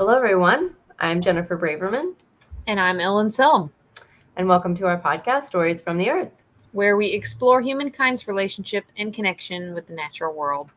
[0.00, 0.74] Hello, everyone.
[0.98, 2.14] I'm Jennifer Braverman.
[2.66, 3.68] And I'm Ellen Selm.
[4.36, 6.32] And welcome to our podcast, Stories from the Earth,
[6.72, 10.70] where we explore humankind's relationship and connection with the natural world.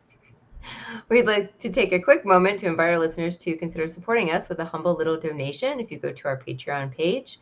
[1.07, 4.49] We'd like to take a quick moment to invite our listeners to consider supporting us
[4.49, 7.39] with a humble little donation if you go to our Patreon page.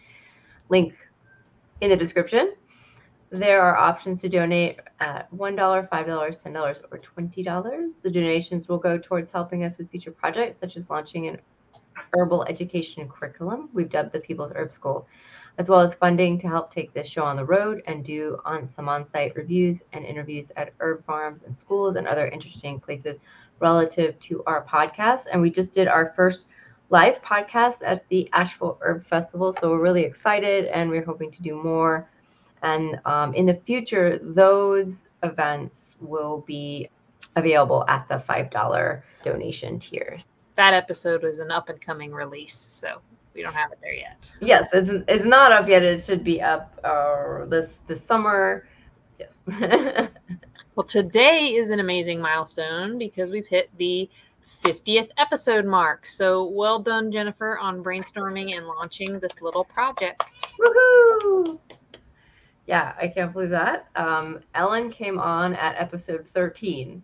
[0.70, 0.93] Link
[1.82, 2.54] in the description.
[3.32, 8.02] There are options to donate at $1, $5, $10, or $20.
[8.04, 11.39] The donations will go towards helping us with future projects, such as launching an
[12.14, 15.08] herbal education curriculum we've dubbed the People's Herb School,
[15.58, 18.67] as well as funding to help take this show on the road and do on
[18.67, 23.20] some on-site reviews and interviews at herb farms and schools and other interesting places
[23.59, 25.26] relative to our podcast.
[25.31, 26.48] And we just did our first
[26.89, 31.41] live podcast at the Asheville Herb Festival, so we're really excited and we're hoping to
[31.41, 32.09] do more.
[32.64, 36.89] And um, in the future, those events will be
[37.36, 43.02] available at the $5 donation tiers that episode was an up and coming release, so
[43.34, 44.32] we don't have it there yet.
[44.40, 45.84] Yes, it's it's not up yet.
[45.84, 48.67] It should be up uh, this this summer.
[49.20, 49.30] Yes.
[50.75, 54.09] well, today is an amazing milestone because we've hit the
[54.64, 56.08] 50th episode mark.
[56.08, 60.23] So well done, Jennifer, on brainstorming and launching this little project.
[60.59, 61.59] Woohoo!
[62.68, 63.88] Yeah, I can't believe that.
[63.95, 67.02] Um, Ellen came on at episode 13.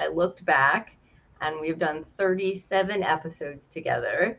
[0.00, 0.95] I looked back
[1.40, 4.38] and we've done 37 episodes together.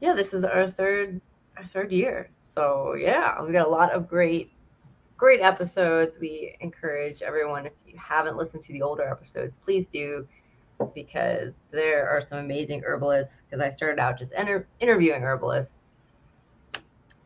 [0.00, 1.20] Yeah, this is our third
[1.56, 2.30] our third year.
[2.54, 4.50] So yeah, we've got a lot of great
[5.16, 6.16] great episodes.
[6.18, 10.26] We encourage everyone if you haven't listened to the older episodes, please do
[10.94, 15.74] because there are some amazing herbalists because I started out just inter- interviewing herbalists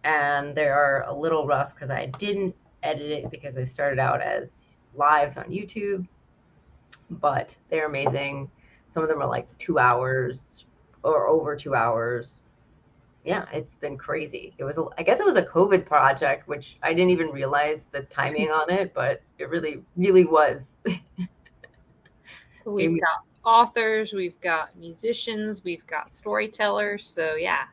[0.04, 4.20] and they are a little rough because I didn't edit it because I started out
[4.20, 4.52] as
[4.94, 6.06] lives on YouTube
[7.10, 8.50] but they're amazing
[8.96, 10.64] some of them are like two hours
[11.02, 12.42] or over two hours.
[13.26, 14.54] Yeah, it's been crazy.
[14.56, 17.80] It was, a, I guess it was a COVID project, which I didn't even realize
[17.92, 20.62] the timing on it, but it really, really was.
[22.64, 27.06] we've got authors, we've got musicians, we've got storytellers.
[27.06, 27.64] So yeah,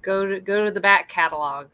[0.00, 1.66] go to go to the back catalog.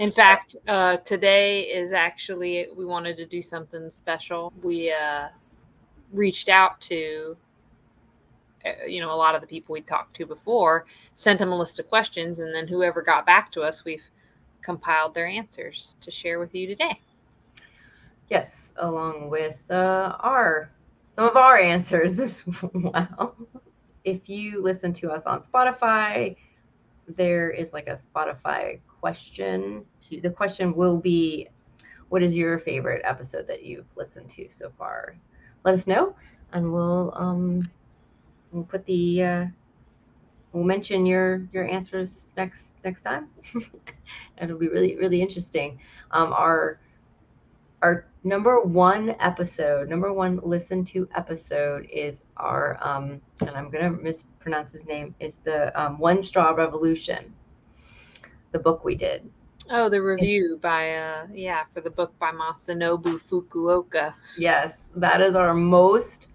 [0.00, 4.52] In fact, uh, today is actually we wanted to do something special.
[4.60, 5.28] We uh,
[6.12, 7.36] reached out to
[8.86, 11.78] you know, a lot of the people we talked to before sent them a list
[11.78, 14.02] of questions, and then whoever got back to us, we've
[14.62, 17.00] compiled their answers to share with you today.
[18.28, 20.70] Yes, along with uh, our
[21.14, 22.42] some of our answers as
[22.74, 23.36] well.
[24.04, 26.36] If you listen to us on Spotify,
[27.16, 29.84] there is like a Spotify question.
[30.02, 31.48] To, the question will be,
[32.08, 35.16] "What is your favorite episode that you've listened to so far?"
[35.64, 36.14] Let us know,
[36.52, 37.70] and we'll um,
[38.52, 39.46] we'll put the uh,
[40.52, 43.28] we'll mention your your answers next next time.
[44.42, 45.78] It'll be really really interesting.
[46.10, 46.80] Um, our
[47.82, 53.90] our number one episode, number one listen to episode is our um, and I'm gonna
[53.90, 57.32] mispronounce his name is the um, One Straw Revolution,
[58.52, 59.28] the book we did.
[59.68, 64.14] Oh, the review by uh yeah for the book by Masanobu Fukuoka.
[64.38, 66.28] Yes, that is our most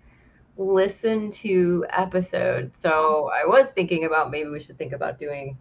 [0.58, 2.76] listen to episode.
[2.76, 5.58] So I was thinking about maybe we should think about doing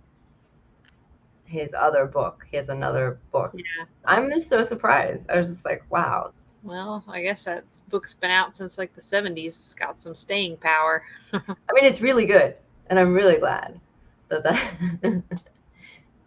[1.44, 2.46] his other book.
[2.50, 3.52] He has another book.
[3.54, 3.84] Yeah.
[4.04, 5.22] I'm just so surprised.
[5.28, 6.32] I was just like, wow.
[6.62, 9.46] Well, I guess that book's been out since like the 70s.
[9.46, 11.02] It's got some staying power.
[11.32, 12.54] I mean, it's really good,
[12.88, 13.80] and I'm really glad
[14.28, 14.72] that that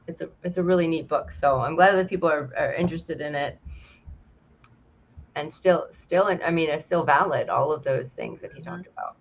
[0.08, 1.32] it's a it's a really neat book.
[1.32, 3.60] So I'm glad that people are, are interested in it
[5.36, 8.70] and still still i mean it's still valid all of those things that he mm-hmm.
[8.70, 9.16] talked about.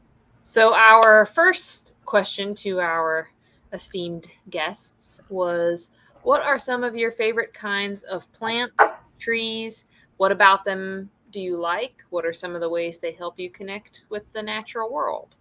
[0.44, 3.28] So our first question to our
[3.72, 5.90] esteemed guests was
[6.22, 8.74] what are some of your favorite kinds of plants
[9.18, 9.86] trees?
[10.18, 11.94] What about them do you like?
[12.10, 15.34] What are some of the ways they help you connect with the natural world?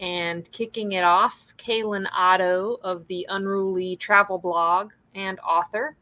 [0.00, 5.96] And kicking it off Calen Otto of the unruly travel blog and author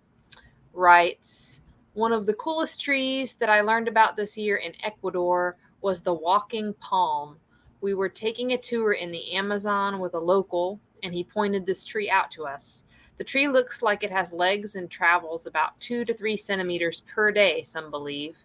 [0.72, 1.60] writes
[1.94, 6.14] one of the coolest trees that I learned about this year in Ecuador was the
[6.14, 7.36] walking palm.
[7.80, 11.84] We were taking a tour in the Amazon with a local, and he pointed this
[11.84, 12.84] tree out to us.
[13.18, 17.30] The tree looks like it has legs and travels about two to three centimeters per
[17.30, 18.36] day, some believe.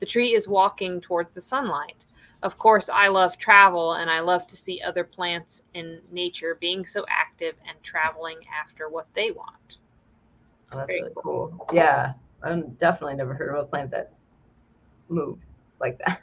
[0.00, 2.06] The tree is walking towards the sunlight.
[2.42, 6.86] Of course, I love travel and I love to see other plants in nature being
[6.86, 9.78] so active and traveling after what they want.
[10.72, 11.54] Oh, that's Very really cool.
[11.58, 11.68] cool.
[11.72, 12.14] Yeah.
[12.44, 14.12] I've definitely never heard of a plant that
[15.08, 16.22] moves like that.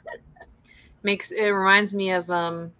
[1.02, 2.70] Makes it reminds me of um,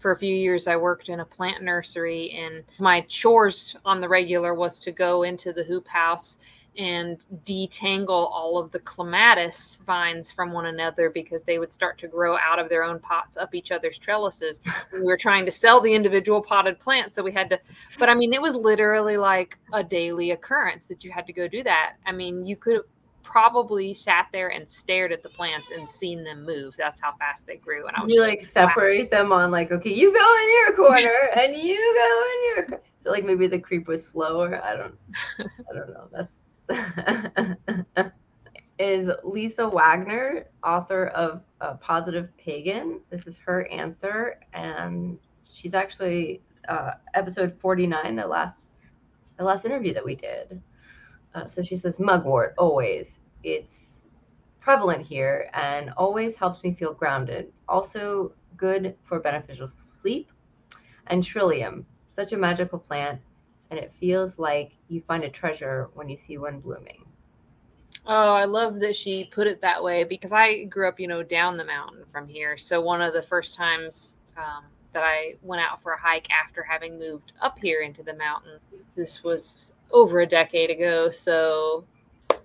[0.00, 4.08] for a few years I worked in a plant nursery and my chores on the
[4.08, 6.38] regular was to go into the hoop house
[6.78, 12.08] and detangle all of the clematis vines from one another because they would start to
[12.08, 14.60] grow out of their own pots up each other's trellises.
[14.92, 17.58] we were trying to sell the individual potted plants, so we had to.
[17.98, 21.46] But I mean, it was literally like a daily occurrence that you had to go
[21.46, 21.94] do that.
[22.06, 22.84] I mean, you could have
[23.22, 26.74] probably sat there and stared at the plants and seen them move.
[26.76, 27.86] That's how fast they grew.
[27.86, 31.30] And I was you like separate them on like, okay, you go in your corner
[31.36, 32.80] and you go in your.
[33.02, 34.62] So like maybe the creep was slower.
[34.62, 34.94] I don't.
[35.38, 36.08] I don't know.
[36.12, 36.30] That's
[38.78, 43.00] is Lisa Wagoner, author of uh, Positive Pagan.
[43.10, 45.18] This is her answer, and
[45.50, 48.60] she's actually uh, episode 49, the last
[49.38, 50.60] the last interview that we did.
[51.34, 53.18] Uh, so she says, mugwort, always.
[53.42, 54.02] It's
[54.60, 57.50] prevalent here and always helps me feel grounded.
[57.68, 60.30] Also good for beneficial sleep.
[61.08, 63.20] And trillium, such a magical plant
[63.72, 67.06] and it feels like you find a treasure when you see one blooming.
[68.04, 71.22] Oh, I love that she put it that way because I grew up, you know,
[71.22, 72.58] down the mountain from here.
[72.58, 76.62] So one of the first times um, that I went out for a hike after
[76.62, 78.58] having moved up here into the mountain,
[78.94, 81.10] this was over a decade ago.
[81.10, 81.86] So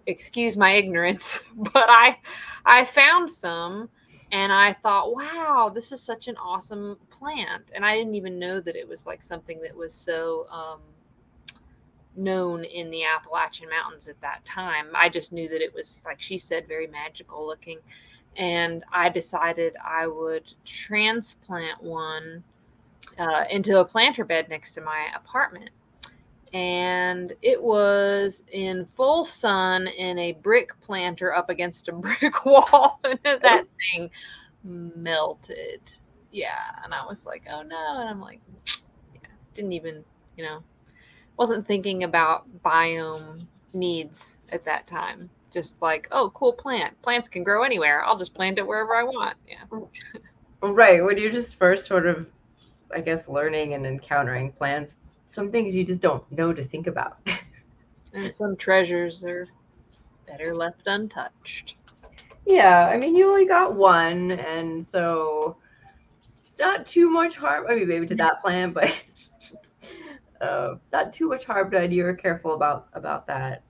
[0.05, 2.17] excuse my ignorance, but I
[2.65, 3.89] I found some
[4.31, 7.63] and I thought, wow, this is such an awesome plant.
[7.73, 10.79] And I didn't even know that it was like something that was so um,
[12.17, 14.87] known in the Appalachian Mountains at that time.
[14.95, 17.79] I just knew that it was, like she said, very magical looking.
[18.35, 22.43] And I decided I would transplant one
[23.17, 25.69] uh, into a planter bed next to my apartment.
[26.53, 32.99] And it was in full sun in a brick planter up against a brick wall.
[33.03, 34.09] and that thing
[34.63, 35.81] melted.
[36.31, 36.75] Yeah.
[36.83, 37.99] And I was like, oh no.
[37.99, 38.39] And I'm like,
[39.13, 40.03] yeah, didn't even,
[40.37, 40.63] you know,
[41.37, 45.29] wasn't thinking about biome needs at that time.
[45.53, 46.99] Just like, oh, cool plant.
[47.01, 48.03] Plants can grow anywhere.
[48.03, 49.37] I'll just plant it wherever I want.
[49.47, 49.79] Yeah.
[50.61, 51.03] right.
[51.03, 52.27] When you're just first sort of,
[52.93, 54.93] I guess, learning and encountering plants,
[55.27, 57.17] some things you just don't know to think about.
[58.13, 59.47] and some treasures are
[60.27, 61.75] better left untouched.
[62.45, 62.87] Yeah.
[62.87, 64.31] I mean, you only got one.
[64.31, 65.57] And so
[66.59, 67.65] not too much harm.
[67.69, 68.91] I mean, maybe to that plant, but
[70.41, 71.91] uh, not too much harm done.
[71.91, 73.63] You were careful about about that.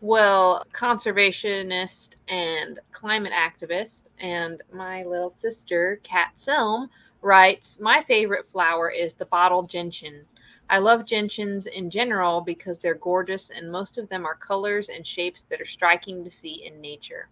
[0.00, 6.88] Well, conservationist and climate activist, and my little sister, Kat Selm,
[7.20, 10.24] writes My favorite flower is the bottle gentian.
[10.70, 15.06] I love gentians in general because they're gorgeous and most of them are colors and
[15.06, 17.28] shapes that are striking to see in nature.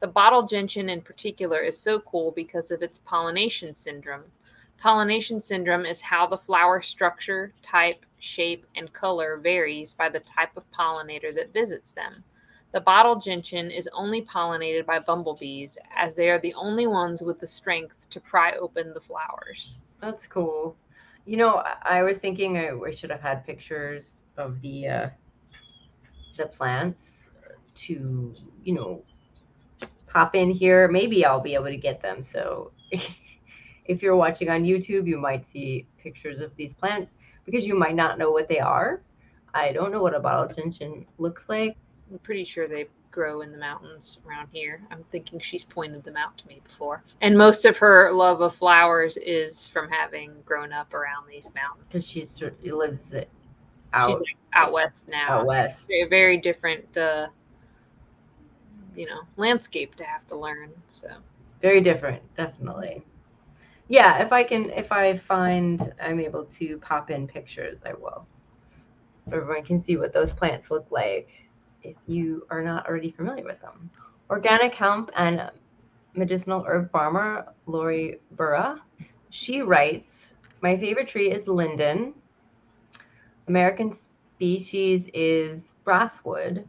[0.00, 4.24] The bottle gentian in particular is so cool because of its pollination syndrome.
[4.78, 10.56] Pollination syndrome is how the flower structure, type, shape, and color varies by the type
[10.56, 12.22] of pollinator that visits them.
[12.72, 17.40] The bottle gentian is only pollinated by bumblebees, as they are the only ones with
[17.40, 19.80] the strength to pry open the flowers.
[20.00, 20.76] That's cool.
[21.24, 25.08] You know, I was thinking I, should have had pictures of the uh,
[26.36, 27.02] the plants
[27.76, 29.02] to, you know,
[30.06, 30.86] pop in here.
[30.88, 32.22] Maybe I'll be able to get them.
[32.22, 32.72] So
[33.88, 37.10] if you're watching on YouTube, you might see pictures of these plants
[37.44, 39.00] because you might not know what they are.
[39.54, 41.76] I don't know what a bottle gentian looks like.
[42.10, 44.82] I'm pretty sure they grow in the mountains around here.
[44.90, 47.02] I'm thinking she's pointed them out to me before.
[47.22, 51.86] And most of her love of flowers is from having grown up around these mountains.
[51.88, 52.26] Because she
[52.70, 53.14] lives
[53.94, 54.20] out, she's
[54.52, 55.40] out west now.
[55.40, 55.90] Out west.
[55.90, 57.28] A very different, uh,
[58.94, 60.70] you know, landscape to have to learn.
[60.88, 61.08] So
[61.62, 63.02] very different, definitely
[63.88, 68.26] yeah, if I can, if I find I'm able to pop in pictures, I will.
[69.32, 71.30] Everyone can see what those plants look like
[71.82, 73.90] if you are not already familiar with them.
[74.30, 75.50] Organic hemp and
[76.14, 78.80] medicinal herb farmer Lorri Burra.
[79.30, 82.14] She writes, My favorite tree is linden.
[83.48, 83.96] American
[84.36, 86.66] species is basswood,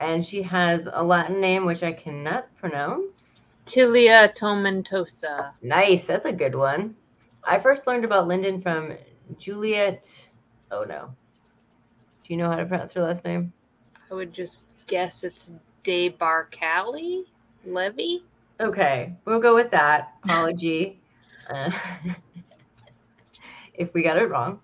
[0.00, 3.31] And she has a Latin name which I cannot pronounce.
[3.66, 5.52] Tilia tomentosa.
[5.62, 6.04] Nice.
[6.04, 6.96] That's a good one.
[7.44, 8.96] I first learned about Linden from
[9.38, 10.28] Juliet.
[10.70, 11.14] Oh no.
[12.24, 13.52] Do you know how to pronounce her last name?
[14.10, 15.50] I would just guess it's
[15.82, 17.24] De Barcali
[17.64, 18.24] Levy.
[18.60, 20.12] Okay, we'll go with that.
[20.24, 21.00] Apology
[21.50, 21.70] uh,
[23.74, 24.60] if we got it wrong.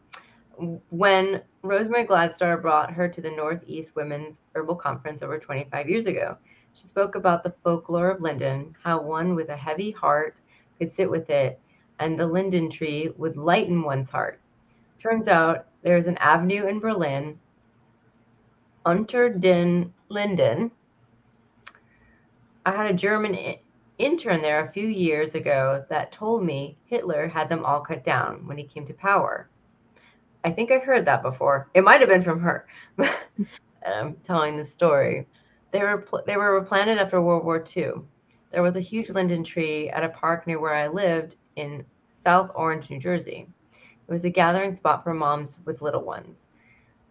[0.91, 6.37] When Rosemary Gladstar brought her to the Northeast Women's Herbal Conference over 25 years ago,
[6.79, 10.37] she spoke about the folklore of Linden, how one with a heavy heart
[10.79, 11.59] could sit with it,
[11.99, 14.41] and the linden tree would lighten one's heart.
[15.01, 17.39] Turns out there's an avenue in Berlin,
[18.87, 20.71] Unter den Linden.
[22.65, 23.37] I had a German
[23.99, 28.47] intern there a few years ago that told me Hitler had them all cut down
[28.47, 29.49] when he came to power.
[30.45, 31.69] I think I heard that before.
[31.75, 32.67] It might have been from her.
[32.99, 35.27] I'm um, telling the story.
[35.71, 38.03] They were they were replanted after World War II.
[38.51, 41.85] There was a huge linden tree at a park near where I lived in
[42.25, 43.47] South Orange, New Jersey.
[43.73, 46.49] It was a gathering spot for moms with little ones.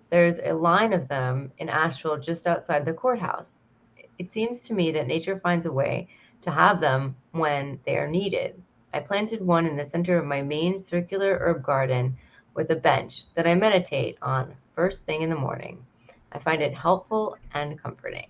[0.09, 3.61] There's a line of them in Asheville just outside the courthouse.
[4.17, 6.07] It seems to me that nature finds a way
[6.41, 8.61] to have them when they are needed.
[8.93, 12.17] I planted one in the center of my main circular herb garden
[12.55, 15.85] with a bench that I meditate on first thing in the morning.
[16.37, 18.29] I find it helpful and comforting.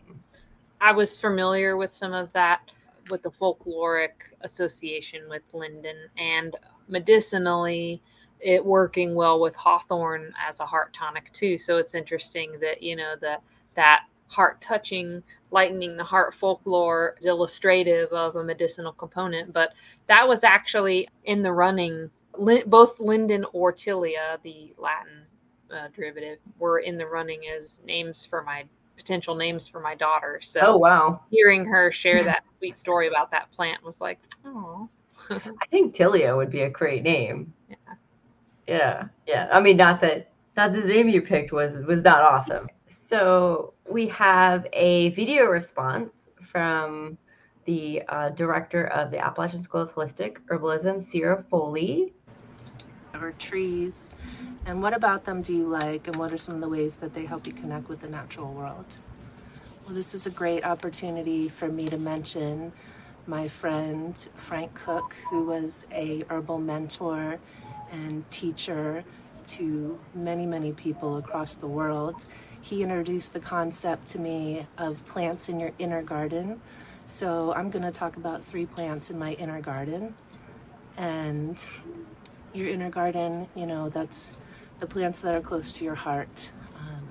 [0.79, 2.61] I was familiar with some of that
[3.09, 4.11] with the folkloric
[4.41, 6.55] association with linden and
[6.87, 8.01] medicinally
[8.39, 12.95] it working well with hawthorn as a heart tonic too so it's interesting that you
[12.95, 13.41] know that
[13.75, 19.71] that heart touching lightening the heart folklore is illustrative of a medicinal component but
[20.07, 22.09] that was actually in the running
[22.67, 25.26] both linden or tilia the latin
[25.71, 28.63] uh, derivative were in the running as names for my
[28.95, 30.39] potential names for my daughter.
[30.41, 31.21] So oh wow.
[31.29, 34.89] hearing her share that sweet story about that plant was like oh
[35.29, 37.53] i think tilia would be a great name.
[37.69, 37.75] Yeah.
[38.67, 39.49] Yeah yeah.
[39.51, 42.67] I mean not that not the name you picked was was not awesome.
[43.01, 46.09] So we have a video response
[46.51, 47.17] from
[47.65, 52.13] the uh, director of the Appalachian School of Holistic Herbalism, Ceara Foley.
[53.21, 54.09] Or trees,
[54.65, 57.13] and what about them do you like, and what are some of the ways that
[57.13, 58.97] they help you connect with the natural world?
[59.85, 62.71] Well, this is a great opportunity for me to mention
[63.25, 67.39] my friend Frank Cook, who was a herbal mentor
[67.91, 69.03] and teacher
[69.47, 72.25] to many, many people across the world
[72.61, 76.59] he introduced the concept to me of plants in your inner garden.
[77.05, 80.13] So I'm going to talk about three plants in my inner garden.
[80.97, 81.57] And
[82.57, 84.33] your inner garden, you know, that's
[84.79, 86.51] the plants that are close to your heart.
[86.75, 87.07] Um,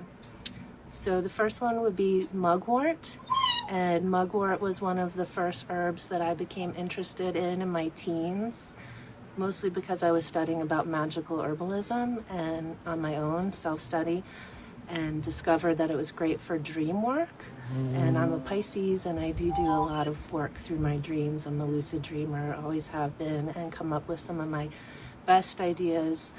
[0.89, 3.17] so the first one would be mugwort.
[3.69, 7.89] And mugwort was one of the first herbs that I became interested in in my
[7.89, 8.73] teens,
[9.35, 14.23] mostly because I was studying about magical herbalism and on my own self study
[14.89, 17.45] and discovered that it was great for dream work.
[17.75, 17.95] Mm.
[17.95, 21.45] And I'm a Pisces and I do do a lot of work through my dreams.
[21.45, 24.69] I'm a lucid dreamer, always have been, and come up with some of my
[25.27, 26.33] best ideas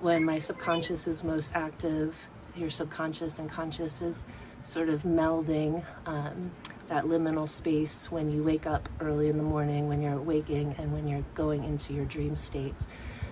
[0.00, 2.16] when my subconscious is most active.
[2.56, 4.24] Your subconscious and conscious is
[4.64, 6.50] sort of melding um,
[6.88, 10.92] that liminal space when you wake up early in the morning, when you're waking, and
[10.92, 12.74] when you're going into your dream state.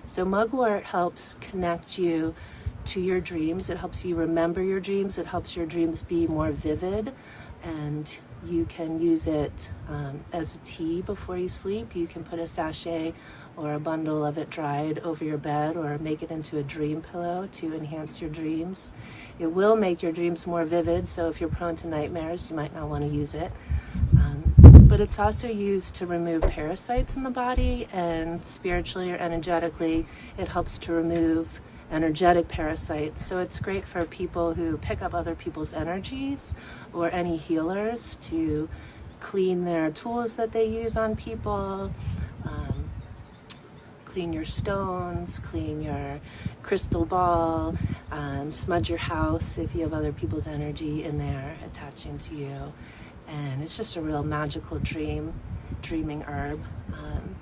[0.05, 2.33] So, mugwort helps connect you
[2.85, 3.69] to your dreams.
[3.69, 5.17] It helps you remember your dreams.
[5.17, 7.13] It helps your dreams be more vivid.
[7.63, 11.95] And you can use it um, as a tea before you sleep.
[11.95, 13.13] You can put a sachet
[13.57, 17.01] or a bundle of it dried over your bed or make it into a dream
[17.01, 18.91] pillow to enhance your dreams.
[19.39, 22.73] It will make your dreams more vivid, so if you're prone to nightmares, you might
[22.73, 23.51] not want to use it.
[24.13, 24.53] Um,
[24.87, 30.05] but it's also used to remove parasites in the body, and spiritually or energetically,
[30.37, 31.47] it helps to remove
[31.91, 33.25] energetic parasites.
[33.25, 36.55] So it's great for people who pick up other people's energies
[36.93, 38.69] or any healers to
[39.19, 41.91] clean their tools that they use on people.
[42.45, 42.89] Um,
[44.05, 46.19] clean your stones, clean your
[46.63, 47.77] crystal ball,
[48.11, 52.73] um, smudge your house if you have other people's energy in there attaching to you.
[53.27, 55.33] And it's just a real magical dream,
[55.83, 56.59] dreaming herb.
[56.93, 57.35] Um,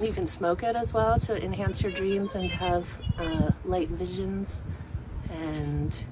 [0.00, 2.86] you can smoke it as well to enhance your dreams and have
[3.18, 4.62] uh, light visions.
[5.30, 6.04] And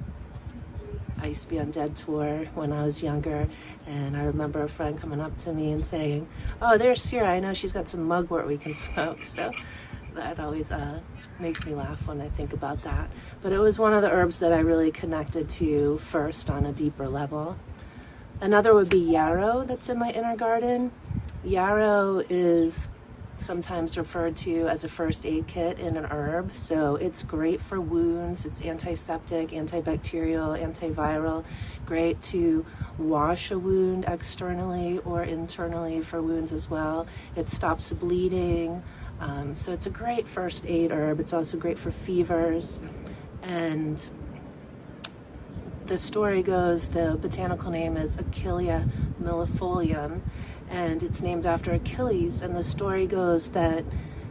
[1.20, 3.48] I used to be on Dead Tour when I was younger,
[3.86, 6.26] and I remember a friend coming up to me and saying,
[6.60, 7.28] "Oh, there's Ceara.
[7.28, 9.52] I know she's got some mugwort we can smoke." So
[10.14, 11.00] that always uh,
[11.38, 13.10] makes me laugh when I think about that.
[13.42, 16.72] But it was one of the herbs that I really connected to first on a
[16.72, 17.56] deeper level.
[18.40, 20.90] Another would be yarrow that's in my inner garden.
[21.44, 22.88] Yarrow is
[23.42, 26.54] sometimes referred to as a first aid kit in an herb.
[26.54, 31.44] So it's great for wounds, it's antiseptic, antibacterial, antiviral,
[31.84, 32.64] great to
[32.98, 37.06] wash a wound externally or internally for wounds as well.
[37.36, 38.82] It stops bleeding.
[39.20, 41.20] Um, so it's a great first aid herb.
[41.20, 42.80] It's also great for fevers.
[43.42, 44.04] And
[45.86, 48.88] the story goes the botanical name is Achillea
[49.20, 50.20] millefolium
[50.72, 52.42] and it's named after Achilles.
[52.42, 53.84] And the story goes that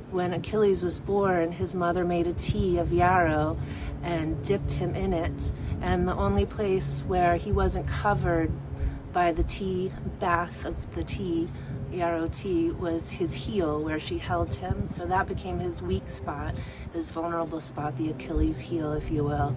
[0.10, 3.58] when Achilles was born, his mother made a tea of yarrow
[4.04, 5.54] and dipped him in it.
[5.82, 8.52] And the only place where he wasn't covered
[9.14, 11.48] by the tea bath of the tea,
[11.92, 14.88] yarrow tea, was his heel where she held him.
[14.88, 16.56] So that became his weak spot,
[16.92, 19.56] his vulnerable spot, the Achilles heel, if you will.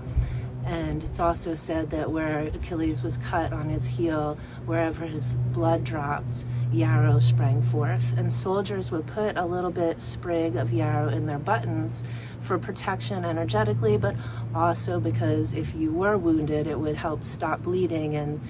[0.64, 5.84] And it's also said that where Achilles was cut on his heel, wherever his blood
[5.84, 8.02] dropped, yarrow sprang forth.
[8.16, 12.02] And soldiers would put a little bit sprig of yarrow in their buttons
[12.40, 14.16] for protection energetically, but
[14.54, 18.40] also because if you were wounded, it would help stop bleeding and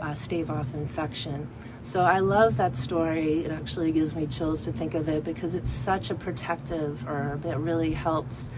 [0.00, 1.48] uh, stave off infection.
[1.82, 3.44] So I love that story.
[3.44, 7.44] It actually gives me chills to think of it because it's such a protective herb.
[7.44, 8.50] It really helps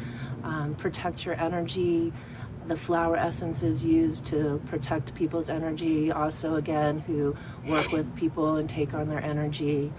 [0.43, 2.13] um, protect your energy
[2.69, 6.13] the flower essence is used to protect people's energy.
[6.13, 7.35] Also, again, who
[7.67, 9.93] work with people and take on their energy,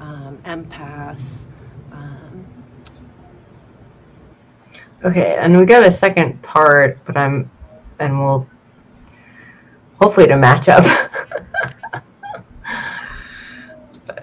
[0.00, 1.46] um, empaths.
[1.92, 2.46] Um,
[5.04, 7.50] okay, and we got a second part, but I'm,
[7.98, 8.46] and we'll
[10.00, 10.84] hopefully to match up.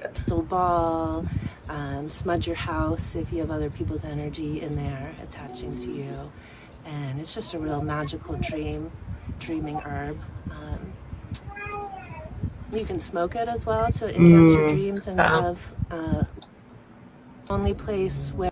[0.01, 1.25] Crystal ball,
[1.69, 6.31] um, smudge your house if you have other people's energy in there attaching to you
[6.85, 8.91] and it's just a real magical dream,
[9.39, 10.19] dreaming herb.
[10.51, 10.93] Um,
[12.71, 14.55] you can smoke it as well to enhance mm.
[14.55, 15.59] your dreams and have
[15.91, 16.23] uh,
[17.49, 18.51] only place where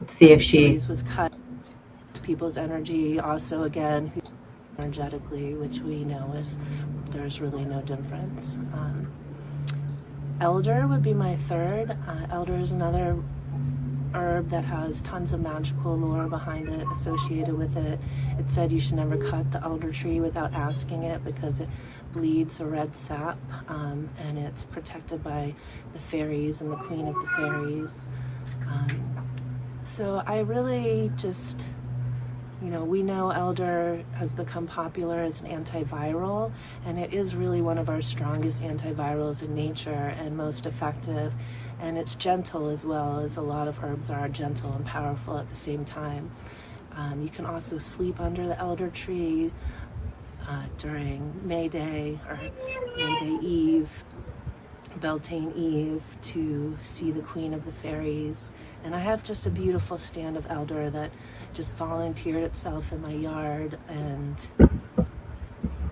[0.00, 1.36] Let's see if she was cut
[2.22, 4.12] people's energy also again
[4.78, 6.58] energetically which we know is
[7.10, 9.10] there's really no difference um,
[10.40, 13.16] elder would be my third uh, elder is another
[14.14, 17.98] herb that has tons of magical lore behind it associated with it.
[18.38, 21.68] It said you should never cut the elder tree without asking it because it
[22.12, 23.38] bleeds a red sap
[23.68, 25.54] um, and it's protected by
[25.92, 28.08] the fairies and the queen of the fairies.
[28.66, 29.28] Um,
[29.82, 31.68] so I really just
[32.62, 36.50] you know, we know elder has become popular as an antiviral,
[36.84, 41.32] and it is really one of our strongest antivirals in nature and most effective.
[41.80, 45.48] And it's gentle as well, as a lot of herbs are gentle and powerful at
[45.48, 46.30] the same time.
[46.96, 49.52] Um, you can also sleep under the elder tree
[50.48, 52.40] uh, during May Day or
[52.96, 53.90] May Day Eve
[55.00, 58.52] Beltane Eve to see the Queen of the Fairies.
[58.84, 61.12] And I have just a beautiful stand of elder that
[61.52, 63.78] just volunteered itself in my yard.
[63.88, 64.36] And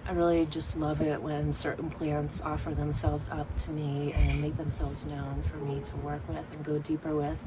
[0.09, 4.57] I really just love it when certain plants offer themselves up to me and make
[4.57, 7.38] themselves known for me to work with and go deeper with.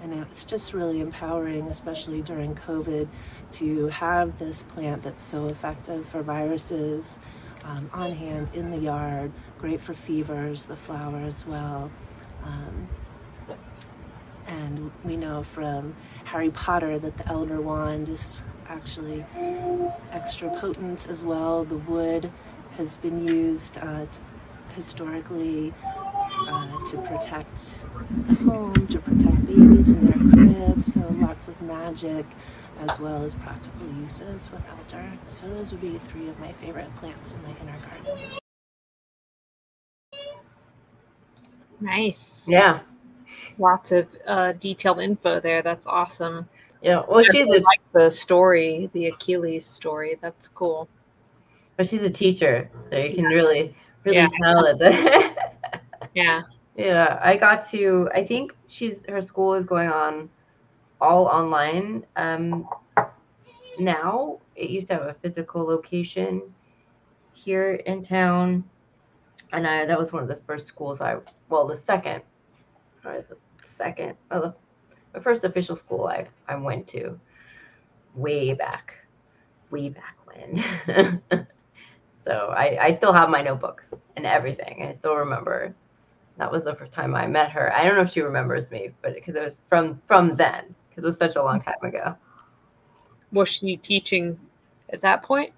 [0.00, 3.08] And it's just really empowering, especially during COVID,
[3.52, 7.18] to have this plant that's so effective for viruses
[7.64, 11.90] um, on hand in the yard, great for fevers, the flower as well.
[12.44, 12.88] Um,
[14.46, 19.24] and we know from Harry Potter that the Elder Wand is actually
[20.12, 21.64] extra potent as well.
[21.64, 22.30] The wood
[22.76, 24.06] has been used uh,
[24.74, 25.72] historically
[26.48, 27.80] uh, to protect
[28.26, 32.26] the home, to protect babies in their cribs, so lots of magic
[32.80, 35.12] as well as practical uses with elder.
[35.28, 38.18] So those would be three of my favorite plants in my inner garden.
[41.80, 42.44] Nice.
[42.46, 42.80] Yeah.
[43.58, 45.62] Lots of uh, detailed info there.
[45.62, 46.48] That's awesome.
[46.84, 47.02] Yeah.
[47.08, 50.18] Well, she's a, like the story, the Achilles story.
[50.20, 50.86] That's cool.
[51.78, 54.28] But she's a teacher, so you can really, really yeah.
[54.42, 55.32] tell it.
[56.14, 56.42] yeah.
[56.76, 57.18] Yeah.
[57.22, 58.10] I got to.
[58.14, 60.28] I think she's her school is going on
[61.00, 62.68] all online um,
[63.78, 64.40] now.
[64.54, 66.42] It used to have a physical location
[67.32, 68.62] here in town,
[69.54, 71.16] and I that was one of the first schools I
[71.48, 72.22] well the second,
[73.00, 74.54] probably the second, well, the,
[75.14, 77.18] the first official school I I went to,
[78.14, 78.92] way back,
[79.70, 81.22] way back when.
[82.26, 83.84] so I I still have my notebooks
[84.16, 84.82] and everything.
[84.82, 85.74] I still remember
[86.36, 87.72] that was the first time I met her.
[87.72, 91.04] I don't know if she remembers me, but because it was from from then because
[91.04, 92.16] it was such a long time ago.
[93.32, 94.38] Was she teaching
[94.92, 95.52] at that point?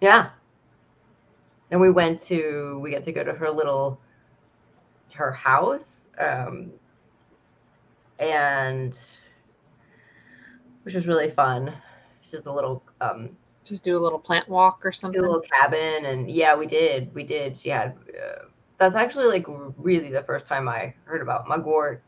[0.00, 0.30] Yeah.
[1.70, 4.00] And we went to we got to go to her little
[5.14, 6.06] her house.
[6.18, 6.70] Um,
[8.20, 8.98] and
[10.82, 11.74] which was really fun.
[12.20, 13.30] She's a little um
[13.64, 15.20] just do a little plant walk or something.
[15.20, 17.14] a little cabin, and yeah, we did.
[17.14, 17.56] We did.
[17.56, 17.96] She had.
[18.08, 18.44] Uh,
[18.78, 22.02] that's actually like really the first time I heard about mugwort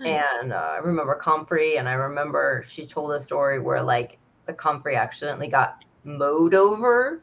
[0.00, 4.52] and uh, I remember comfrey, and I remember she told a story where like the
[4.52, 7.22] comfrey accidentally got mowed over.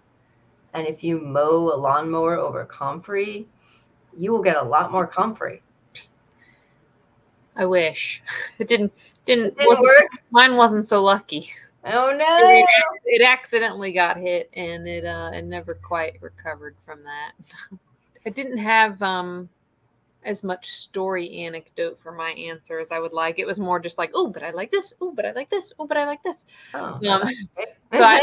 [0.74, 3.48] And if you mow a lawnmower over comfrey,
[4.16, 5.62] you will get a lot more comfrey.
[7.56, 8.22] I wish
[8.60, 8.92] it didn't
[9.26, 10.08] didn't, It didn't wasn't- work.
[10.32, 11.52] Mine wasn't so lucky.
[11.86, 12.66] Oh It, no!
[13.06, 17.32] it accidentally got hit, and it uh, it never quite recovered from that.
[18.26, 19.50] I didn't have um
[20.24, 23.40] as much story anecdote for my answer as I would like.
[23.40, 24.94] It was more just like, oh, but I like this.
[25.02, 25.74] Oh, but I like this.
[25.80, 26.46] Oh, but I like this.
[26.76, 26.80] Oh.
[26.80, 27.00] Um,
[27.92, 28.22] so I,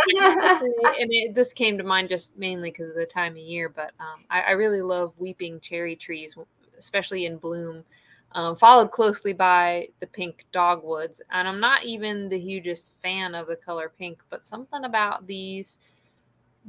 [1.01, 3.69] and it, this came to mind just mainly because of the time of year.
[3.69, 6.37] But um, I, I really love weeping cherry trees,
[6.79, 7.83] especially in bloom.
[8.33, 13.47] Um, followed closely by the pink dogwoods, and I'm not even the hugest fan of
[13.47, 15.79] the color pink, but something about these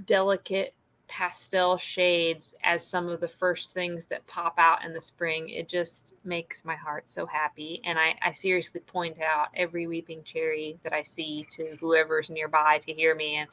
[0.05, 0.73] delicate
[1.09, 5.49] pastel shades as some of the first things that pop out in the spring.
[5.49, 10.23] It just makes my heart so happy and I, I seriously point out every weeping
[10.23, 13.49] cherry that i see to whoever's nearby to hear me and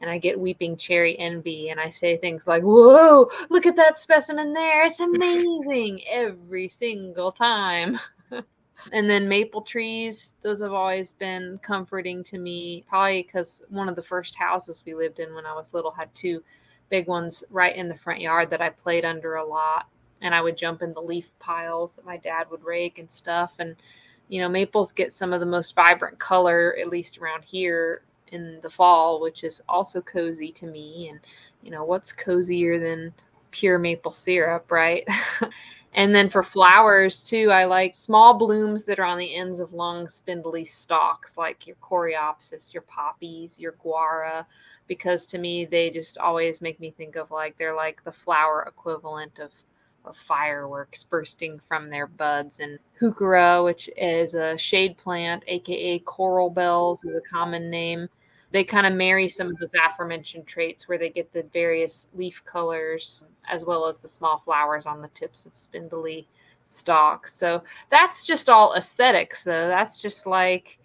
[0.00, 3.98] and i get weeping cherry envy and i say things like whoa look at that
[3.98, 7.98] specimen there it's amazing every single time.
[8.92, 13.96] And then maple trees those have always been comforting to me probably because one of
[13.96, 16.42] the first houses we lived in when i was little had two
[16.90, 19.88] big ones right in the front yard that I played under a lot.
[20.20, 23.52] And I would jump in the leaf piles that my dad would rake and stuff.
[23.58, 23.76] And,
[24.28, 28.58] you know, maples get some of the most vibrant color, at least around here in
[28.62, 31.08] the fall, which is also cozy to me.
[31.10, 31.20] And,
[31.62, 33.12] you know, what's cozier than
[33.50, 35.06] pure maple syrup, right?
[35.94, 39.74] and then for flowers, too, I like small blooms that are on the ends of
[39.74, 44.46] long, spindly stalks, like your coreopsis, your poppies, your gaura
[44.86, 48.64] because to me they just always make me think of like they're like the flower
[48.66, 49.50] equivalent of,
[50.04, 56.50] of fireworks bursting from their buds and heuchera which is a shade plant aka coral
[56.50, 58.08] bells is a common name.
[58.52, 62.40] They kind of marry some of those aforementioned traits where they get the various leaf
[62.44, 66.28] colors as well as the small flowers on the tips of spindly
[66.64, 67.34] stalks.
[67.34, 69.66] So that's just all aesthetics though.
[69.66, 70.78] That's just like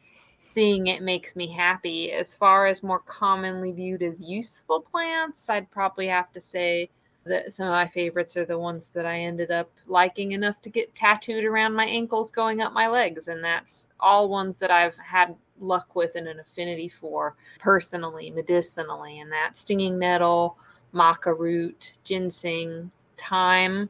[0.49, 2.11] seeing it makes me happy.
[2.11, 6.89] As far as more commonly viewed as useful plants, I'd probably have to say
[7.25, 10.69] that some of my favorites are the ones that I ended up liking enough to
[10.69, 13.27] get tattooed around my ankles going up my legs.
[13.27, 19.19] And that's all ones that I've had luck with and an affinity for personally, medicinally.
[19.19, 20.57] And that stinging nettle,
[20.95, 23.87] maca root, ginseng, thyme,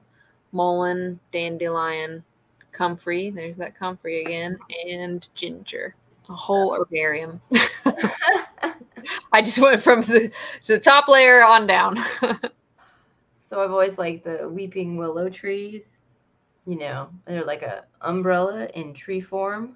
[0.51, 2.21] mullein, dandelion,
[2.73, 3.29] comfrey.
[3.29, 5.95] There's that comfrey again, and ginger
[6.29, 7.41] a whole herbarium.
[9.31, 10.31] I just went from the,
[10.65, 12.03] the top layer on down.
[13.39, 15.83] so I've always liked the weeping willow trees.
[16.65, 19.75] You know, they're like a umbrella in tree form.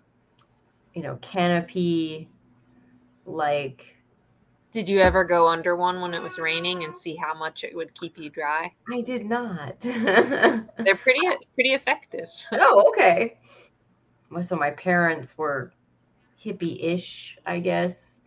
[0.93, 2.29] You know, canopy
[3.25, 3.95] like
[4.73, 7.75] Did you ever go under one when it was raining and see how much it
[7.75, 8.71] would keep you dry?
[8.91, 9.79] I did not.
[9.81, 11.21] They're pretty
[11.55, 12.27] pretty effective.
[12.51, 13.37] oh, okay.
[14.43, 15.71] So my parents were
[16.43, 18.19] hippie-ish, I guess.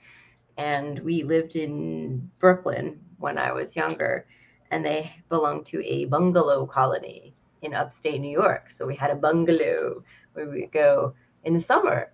[0.56, 4.26] And we lived in Brooklyn when I was younger,
[4.70, 8.70] and they belonged to a bungalow colony in upstate New York.
[8.70, 10.02] So we had a bungalow
[10.32, 12.10] where we would go in the summer,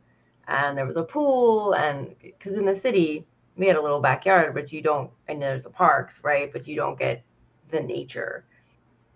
[0.49, 4.55] and there was a pool, and because in the city we had a little backyard,
[4.55, 6.53] but you don't, and there's the parks, right?
[6.53, 7.23] But you don't get
[7.71, 8.45] the nature.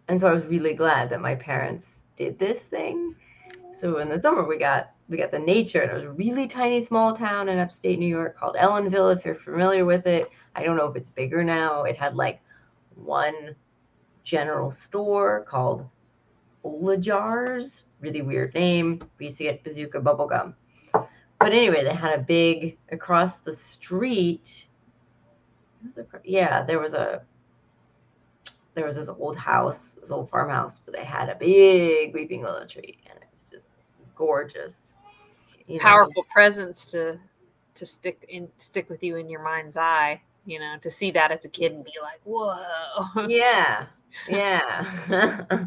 [0.08, 3.14] And so I was really glad that my parents did this thing.
[3.78, 6.48] So in the summer we got we got the nature and it was a really
[6.48, 10.30] tiny small town in upstate New York called Ellenville if you're familiar with it.
[10.54, 11.84] I don't know if it's bigger now.
[11.84, 12.40] It had like
[12.94, 13.54] one
[14.24, 15.86] general store called
[16.64, 19.00] Ola Jars, really weird name.
[19.18, 20.54] We used to get bazooka bubblegum.
[20.92, 24.66] But anyway, they had a big across the street.
[26.24, 27.22] Yeah, there was a
[28.74, 32.66] there was this old house, this old farmhouse, but they had a big weeping willow
[32.66, 33.66] tree, and it was just
[34.14, 34.74] gorgeous.
[35.66, 37.18] You know, Powerful presence to
[37.74, 40.22] to stick in stick with you in your mind's eye.
[40.44, 43.26] You know, to see that as a kid and be like, whoa.
[43.26, 43.86] Yeah,
[44.28, 45.66] yeah.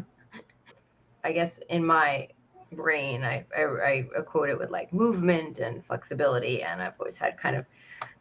[1.24, 2.28] I guess in my
[2.72, 7.36] brain, I, I I quote it with like movement and flexibility, and I've always had
[7.36, 7.66] kind of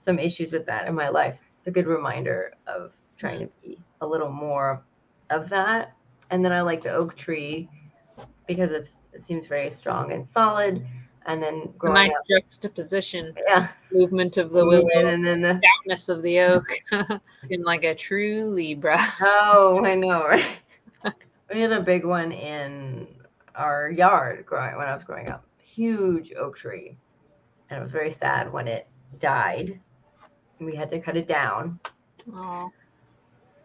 [0.01, 1.41] some issues with that in my life.
[1.57, 4.83] It's a good reminder of trying to be a little more
[5.29, 5.93] of that.
[6.31, 7.69] And then I like the oak tree
[8.47, 10.85] because it's it seems very strong and solid.
[11.29, 15.61] And then It's a nice up, juxtaposition, yeah, movement of the willow, and then the
[15.61, 16.65] stoutness of the oak,
[17.49, 18.99] in like a true Libra.
[19.21, 20.57] Oh, I know, right?
[21.53, 23.07] we had a big one in
[23.55, 25.45] our yard growing when I was growing up.
[25.63, 26.97] Huge oak tree.
[27.69, 28.87] And it was very sad when it
[29.19, 29.79] died.
[30.59, 31.79] We had to cut it down.
[32.33, 32.71] Oh,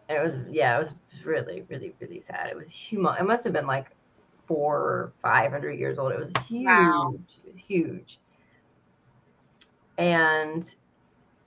[0.09, 2.49] And it was yeah, it was really, really, really sad.
[2.49, 3.05] It was huge.
[3.19, 3.87] It must have been like
[4.47, 6.11] four or five hundred years old.
[6.11, 6.65] It was huge.
[6.65, 7.15] Wow.
[7.45, 8.19] It was huge.
[9.97, 10.73] And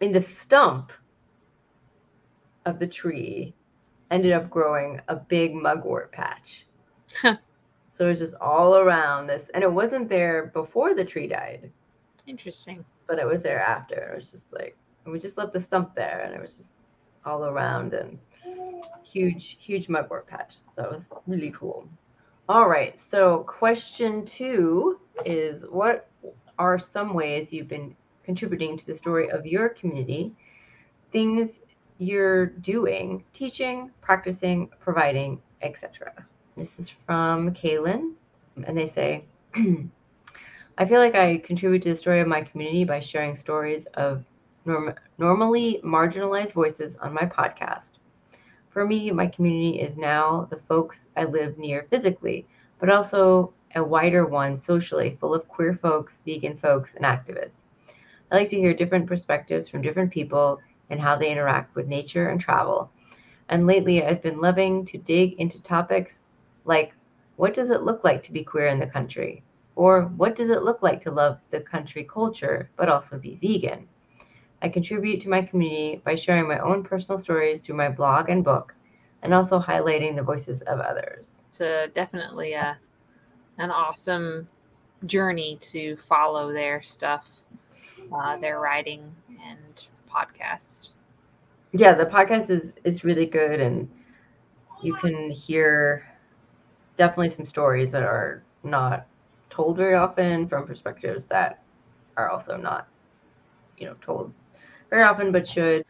[0.00, 0.92] in the stump
[2.66, 3.54] of the tree
[4.10, 6.66] ended up growing a big mugwort patch.
[7.22, 7.36] Huh.
[7.96, 11.70] so it was just all around this, and it wasn't there before the tree died,
[12.26, 12.84] Interesting.
[13.06, 14.12] but it was there after.
[14.12, 16.70] It was just like we just left the stump there, and it was just
[17.24, 18.18] all around and
[19.02, 20.56] huge, huge mugwort patch.
[20.76, 21.88] That was really cool.
[22.50, 26.08] All right, so question two is what
[26.58, 30.34] are some ways you've been contributing to the story of your community?
[31.12, 31.60] Things
[31.98, 36.10] you're doing, teaching, practicing, providing, etc.
[36.56, 38.14] This is from Calen,
[38.66, 43.00] and they say, I feel like I contribute to the story of my community by
[43.00, 44.24] sharing stories of
[44.64, 47.97] norm- normally marginalized voices on my podcast.
[48.70, 52.46] For me, my community is now the folks I live near physically,
[52.78, 57.62] but also a wider one socially, full of queer folks, vegan folks, and activists.
[58.30, 62.28] I like to hear different perspectives from different people and how they interact with nature
[62.28, 62.90] and travel.
[63.48, 66.20] And lately, I've been loving to dig into topics
[66.64, 66.92] like
[67.36, 69.42] what does it look like to be queer in the country?
[69.76, 73.88] Or what does it look like to love the country culture but also be vegan?
[74.62, 78.44] I contribute to my community by sharing my own personal stories through my blog and
[78.44, 78.74] book,
[79.22, 81.32] and also highlighting the voices of others.
[81.48, 82.78] It's a, definitely a,
[83.58, 84.48] an awesome
[85.06, 87.26] journey to follow their stuff,
[88.12, 89.14] uh, their writing
[89.48, 90.90] and podcast.
[91.72, 93.88] Yeah, the podcast is is really good, and
[94.82, 96.06] you can hear
[96.96, 99.06] definitely some stories that are not
[99.50, 101.62] told very often from perspectives that
[102.16, 102.88] are also not,
[103.78, 104.32] you know, told
[104.90, 105.84] very often, but should.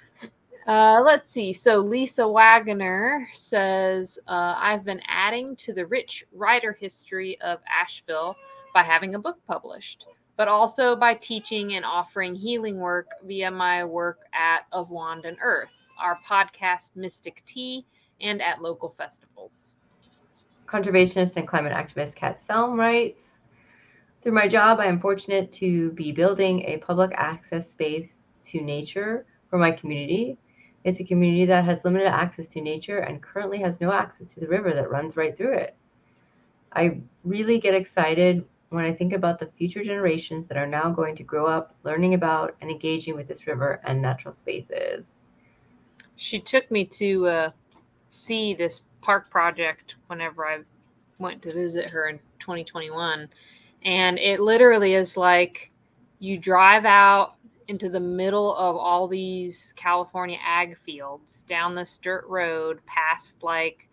[0.66, 1.52] Uh, let's see.
[1.54, 8.37] So Lisa Wagoner says, uh, I've been adding to the rich writer history of Asheville
[8.74, 10.04] by having a book published,
[10.37, 15.38] but also by teaching and offering healing work via my work at Of Wand and
[15.42, 17.87] Earth, our podcast Mystic Tea,
[18.20, 19.72] and at local festivals.
[20.66, 23.22] Conservationist and climate activist Kat Selm writes
[24.22, 28.17] Through my job, I am fortunate to be building a public access space
[28.48, 30.38] to nature for my community.
[30.84, 34.40] It's a community that has limited access to nature and currently has no access to
[34.40, 35.76] the river that runs right through it.
[36.72, 41.16] I really get excited when I think about the future generations that are now going
[41.16, 45.04] to grow up learning about and engaging with this river and natural spaces.
[46.16, 47.50] She took me to uh,
[48.11, 50.58] see this park project whenever I
[51.18, 53.28] went to visit her in 2021.
[53.84, 55.70] And it literally is like
[56.18, 57.34] you drive out
[57.68, 63.88] into the middle of all these California ag fields down this dirt road past like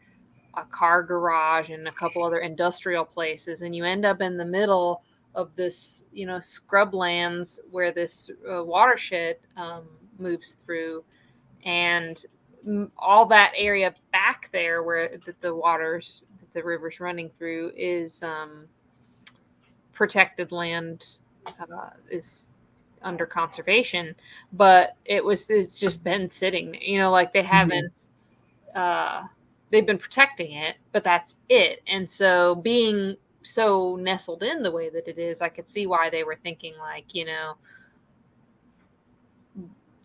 [0.55, 4.45] a car garage and a couple other industrial places and you end up in the
[4.45, 5.03] middle
[5.35, 9.83] of this you know scrublands where this uh, watershed um,
[10.17, 11.03] moves through.
[11.65, 12.23] And
[12.97, 18.21] all that area back there where the, the waters that the river's running through is
[18.23, 18.65] um,
[19.93, 21.05] protected land
[21.45, 22.47] uh, is
[23.05, 24.15] under conservation
[24.53, 27.91] but it was it's just been sitting you know like they haven't
[28.75, 29.23] uh
[29.71, 31.81] they've been protecting it but that's it.
[31.87, 36.09] And so being so nestled in the way that it is i could see why
[36.09, 37.55] they were thinking like you know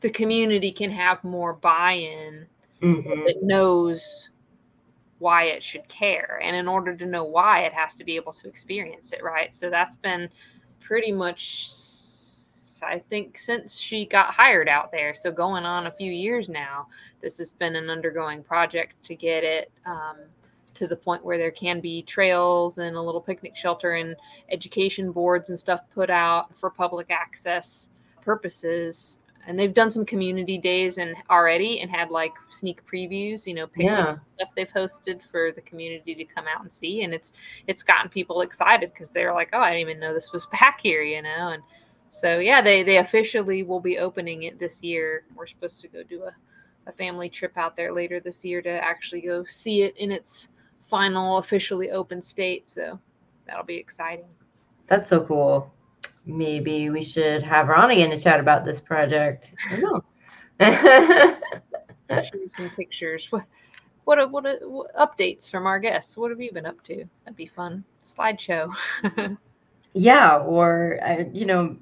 [0.00, 2.46] the community can have more buy-in
[2.82, 3.24] Mhm.
[3.26, 4.30] that knows
[5.18, 6.40] why it should care.
[6.42, 9.54] And in order to know why it has to be able to experience it right?
[9.56, 10.30] So that's been
[10.80, 11.68] pretty much
[12.82, 16.86] i think since she got hired out there so going on a few years now
[17.20, 20.16] this has been an undergoing project to get it um,
[20.74, 24.16] to the point where there can be trails and a little picnic shelter and
[24.50, 27.90] education boards and stuff put out for public access
[28.22, 33.54] purposes and they've done some community days and already and had like sneak previews you
[33.54, 34.16] know picnic Yeah.
[34.36, 37.32] stuff they've hosted for the community to come out and see and it's
[37.66, 40.80] it's gotten people excited because they're like oh i didn't even know this was back
[40.82, 41.62] here you know and
[42.10, 45.24] so yeah they they officially will be opening it this year.
[45.34, 46.32] We're supposed to go do a,
[46.88, 50.48] a family trip out there later this year to actually go see it in its
[50.88, 52.98] final officially open state so
[53.46, 54.24] that'll be exciting.
[54.88, 55.72] That's so cool.
[56.26, 59.52] Maybe we should have her on again to chat about this project.
[59.70, 60.04] I don't
[60.60, 61.36] know.
[62.22, 63.26] show some pictures.
[63.30, 63.44] What
[64.04, 66.16] what, are- what, are- what updates from our guests.
[66.16, 67.04] What have you been up to?
[67.24, 67.84] That'd be fun.
[68.04, 68.72] Slideshow.
[69.92, 71.76] Yeah, or I, you know,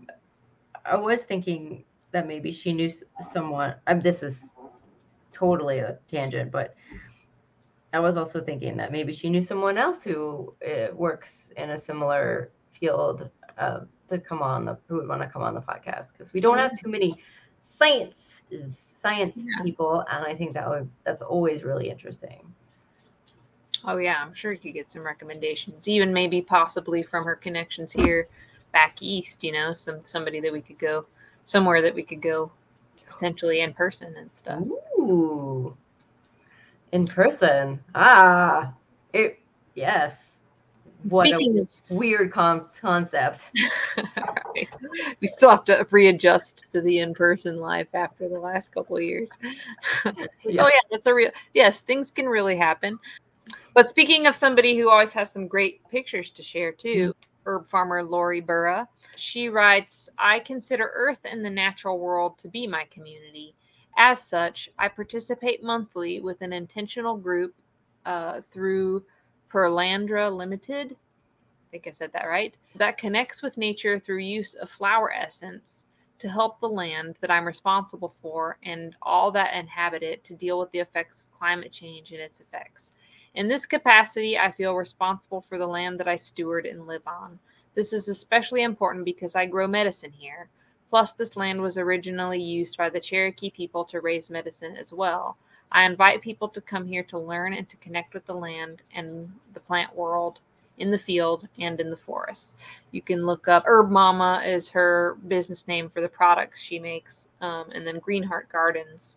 [0.89, 2.91] I was thinking that maybe she knew
[3.33, 3.75] someone.
[3.87, 4.39] Um, this is
[5.33, 6.75] totally a tangent, but
[7.93, 11.79] I was also thinking that maybe she knew someone else who uh, works in a
[11.79, 16.13] similar field uh, to come on the who would want to come on the podcast
[16.13, 17.17] because we don't have too many
[17.61, 18.43] science
[18.93, 19.63] science Yeah.
[19.65, 22.53] people, and I think that would that's always really interesting.
[23.85, 27.93] Oh yeah, I'm sure you could get some recommendations, even maybe possibly from her connections
[27.93, 28.29] here
[28.73, 29.43] back east.
[29.45, 31.07] You know, some somebody that we could go
[31.47, 32.51] somewhere that we could go
[33.09, 34.63] potentially in person and stuff.
[34.99, 35.77] Ooh,
[36.93, 37.81] in person.
[37.95, 38.73] Ah,
[39.13, 39.39] it
[39.75, 40.15] yes.
[41.05, 43.51] What Speaking a weird con- concept.
[44.55, 44.69] right,
[45.21, 49.31] we still have to readjust to the in-person life after the last couple of years.
[50.45, 50.65] Yeah.
[50.65, 51.31] Oh yeah, that's a real.
[51.53, 52.99] Yes, things can really happen.
[53.75, 57.15] But speaking of somebody who always has some great pictures to share too,
[57.49, 62.67] herb farmer Lorri Burra, she writes, "I consider Earth and the natural world to be
[62.67, 63.55] my community.
[63.97, 67.55] As such, I participate monthly with an intentional group
[68.05, 69.05] uh, through
[69.51, 70.93] Perelandra Limited.
[70.93, 72.55] I think I said that right.
[72.77, 75.85] That connects with nature through use of flower essence
[76.19, 80.59] to help the land that I'm responsible for and all that inhabit it to deal
[80.59, 82.93] with the effects of climate change and its effects.
[83.39, 87.39] In this capacity, I feel responsible for the land that I steward and live on.
[87.77, 90.49] This is especially important because I grow medicine here.
[90.91, 95.37] Plus, this land was originally used by the Cherokee people to raise medicine as well.
[95.71, 99.33] I invite people to come here to learn and to connect with the land and
[99.55, 100.41] the plant world
[100.79, 102.57] in the field and in the forest.
[102.91, 107.29] You can look up Herb Mama is her business name for the products she makes,
[107.41, 109.17] um, and then Greenheart Gardens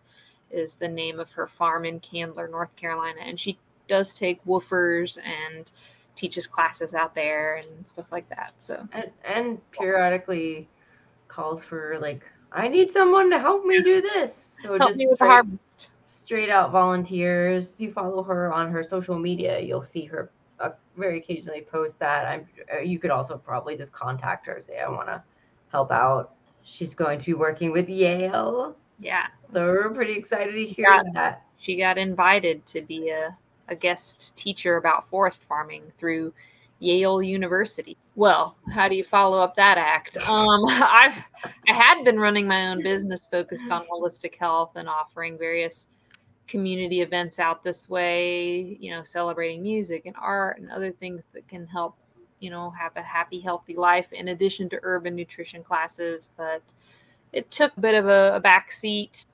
[0.52, 3.58] is the name of her farm in Candler, North Carolina, and she
[3.92, 5.70] does take WWOOFers and
[6.16, 8.52] teaches classes out there and stuff like that.
[8.58, 10.68] So and, and periodically
[11.28, 14.56] calls for like I need someone to help me do this.
[14.62, 15.88] So help just me with the straight, harvest.
[16.00, 17.78] straight out volunteers.
[17.80, 22.26] You follow her on her social media, you'll see her uh, very occasionally post that.
[22.26, 22.46] I'm.
[22.74, 25.22] Uh, you could also probably just contact her, say I want to
[25.70, 26.34] help out.
[26.62, 31.42] She's going to be working with Yale, Yeah, so we're pretty excited to hear that.
[31.58, 33.36] she got invited to be a,
[33.72, 36.32] a guest teacher about forest farming through
[36.78, 37.96] Yale University.
[38.16, 40.18] Well, how do you follow up that act?
[40.28, 41.16] Um, I've
[41.68, 45.88] I had been running my own business focused on holistic health and offering various
[46.46, 51.46] community events out this way, you know, celebrating music and art and other things that
[51.48, 51.96] can help,
[52.40, 56.28] you know, have a happy, healthy life in addition to urban nutrition classes.
[56.36, 56.62] But
[57.32, 59.26] it took a bit of a, a backseat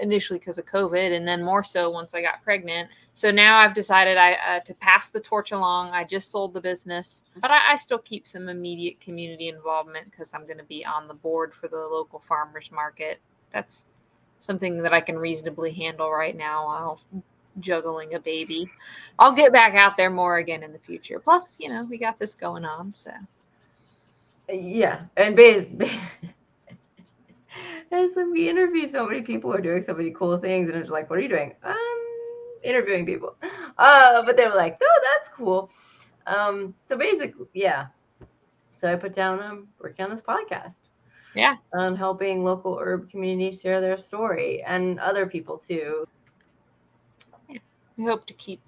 [0.00, 2.88] initially because of COVID, and then more so once I got pregnant.
[3.14, 5.90] So now I've decided I uh, to pass the torch along.
[5.90, 10.32] I just sold the business, but I, I still keep some immediate community involvement because
[10.34, 13.20] I'm going to be on the board for the local farmers market.
[13.52, 13.84] That's
[14.40, 17.00] something that I can reasonably handle right now while
[17.58, 18.70] juggling a baby.
[19.18, 21.18] I'll get back out there more again in the future.
[21.18, 23.10] Plus, you know, we got this going on, so
[24.48, 25.36] Yeah, and
[27.90, 30.78] ba- so we interview so many people who are doing so many cool things, and
[30.78, 31.54] it's like, what are you doing?
[31.62, 31.76] Um,
[32.62, 33.36] interviewing people.
[33.78, 35.70] Uh, but they were like, oh, that's cool.
[36.26, 37.86] Um, so basically, yeah.
[38.76, 40.74] So I put down um working on this podcast.
[41.34, 41.56] Yeah.
[41.72, 46.06] On helping local herb communities share their story and other people too.
[47.96, 48.62] we hope to keep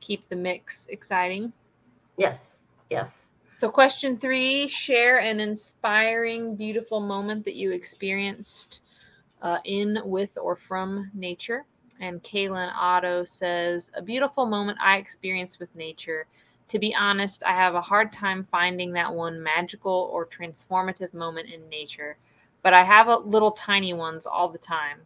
[0.00, 1.52] keep the mix exciting.
[2.16, 2.56] Yes.
[2.90, 3.21] Yes.
[3.62, 8.80] So, question three share an inspiring, beautiful moment that you experienced
[9.40, 11.64] uh, in, with, or from nature.
[12.00, 16.26] And Calen Otto says, A beautiful moment I experienced with nature.
[16.70, 21.48] To be honest, I have a hard time finding that one magical or transformative moment
[21.48, 22.16] in nature,
[22.64, 24.98] but I have a little tiny ones all the time.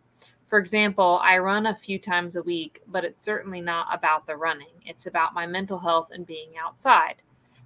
[0.49, 4.37] For example, I run a few times a week, but it's certainly not about the
[4.37, 4.81] running.
[4.87, 7.16] It's about my mental health and being outside.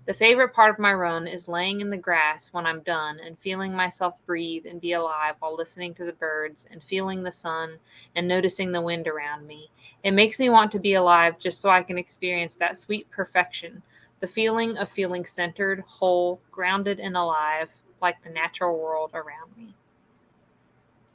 [0.07, 3.39] The favorite part of my run is laying in the grass when I'm done and
[3.39, 7.79] feeling myself breathe and be alive while listening to the birds and feeling the sun
[8.17, 9.71] and noticing the wind around me.
[10.03, 13.83] It makes me want to be alive just so I can experience that sweet perfection,
[14.21, 17.69] the feeling of feeling centered, whole, grounded, and alive,
[18.01, 19.75] like the natural world around me.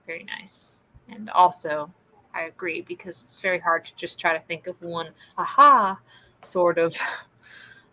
[0.05, 0.81] Very nice.
[1.09, 1.91] And also,
[2.36, 5.99] I agree because it's very hard to just try to think of one aha
[6.43, 6.95] sort of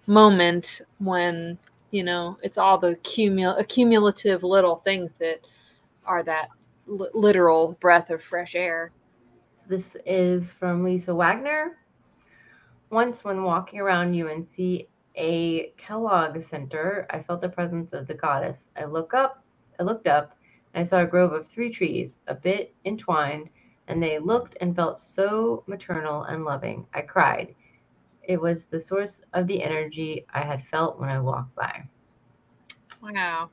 [0.07, 1.59] moment when
[1.93, 5.41] you know it's all the cumul- accumulative little things that
[6.07, 6.49] are that
[6.87, 8.91] li- literal breath of fresh air
[9.69, 11.79] This is from Lisa Wagoner.
[12.91, 18.71] Once, when walking around UNC a Kellogg Center, I felt the presence of the goddess.
[18.77, 19.45] I look up,
[19.81, 20.37] I looked up,
[20.75, 23.51] and I saw a grove of three trees, a bit entwined,
[23.89, 26.87] and they looked and felt so maternal and loving.
[26.95, 27.55] I cried.
[28.23, 31.85] It was the source of the energy I had felt when I walked by.
[33.03, 33.51] Wow.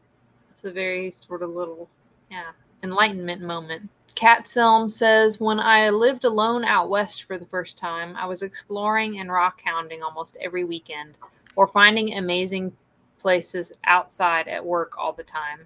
[0.52, 1.90] It's a very sort of little,
[2.30, 2.52] yeah,
[2.84, 3.90] enlightenment moment.
[4.16, 8.42] Kat Selm says, When I lived alone out west for the first time, I was
[8.42, 11.18] exploring and rock hounding almost every weekend
[11.56, 12.76] or finding amazing
[13.20, 15.60] places outside at work all the time.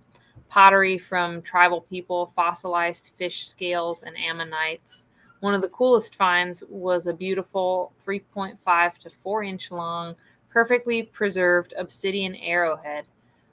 [0.50, 5.03] Pottery from tribal people, fossilized fish scales, and ammonites.
[5.44, 10.16] One of the coolest finds was a beautiful 3.5 to 4 inch long,
[10.50, 13.04] perfectly preserved obsidian arrowhead.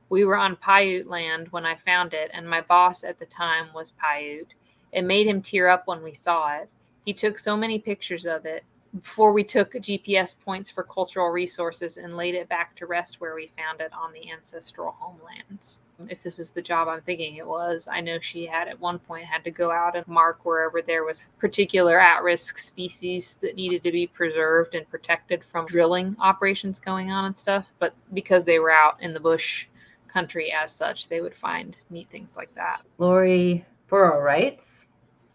[0.08, 3.74] We were on Paiute land when I found it, and my boss at the time
[3.74, 4.54] was Paiute.
[4.92, 6.68] It made him tear up when we saw it.
[7.04, 8.62] He took so many pictures of it
[9.02, 13.34] before we took GPS points for cultural resources and laid it back to rest where
[13.34, 15.78] we found it on the ancestral homelands.
[16.08, 18.98] If this is the job I'm thinking it was, I know she had at one
[18.98, 23.84] point had to go out and mark wherever there was particular at-risk species that needed
[23.84, 27.66] to be preserved and protected from drilling operations going on and stuff.
[27.78, 29.66] But because they were out in the bush
[30.08, 32.80] country as such, they would find neat things like that.
[32.98, 34.64] Lorri Burra writes,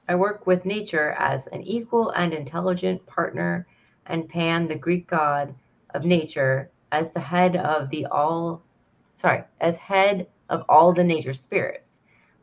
[0.08, 3.66] I work with nature as an equal and intelligent partner,
[4.06, 5.56] and Pan, the Greek god
[5.96, 8.62] of nature, as the head of the all,
[9.16, 11.90] sorry, as head of all the nature spirits.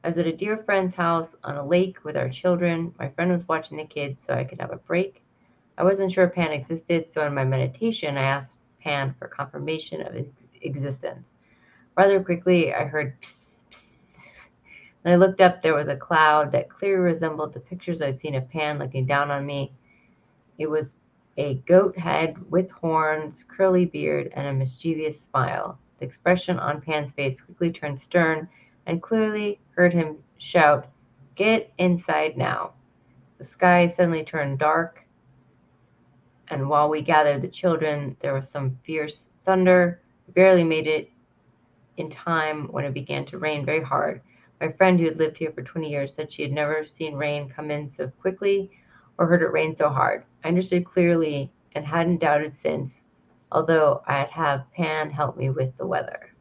[0.03, 2.93] I was at a dear friend's house on a lake with our children.
[2.99, 5.23] My friend was watching the kids so I could have a break.
[5.79, 10.15] I wasn't sure Pan existed, so in my meditation, I asked Pan for confirmation of
[10.15, 10.27] his
[10.63, 11.29] existence.
[11.97, 13.42] Rather quickly, I heard psst.
[15.03, 18.37] When I looked up, there was a cloud that clearly resembled the pictures I'd seen
[18.37, 19.73] of Pan looking down on me.
[20.59, 20.97] It was
[21.37, 25.79] a goat head with horns, curly beard, and a mischievous smile.
[25.99, 28.49] The expression on Pan's face quickly turned stern,
[28.87, 30.87] and clearly heard him shout,
[31.35, 32.75] Get inside now.
[33.39, 35.05] The sky suddenly turned dark,
[36.49, 40.01] and while we gathered the children, there was some fierce thunder.
[40.27, 41.11] We barely made it
[41.97, 44.21] in time when it began to rain very hard.
[44.63, 47.49] My friend who had lived here for 20 years said she had never seen rain
[47.49, 48.71] come in so quickly
[49.19, 50.23] or heard it rain so hard.
[50.45, 53.03] I understood clearly and hadn't doubted since,
[53.51, 56.33] although I'd have Pan help me with the weather.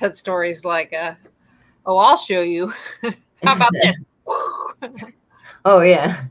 [0.00, 1.14] That story's like, uh,
[1.86, 2.72] oh, I'll show you.
[3.44, 4.00] How about this?
[5.64, 6.24] oh, yeah.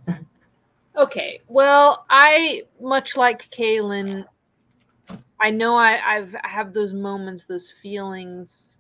[0.98, 1.40] Okay.
[1.48, 4.26] Well, I, much like Calen,
[5.40, 8.73] I know I, I've I have those moments, those feelings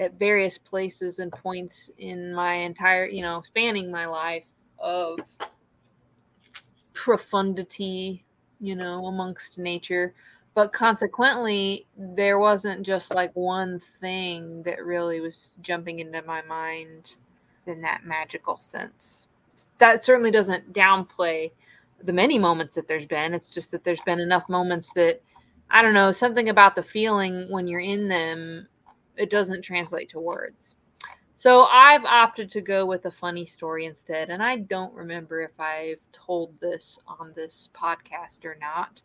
[0.00, 4.44] at various places and points in my entire, you know, spanning my life
[4.78, 5.20] of
[6.94, 8.24] profundity,
[8.60, 10.14] you know, amongst nature.
[10.54, 17.14] But consequently, there wasn't just like one thing that really was jumping into my mind
[17.66, 19.28] in that magical sense.
[19.78, 21.52] That certainly doesn't downplay
[22.02, 23.34] the many moments that there's been.
[23.34, 25.20] It's just that there's been enough moments that
[25.70, 28.66] I don't know, something about the feeling when you're in them,
[29.20, 30.76] it doesn't translate to words.
[31.36, 34.30] So I've opted to go with a funny story instead.
[34.30, 39.02] And I don't remember if I've told this on this podcast or not.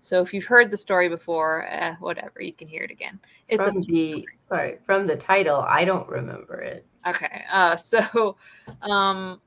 [0.00, 3.20] So if you've heard the story before, eh, whatever, you can hear it again.
[3.48, 5.64] It's from a, the sorry from the title.
[5.68, 6.84] I don't remember it.
[7.06, 8.36] Okay, uh, so
[8.82, 9.40] um,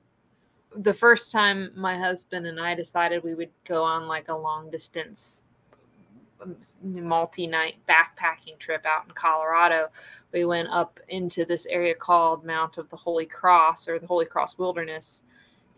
[0.78, 4.70] the first time my husband and I decided we would go on like a long
[4.70, 5.44] distance
[6.84, 9.88] multi-night backpacking trip out in Colorado,
[10.32, 14.26] we went up into this area called Mount of the Holy Cross or the Holy
[14.26, 15.22] Cross Wilderness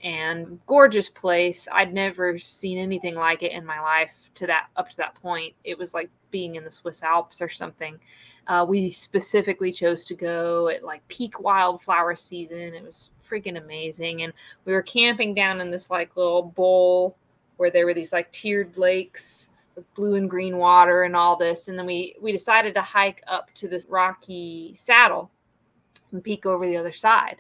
[0.04, 1.68] and gorgeous place.
[1.72, 5.54] I'd never seen anything like it in my life to that up to that point.
[5.64, 8.00] It was like being in the Swiss Alps or something.
[8.48, 12.74] Uh, we specifically chose to go at like peak wildflower season.
[12.74, 14.22] It was freaking amazing.
[14.22, 14.34] And
[14.66, 17.18] we were camping down in this like little bowl
[17.58, 21.70] where there were these like tiered lakes with blue and green water and all this.
[21.70, 25.32] And then we we decided to hike up to this rocky saddle
[26.12, 27.38] and peek over the other side.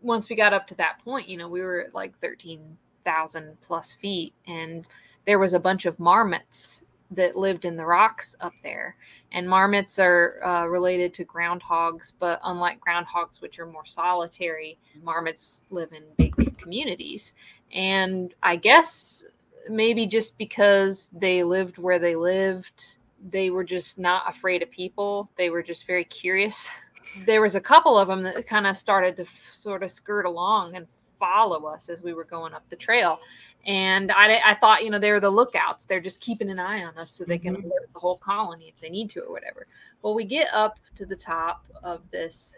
[0.00, 3.92] Once we got up to that point, you know, we were at like 13,000 plus
[4.00, 4.88] feet and
[5.26, 8.96] there was a bunch of marmots that lived in the rocks up there.
[9.32, 15.62] And marmots are uh, related to groundhogs, but unlike groundhogs, which are more solitary, marmots
[15.70, 17.32] live in big communities.
[17.72, 19.24] And I guess
[19.68, 22.96] maybe just because they lived where they lived,
[23.30, 25.30] they were just not afraid of people.
[25.36, 26.68] They were just very curious.
[27.26, 30.24] There was a couple of them that kind of started to f- sort of skirt
[30.24, 30.86] along and
[31.20, 33.20] follow us as we were going up the trail.
[33.66, 35.84] And I, I thought, you know, they were the lookouts.
[35.84, 37.66] They're just keeping an eye on us so they can mm-hmm.
[37.66, 39.66] alert the whole colony if they need to or whatever.
[40.00, 42.54] Well, we get up to the top of this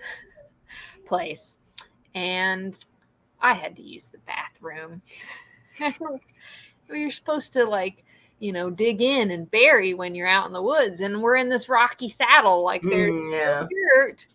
[1.04, 1.56] place
[2.14, 2.78] and
[3.40, 5.02] I had to use the bathroom room.
[6.90, 8.04] you're supposed to like,
[8.40, 11.48] you know, dig in and bury when you're out in the woods, and we're in
[11.48, 13.66] this rocky saddle, like there's Mm, yeah.
[13.96, 14.26] dirt.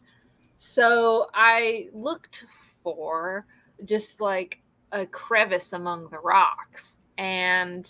[0.57, 2.45] So I looked
[2.83, 3.45] for
[3.85, 4.59] just like
[4.91, 7.89] a crevice among the rocks and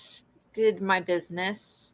[0.54, 1.94] did my business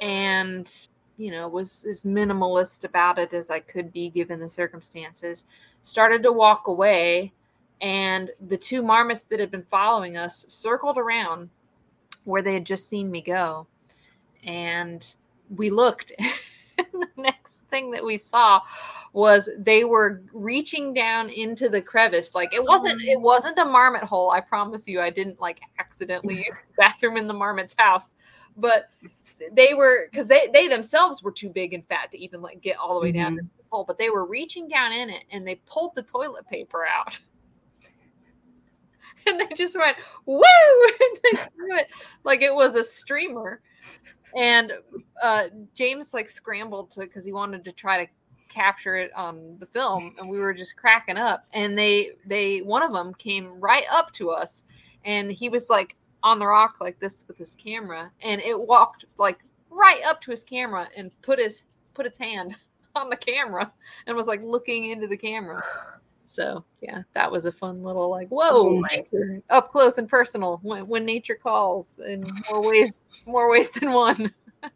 [0.00, 0.70] and
[1.16, 5.44] you know was as minimalist about it as I could be given the circumstances
[5.82, 7.32] started to walk away
[7.80, 11.50] and the two marmots that had been following us circled around
[12.28, 13.66] where they had just seen me go.
[14.44, 15.04] And
[15.56, 16.12] we looked
[16.78, 18.60] and the next thing that we saw
[19.14, 22.34] was they were reaching down into the crevice.
[22.34, 23.20] Like it wasn't it oh.
[23.20, 25.00] wasn't a marmot hole i promise you.
[25.00, 28.14] I didn't like accidentally use the bathroom in the marmot's house.
[28.56, 28.90] But
[29.52, 32.76] they were because they they themselves were too big and fat to even like get
[32.76, 33.46] all the way down mm-hmm.
[33.46, 33.84] to this hole.
[33.84, 37.18] But they were reaching down in it and they pulled the toilet paper out
[39.40, 40.42] and they just went woo!
[40.44, 41.88] it
[42.24, 43.60] like it was a streamer.
[44.36, 44.72] And
[45.22, 48.10] uh james like scrambled to because he wanted to try to
[48.52, 51.44] capture it on the film and we were just cracking up.
[51.52, 54.64] And they they one of them came right up to us
[55.04, 59.04] and he was like on the rock like this with his camera and it walked
[59.18, 59.38] like
[59.70, 61.62] right up to his camera and put his
[61.94, 62.56] put its hand
[62.96, 63.70] on the camera
[64.06, 65.62] and was like looking into the camera
[66.28, 68.80] so yeah that was a fun little like whoa
[69.50, 74.32] up close and personal when, when nature calls in more ways more ways than one
[74.62, 74.70] of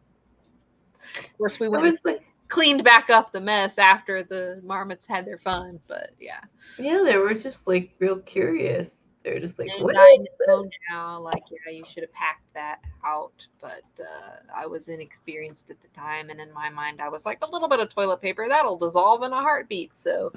[1.39, 5.79] course we went like, cleaned back up the mess after the marmots had their fun
[5.89, 6.41] but yeah
[6.79, 8.89] yeah, they were just like real curious.
[9.25, 9.95] They were just like, and what?
[9.97, 14.89] I know now, like, yeah, you should have packed that out, but uh, I was
[14.89, 17.89] inexperienced at the time, and in my mind, I was like, a little bit of
[17.89, 19.93] toilet paper that'll dissolve in a heartbeat.
[19.97, 20.33] So,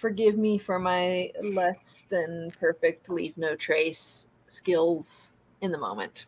[0.00, 6.26] forgive me for my less than perfect leave no trace skills in the moment.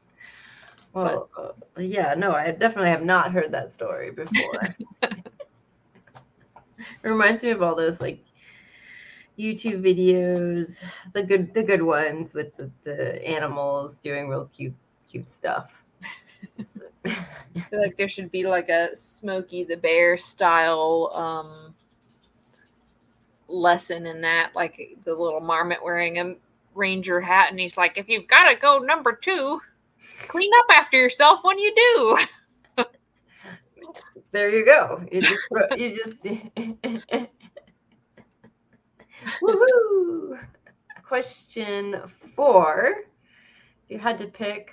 [0.93, 4.75] Well, uh, yeah, no, I definitely have not heard that story before.
[5.03, 5.23] it
[7.03, 8.19] reminds me of all those like
[9.39, 10.77] YouTube videos,
[11.13, 14.75] the good the good ones with the, the animals doing real cute
[15.09, 15.71] cute stuff.
[17.07, 21.75] I feel like there should be like a Smokey the Bear style um,
[23.51, 26.35] lesson in that, like the little marmot wearing a
[26.75, 29.61] ranger hat, and he's like, "If you've got to go number two,
[30.29, 32.85] clean up after yourself when you do."
[34.33, 35.03] there you go.
[35.11, 35.43] You just
[35.77, 36.23] you just
[39.43, 40.39] Woohoo!
[41.07, 42.01] Question
[42.35, 43.05] four.
[43.85, 44.71] If you had to pick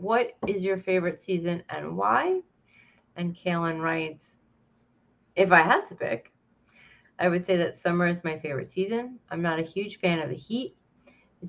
[0.00, 2.40] what is your favorite season and why?
[3.16, 4.24] And Calen writes,
[5.34, 6.32] if I had to pick,
[7.18, 9.18] I would say that summer is my favorite season.
[9.30, 10.76] I'm not a huge fan of the heat.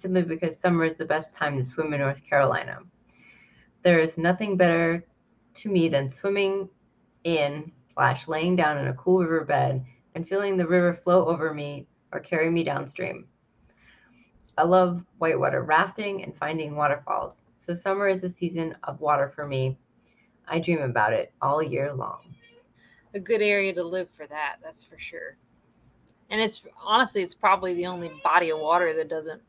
[0.02, 2.80] Simply because summer is the best time to swim in North Carolina.
[3.84, 5.06] There is nothing better
[5.56, 6.70] to me than swimming
[7.24, 9.84] in slash laying down in a cool riverbed
[10.16, 13.28] and feeling the river flow over me or carry me downstream.
[14.58, 17.42] I love whitewater rafting and finding waterfalls.
[17.58, 19.78] So summer is a season of water for me.
[20.48, 22.36] I dream about it all year long.
[23.14, 25.38] a good area to live for that, that's for sure.
[26.30, 29.42] And it's honestly, it's probably the only body of water that doesn't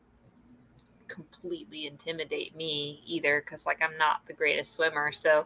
[1.07, 5.11] completely intimidate me either, because like I'm not the greatest swimmer.
[5.11, 5.45] So,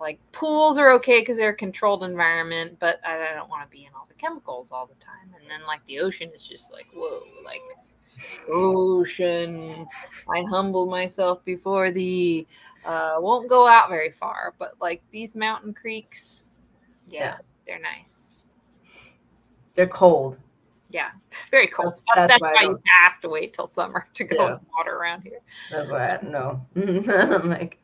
[0.00, 3.76] like pools are okay because they're a controlled environment, but I, I don't want to
[3.76, 5.34] be in all the chemicals all the time.
[5.40, 7.60] And then like the ocean is just like whoa, like
[8.50, 9.86] ocean.
[10.28, 12.46] I humble myself before thee.
[12.84, 16.46] Uh, won't go out very far, but like these mountain creeks,
[17.06, 17.38] yeah, Yeah.
[17.66, 18.42] they're nice.
[19.74, 20.38] They're cold.
[20.90, 21.10] Yeah,
[21.50, 21.94] very cold.
[22.14, 24.58] That's- That's, that's why you have to wait till summer to go Yeah.
[24.76, 25.40] water around here.
[25.70, 26.66] That's why I don't know.
[26.76, 27.78] I'm like,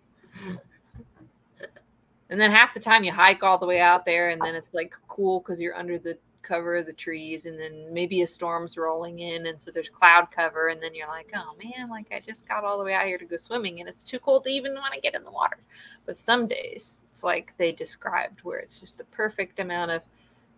[2.30, 4.72] And then half the time you hike all the way out there, and then it's
[4.74, 8.76] like cool because you're under the cover of the trees, and then maybe a storm's
[8.76, 12.20] rolling in, and so there's cloud cover, and then you're like, oh man, like I
[12.20, 14.50] just got all the way out here to go swimming, and it's too cold to
[14.50, 15.59] even want to get in the water.
[16.07, 20.02] But some days it's like they described, where it's just the perfect amount of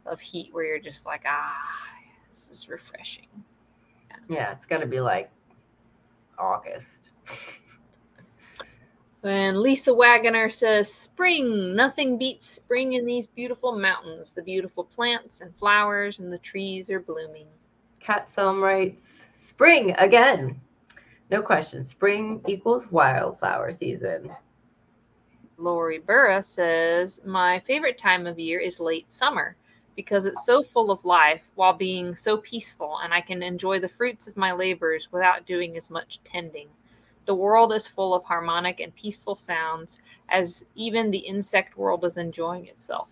[0.07, 1.53] of heat, where you're just like, ah,
[2.37, 3.28] this is refreshing.
[4.28, 5.30] yeah, it's got to be like
[6.39, 6.99] August.
[9.22, 14.30] When Lisa Wagoner says, Spring, nothing beats spring in these beautiful mountains.
[14.30, 17.49] The beautiful plants and flowers and the trees are blooming.
[17.99, 20.61] Kat Selm writes, spring again.
[21.28, 21.84] No question.
[21.89, 24.30] Spring equals wildflower season.
[25.59, 29.57] Lorri Burra says, My favorite time of year is late summer.
[29.97, 33.88] Because it's so full of life while being so peaceful, and I can enjoy the
[33.88, 36.68] fruits of my labors without doing as much tending.
[37.24, 42.16] The world is full of harmonic and peaceful sounds, as even the insect world is
[42.16, 43.09] enjoying itself.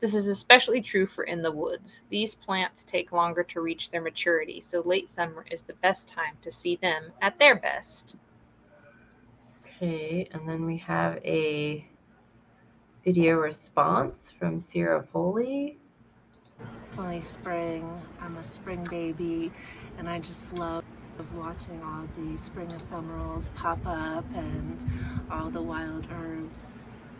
[0.00, 2.02] This is especially true for in the woods.
[2.08, 6.36] These plants take longer to reach their maturity, so late summer is the best time
[6.42, 8.16] to see them at their best.
[9.64, 11.86] Okay, and then we have a
[13.04, 15.78] video response from Ceara Foley.
[16.96, 18.02] Finally, spring.
[18.20, 19.50] I'm a spring baby,
[19.96, 20.84] and I just love
[21.34, 24.84] watching all the spring ephemerals pop up and
[25.30, 26.74] all the wild herbs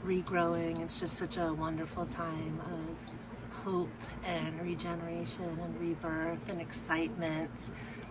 [0.04, 0.78] regrowing.
[0.80, 3.88] It's just such a wonderful time of hope
[4.24, 7.70] and regeneration and rebirth and excitement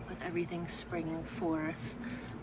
[0.10, 1.96] with everything springing forth.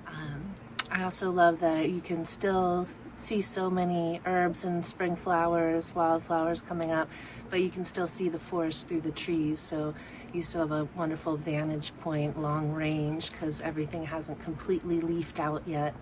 [0.06, 0.54] Um,
[0.92, 2.86] I also love that you can still
[3.18, 7.08] see so many herbs and spring flowers, wildflowers coming up,
[7.50, 9.58] but you can still see the forest through the trees.
[9.58, 9.92] So
[10.32, 15.62] you still have a wonderful vantage point, long range, because everything hasn't completely leafed out
[15.66, 15.94] yet.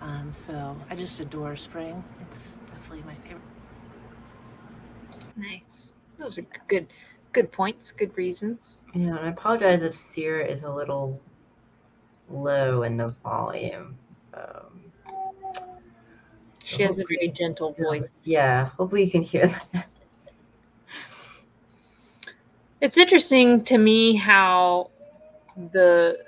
[0.00, 2.02] Um, so I just adore spring.
[2.30, 3.42] It's definitely my favorite.
[5.36, 5.90] Nice.
[6.18, 6.86] Those are good,
[7.32, 8.80] good points, good reasons.
[8.94, 11.20] Yeah, and I apologize if Ceara is a little
[12.30, 13.96] low in the volume.
[14.34, 14.71] Um,
[16.64, 18.08] she has a very gentle voice.
[18.24, 19.86] Yeah, hopefully you can hear that.
[22.80, 24.90] It's interesting to me how
[25.72, 26.18] the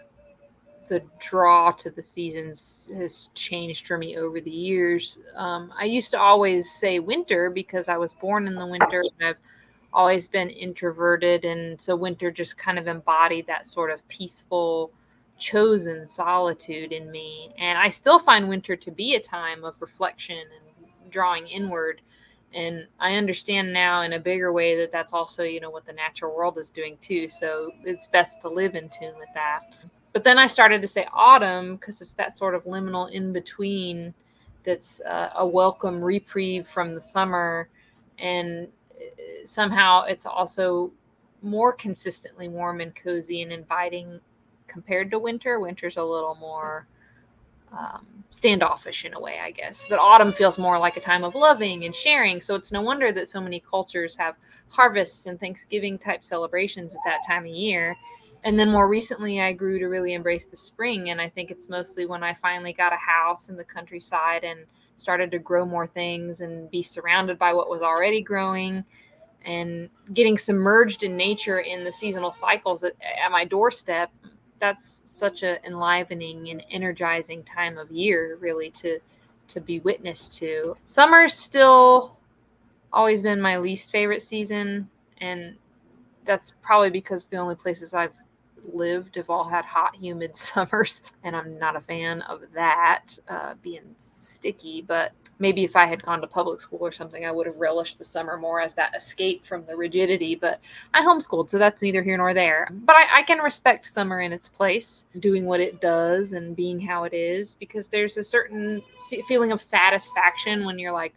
[0.88, 5.18] the draw to the seasons has changed for me over the years.
[5.34, 9.28] Um, I used to always say winter because I was born in the winter and
[9.28, 9.38] I've
[9.92, 14.92] always been introverted, and so winter just kind of embodied that sort of peaceful
[15.44, 17.54] chosen solitude in me.
[17.58, 22.00] And I still find winter to be a time of reflection and drawing inward.
[22.54, 25.92] And I understand now in a bigger way that that's also, you know, what the
[25.92, 27.28] natural world is doing too.
[27.28, 29.74] So it's best to live in tune with that.
[30.14, 34.14] But then I started to say autumn because it's that sort of liminal in between
[34.64, 37.68] that's uh, a welcome reprieve from the summer.
[38.18, 40.90] And uh, somehow it's also
[41.42, 44.20] more consistently warm and cozy and inviting
[44.66, 45.60] compared to winter.
[45.60, 46.86] Winter's a little more
[47.76, 49.84] um, standoffish in a way, I guess.
[49.88, 52.40] But autumn feels more like a time of loving and sharing.
[52.40, 54.36] So it's no wonder that so many cultures have
[54.68, 57.96] harvests and Thanksgiving type celebrations at that time of year.
[58.44, 61.10] And then more recently, I grew to really embrace the spring.
[61.10, 64.60] And I think it's mostly when I finally got a house in the countryside and
[64.96, 68.84] started to grow more things and be surrounded by what was already growing
[69.44, 74.10] and getting submerged in nature in the seasonal cycles at, at my doorstep
[74.64, 78.98] that's such an enlivening and energizing time of year really to
[79.46, 80.74] to be witness to.
[80.86, 82.16] Summer's still
[82.90, 84.88] always been my least favorite season
[85.18, 85.54] and
[86.24, 88.14] that's probably because the only places i've
[88.72, 93.54] lived have all had hot humid summers and i'm not a fan of that uh,
[93.62, 97.46] being sticky but maybe if I had gone to public school or something, I would
[97.46, 100.34] have relished the summer more as that escape from the rigidity.
[100.34, 100.60] But
[100.92, 102.68] I homeschooled, so that's neither here nor there.
[102.70, 106.80] But I, I, can respect summer in its place, doing what it does and being
[106.80, 108.82] how it is, because there's a certain
[109.28, 111.14] feeling of satisfaction when you're like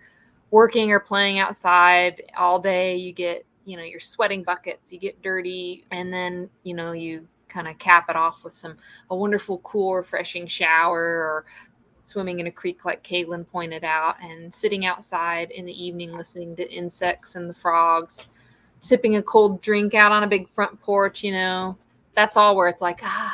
[0.51, 2.95] working or playing outside all day.
[2.95, 7.27] You get, you know, you're sweating buckets, you get dirty, and then, you know, you
[7.57, 8.77] kind of cap it off with some
[9.09, 11.45] a wonderful cool refreshing shower or
[12.05, 16.55] swimming in a creek, like Caitlin pointed out, and sitting outside in the evening listening
[16.55, 18.25] to insects and the frogs,
[18.79, 21.75] sipping a cold drink out on a big front porch, you know,
[22.15, 23.33] that's all where it's like, ah,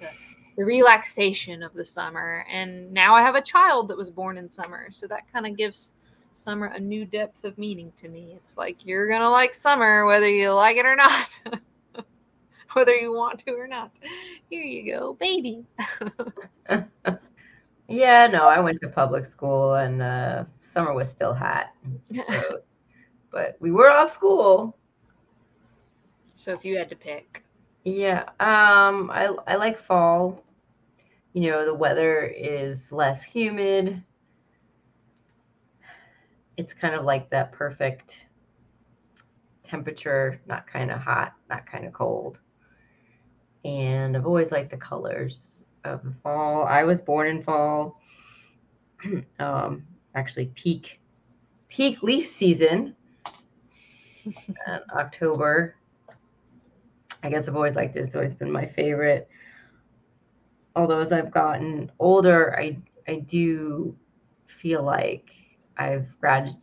[0.00, 0.08] the,
[0.56, 2.46] the relaxation of the summer.
[2.50, 4.88] And now I have a child that was born in summer.
[4.90, 5.92] So that kind of gives
[6.34, 8.32] summer a new depth of meaning to me.
[8.34, 11.28] It's like you're going to like summer whether you like it or not.
[12.74, 13.90] whether you want to or not.
[14.48, 15.64] Here you go, baby.
[17.90, 21.72] Yeah, no, I went to public school and uh, summer was still hot.
[22.28, 22.78] Gross.
[23.32, 24.76] but we were off school.
[26.36, 27.42] So if you had to pick.
[27.84, 30.44] Yeah, um I I like fall.
[31.32, 34.00] You know, the weather is less humid.
[36.56, 38.24] It's kind of like that perfect
[39.64, 42.38] temperature, not kind of hot, not kind of cold.
[43.64, 46.64] And I've always liked the colors of the fall.
[46.64, 48.00] I was born in fall.
[49.38, 49.84] um,
[50.14, 51.00] actually, peak
[51.68, 52.96] peak leaf season,
[54.94, 55.76] October.
[57.22, 58.00] I guess I've always liked it.
[58.00, 59.28] It's always been my favorite.
[60.74, 63.96] Although as I've gotten older, I I do
[64.46, 65.30] feel like
[65.76, 66.56] I've grad-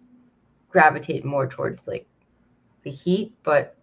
[0.69, 2.07] gravitated more towards like
[2.83, 3.75] the heat, but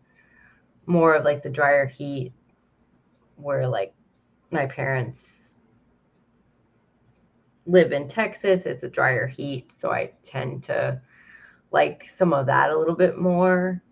[0.86, 2.32] more of like the drier heat
[3.36, 3.94] where like
[4.50, 5.56] my parents
[7.66, 8.62] live in Texas.
[8.64, 11.00] It's a drier heat, so I tend to
[11.70, 13.82] like some of that a little bit more.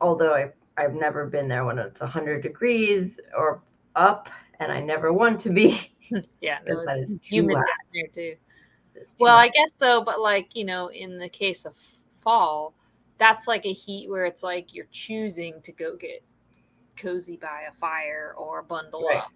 [0.00, 3.60] Although I I've never been there when it's 100 degrees or
[3.96, 4.28] up
[4.60, 5.92] and I never want to be.
[6.40, 8.36] yeah, no, that is humid too down there too.
[9.18, 11.74] Well, I guess so, but like, you know, in the case of
[12.20, 12.74] fall,
[13.18, 16.22] that's like a heat where it's like you're choosing to go get
[17.00, 19.18] cozy by a fire or bundle Right.
[19.18, 19.30] up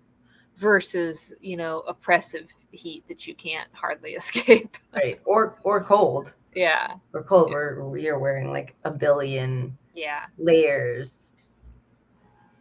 [0.58, 4.76] versus, you know, oppressive heat that you can't hardly escape.
[4.94, 6.94] right or or cold yeah.
[7.14, 10.24] or cold where you're wearing like a billion Yeah.
[10.38, 11.28] layers.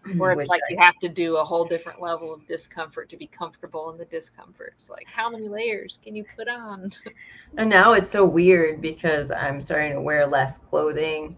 [0.17, 3.17] Where it's like I- you have to do a whole different level of discomfort to
[3.17, 4.73] be comfortable in the discomfort.
[4.79, 6.91] It's like, how many layers can you put on?
[7.57, 11.35] And now it's so weird because I'm starting to wear less clothing.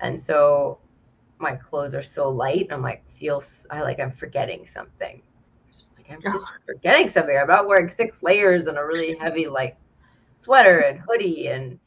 [0.00, 0.78] And so
[1.44, 2.68] my clothes are so light.
[2.72, 5.22] I'm like, feel, s- I like, I'm forgetting something.
[5.78, 7.36] Just like, I'm just forgetting something.
[7.38, 9.78] I'm not wearing six layers and a really heavy, like,
[10.36, 11.48] sweater and hoodie.
[11.48, 11.80] And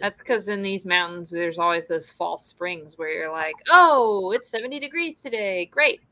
[0.00, 4.50] That's because in these mountains, there's always those false springs where you're like, oh, it's
[4.50, 5.66] 70 degrees today.
[5.66, 6.02] Great.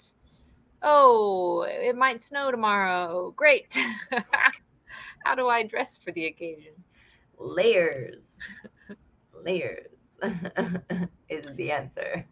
[0.82, 3.32] Oh, it might snow tomorrow.
[3.36, 3.76] Great.
[5.24, 6.84] How do I dress for the occasion?
[7.38, 8.22] layers,
[9.44, 9.90] layers
[11.28, 12.26] is the answer.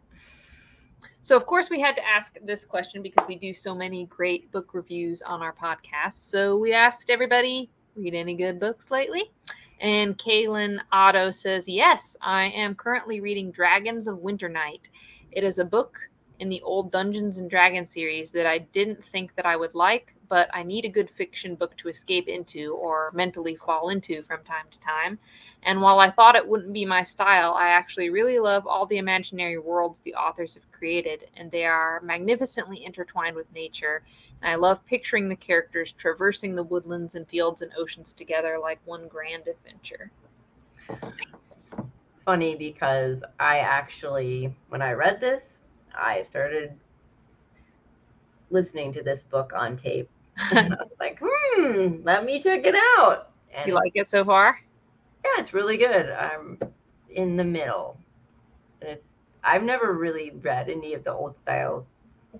[1.28, 4.50] So, of course, we had to ask this question because we do so many great
[4.50, 6.26] book reviews on our podcast.
[6.26, 9.30] So, we asked everybody, read any good books lately?
[9.78, 14.88] And Calen Otto says, Yes, I am currently reading Dragons of Winter Night.
[15.30, 15.98] It is a book
[16.38, 20.14] in the old Dungeons and Dragons series that I didn't think that I would like,
[20.30, 24.44] but I need a good fiction book to escape into or mentally fall into from
[24.44, 25.18] time to time.
[25.64, 28.98] And while I thought it wouldn't be my style, I actually really love all the
[28.98, 34.02] imaginary worlds the authors have created, and they are magnificently intertwined with nature.
[34.40, 38.78] And I love picturing the characters traversing the woodlands and fields and oceans together like
[38.84, 40.10] one grand adventure.
[40.88, 41.66] Nice.
[42.24, 45.42] Funny because I actually, when I read this,
[45.94, 46.72] I started
[48.50, 50.08] listening to this book on tape.
[50.52, 53.30] And I was like, hmm, let me check it out.
[53.52, 54.58] And you like it so far?
[55.28, 56.10] Yeah, it's really good.
[56.10, 56.58] I'm
[57.10, 57.98] in the middle.
[58.80, 61.86] And it's I've never really read any of the old style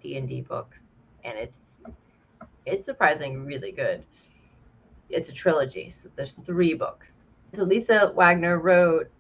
[0.03, 0.79] D and D books,
[1.25, 1.57] and it's
[2.67, 4.05] it's surprisingly really good.
[5.09, 7.11] It's a trilogy, so there's three books.
[7.55, 9.11] So Lisa Wagoner wrote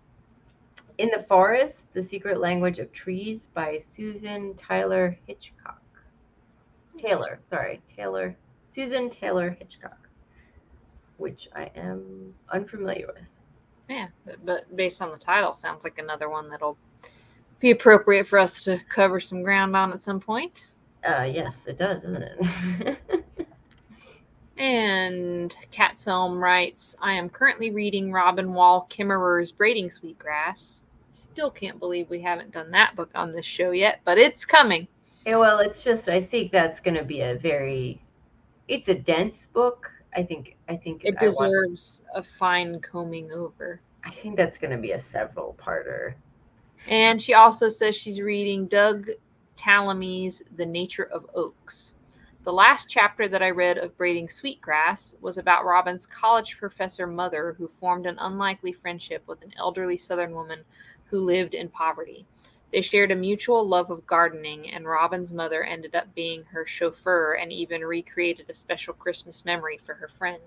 [0.99, 5.81] In the Forest: The Secret Language of Trees by Susan Tyler Hitchcock.
[6.99, 8.37] Taylor, sorry, Taylor,
[8.75, 10.09] Susan Taylor Hitchcock,
[11.17, 13.38] which I am unfamiliar with.
[13.89, 14.09] Yeah,
[14.45, 16.77] but- based on the title, sounds like another one that'll
[17.61, 20.67] be appropriate for us to cover some ground on at some point.
[21.09, 22.99] Uh, yes, it does, doesn't it?
[24.59, 30.81] And Kat Selm writes, I am currently reading Robin Wall Kimmerer's Braiding Sweetgrass.
[31.15, 34.89] Still can't believe we haven't done that book on this show yet, but it's coming.
[35.25, 38.03] yeah, well, it's just I think that's going to be a very,
[38.67, 39.89] it's a dense book.
[40.19, 43.81] I think I think It I, want, deserves a fine combing over.
[44.05, 46.15] I think that's going to be a several parter.
[46.89, 49.07] And she also says she's reading Doug
[49.57, 51.95] Tallamy's The Nature of Oaks.
[52.43, 57.55] The last chapter that I read of Braiding Sweetgrass was about Robin's college professor mother
[57.57, 60.65] who formed an unlikely friendship with an elderly Southern woman
[61.05, 62.27] who lived in poverty.
[62.73, 67.35] They shared a mutual love of gardening, and Robin's mother ended up being her chauffeur
[67.35, 70.43] and even recreated a special Christmas memory for her friend.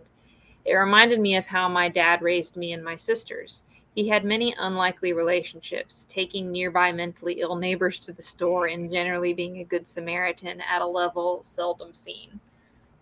[0.66, 3.64] It reminded me of how my dad raised me and my sisters.
[3.96, 9.34] He had many unlikely relationships, taking nearby mentally ill neighbors to the store and generally
[9.34, 12.40] being a good Samaritan at a level seldom seen.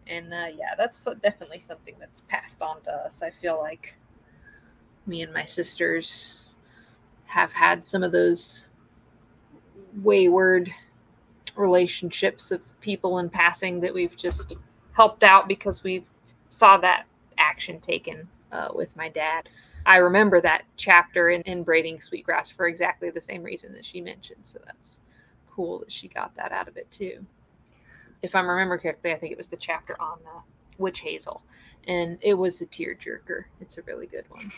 [0.07, 3.21] And uh, yeah, that's definitely something that's passed on to us.
[3.21, 3.93] I feel like
[5.05, 6.53] me and my sisters
[7.25, 8.68] have had some of those
[10.01, 10.71] wayward
[11.55, 14.55] relationships of people in passing that we've just
[14.93, 16.05] helped out because we
[16.49, 17.05] saw that
[17.37, 19.49] action taken uh, with my dad.
[19.85, 24.01] I remember that chapter in, in Braiding Sweetgrass for exactly the same reason that she
[24.01, 24.41] mentioned.
[24.43, 24.99] So that's
[25.49, 27.25] cool that she got that out of it too.
[28.21, 30.41] If I'm remember correctly, I think it was the chapter on the
[30.77, 31.41] witch hazel,
[31.87, 33.45] and it was a tearjerker.
[33.61, 34.51] It's a really good one.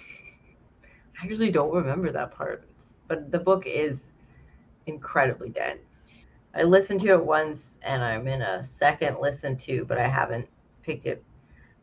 [1.21, 2.67] I usually don't remember that part,
[3.07, 3.99] but the book is
[4.87, 5.81] incredibly dense.
[6.53, 10.47] I listened to it once and I'm in a second listen to, but I haven't
[10.83, 11.23] picked it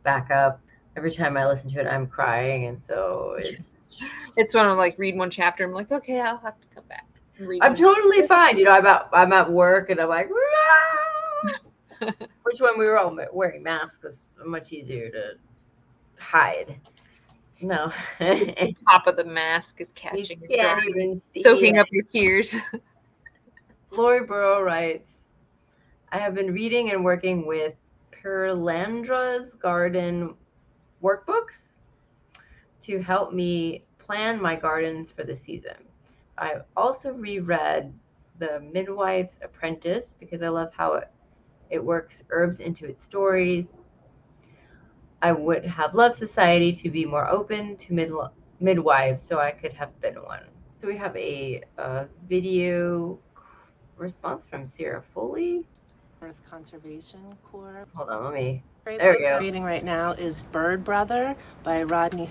[0.02, 0.60] back up.
[0.96, 3.78] Every time I listen to it, I'm crying, and so it's
[4.36, 7.06] It's when I'm like read one chapter, I'm like, okay, I'll have to come back.
[7.60, 8.58] I'm totally fine.
[8.58, 10.28] You know, I'm at I'm at work and I'm like,
[12.42, 15.32] which when we were all wearing masks was much easier to
[16.18, 16.76] hide.
[17.60, 21.78] No, you the top of the mask is catching your can't dry, even soaking it.
[21.78, 22.54] up your tears.
[23.92, 25.08] Lorri Burra writes,
[26.12, 27.74] I have been reading and working with
[28.12, 30.34] Perelandra's garden
[31.02, 31.78] workbooks
[32.82, 35.76] to help me plan my gardens for the season.
[36.38, 37.92] I've also reread
[38.38, 41.10] The Midwife's Apprentice because I love how it,
[41.70, 43.66] it works herbs into its stories.
[45.22, 48.12] I would have loved society to be more open to mid,
[48.60, 50.44] midwives so I could have been one.
[50.80, 53.18] So we have a, uh video
[53.96, 55.64] response from Ceara Foley.
[56.20, 57.86] Earth Conservation Corps.
[57.94, 58.62] Hold on, let me.
[58.84, 59.38] Great There we go.
[59.38, 62.28] Reading right now is Bird Brother by Rodney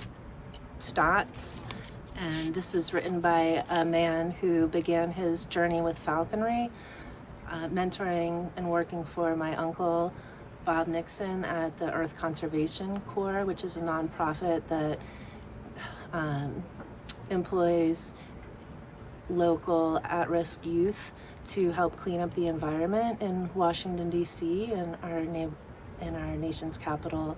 [0.80, 1.66] Stotts.
[2.16, 6.70] And this was written by a man who began his journey with falconry,
[7.50, 10.12] uh, mentoring and working for my uncle
[10.68, 15.00] Bob Nixon at the Earth Conservation Corps, which is a nonprofit that
[16.12, 16.62] um,
[17.30, 18.14] employs
[19.30, 21.14] local at risk youth
[21.46, 25.52] to help clean up the environment in Washington, D.C., and our, na-
[26.02, 27.38] in our nation's capital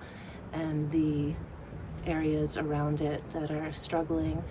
[0.52, 1.32] and the
[2.10, 4.42] areas around it that are struggling.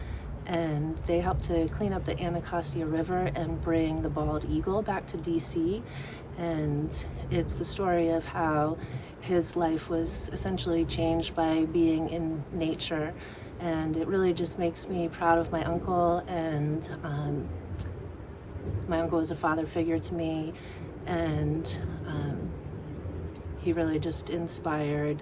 [0.49, 5.05] And they help to clean up the Anacostia River and bring the bald eagle back
[5.07, 5.83] to DC.
[6.39, 8.77] And it's the story of how
[9.21, 13.13] his life was essentially changed by being in nature.
[13.59, 16.23] And it really just makes me proud of my uncle.
[16.27, 17.47] And um,
[18.87, 20.53] my uncle was a father figure to me.
[21.05, 21.77] And
[22.07, 22.49] um,
[23.59, 25.21] he really just inspired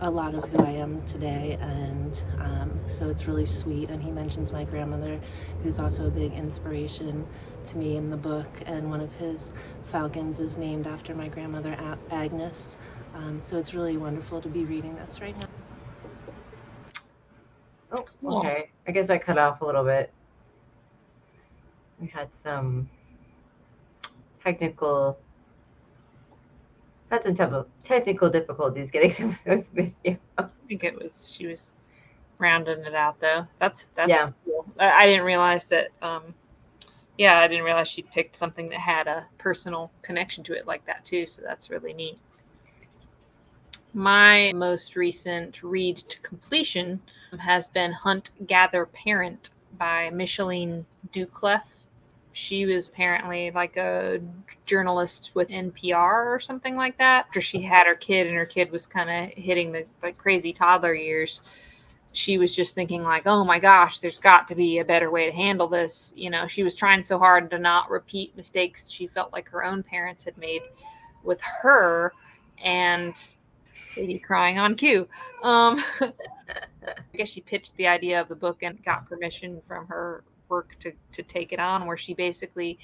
[0.00, 3.90] a lot of who I am today, and um, so it's really sweet.
[3.90, 5.20] And he mentions my grandmother,
[5.62, 7.26] who's also a big inspiration
[7.66, 8.48] to me in the book.
[8.66, 9.52] And one of his
[9.84, 11.76] falcons is named after my grandmother,
[12.10, 12.76] Agnes.
[13.14, 15.48] Um, so it's really wonderful to be reading this right now.
[17.92, 18.70] Oh, okay.
[18.86, 20.12] I guess I cut off a little bit.
[22.00, 22.88] We had some
[24.42, 25.18] technical.
[27.12, 30.16] Had some technical technical difficulties getting some of those video.
[30.38, 31.74] I think it was she was
[32.38, 33.46] rounding it out though.
[33.60, 34.30] That's that's Yeah.
[34.46, 34.66] cool.
[34.80, 35.88] I, I didn't realize that.
[36.00, 36.34] Um,
[37.18, 40.86] yeah, I didn't realize she picked something that had a personal connection to it like
[40.86, 41.26] that too.
[41.26, 42.18] So that's really neat.
[43.92, 46.98] My most recent read to completion
[47.38, 51.64] has been Hunt Gather Parent by Michaeleen Doucleff.
[52.32, 54.20] She was apparently like a
[54.66, 57.26] journalist with NPR or something like that.
[57.26, 60.52] After she had her kid and her kid was kind of hitting the like crazy
[60.52, 61.42] toddler years,
[62.12, 65.26] she was just thinking like, "Oh my gosh, there's got to be a better way
[65.26, 69.06] to handle this." You know, she was trying so hard to not repeat mistakes she
[69.08, 70.62] felt like her own parents had made
[71.24, 72.12] with her
[72.64, 73.14] and
[73.94, 75.08] baby crying on cue.
[75.42, 80.24] Um I guess she pitched the idea of the book and got permission from her
[80.52, 82.78] work to to take it on where she basically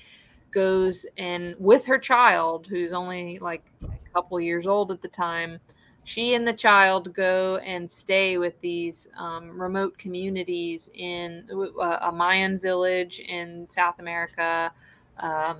[0.52, 5.60] goes and with her child who's only like a couple years old at the time
[6.04, 12.10] she and the child go and stay with these um, remote communities in uh, a
[12.10, 14.72] mayan village in south america
[15.18, 15.58] um,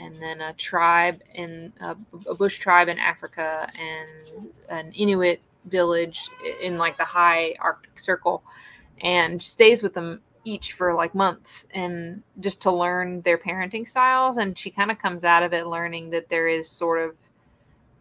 [0.00, 1.94] and then a tribe in a,
[2.28, 6.28] a bush tribe in africa and an inuit village
[6.60, 8.42] in like the high arctic circle
[9.02, 14.38] and stays with them each for like months and just to learn their parenting styles
[14.38, 17.14] and she kind of comes out of it learning that there is sort of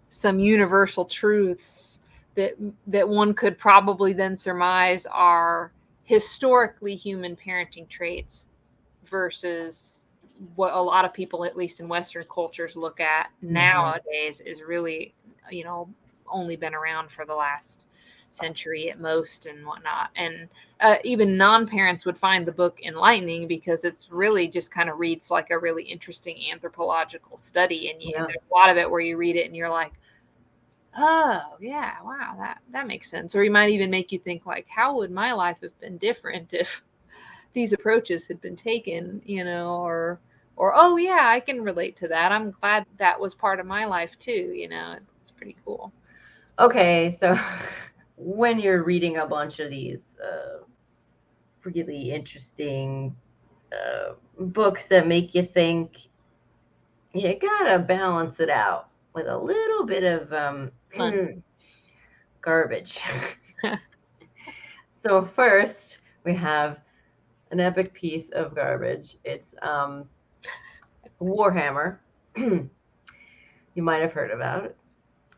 [0.09, 1.99] some universal truths
[2.35, 2.53] that
[2.87, 5.71] that one could probably then surmise are
[6.03, 8.47] historically human parenting traits
[9.09, 10.03] versus
[10.55, 13.53] what a lot of people at least in western cultures look at mm-hmm.
[13.53, 15.13] nowadays is really
[15.51, 15.89] you know
[16.31, 17.85] only been around for the last
[18.31, 20.09] century at most and whatnot.
[20.15, 20.47] And
[20.81, 25.29] uh, even non-parents would find the book enlightening because it's really just kind of reads
[25.29, 28.21] like a really interesting anthropological study and you Yeah.
[28.21, 29.93] know, there's a lot of it where you read it and you're like
[30.97, 33.35] oh yeah wow that that makes sense.
[33.35, 36.49] Or you might even make you think like how would my life have been different
[36.53, 36.81] if
[37.53, 39.21] these approaches had been taken?
[39.25, 40.19] You know or
[40.57, 42.31] or oh yeah i can relate to that.
[42.31, 45.93] I'm glad that was part of my life too you know it's pretty cool.
[46.59, 47.37] Okay, so
[48.17, 50.63] when you're reading a bunch of these uh,
[51.75, 53.15] really interesting
[53.71, 55.91] uh, books that make you think,
[57.13, 61.43] you gotta balance it out with a little bit of um, Fun.
[62.41, 62.99] garbage.
[65.03, 66.77] so first we have
[67.51, 69.17] an epic piece of garbage.
[69.23, 70.05] It's um,
[71.21, 71.97] Warhammer.
[72.37, 72.69] you
[73.75, 74.77] might have heard about it.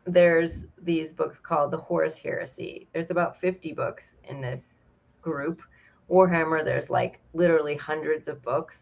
[0.04, 2.88] There's these books called the Horus Heresy.
[2.92, 4.84] There's about 50 books in this
[5.20, 5.62] group.
[6.10, 8.76] Warhammer, there's like literally hundreds of books.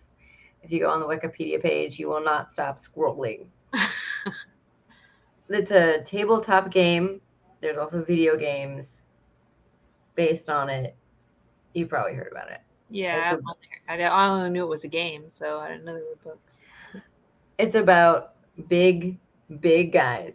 [0.62, 3.46] If you go on the Wikipedia page, you will not stop scrolling.
[5.48, 7.20] it's a tabletop game.
[7.60, 9.02] There's also video games
[10.14, 10.94] based on it.
[11.74, 12.60] You probably heard about it.
[12.90, 13.36] Yeah,
[13.88, 16.60] I, I only knew it was a game, so I didn't know there were books.
[17.58, 18.34] It's about
[18.68, 19.18] big,
[19.60, 20.34] big guys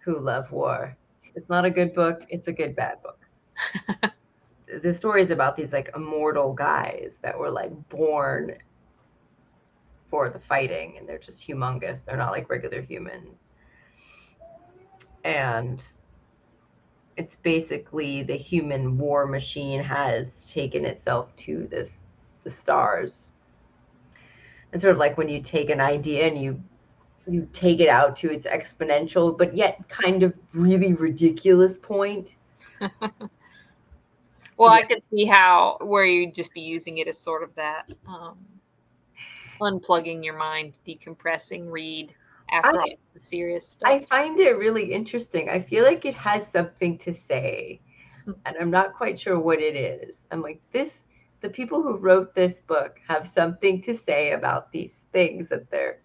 [0.00, 0.96] who love war.
[1.34, 2.22] It's not a good book.
[2.28, 3.18] It's a good bad book.
[4.82, 8.56] the story is about these like immortal guys that were like born
[10.10, 12.00] for the fighting and they're just humongous.
[12.04, 13.36] They're not like regular humans.
[15.24, 15.82] And
[17.16, 22.08] it's basically the human war machine has taken itself to this
[22.44, 23.32] the stars.
[24.72, 26.62] And sort of like when you take an idea and you
[27.28, 32.34] you take it out to its exponential but yet kind of really ridiculous point.
[34.60, 37.84] well, I could see how where you'd just be using it as sort of that
[38.06, 38.36] um,
[39.58, 42.14] unplugging your mind, decompressing read
[42.52, 43.90] after I, all the serious stuff.
[43.90, 45.48] I find it really interesting.
[45.48, 47.80] I feel like it has something to say,
[48.26, 48.32] hmm.
[48.44, 50.16] and I'm not quite sure what it is.
[50.30, 50.90] I'm like, this,
[51.40, 56.00] the people who wrote this book have something to say about these things that they're,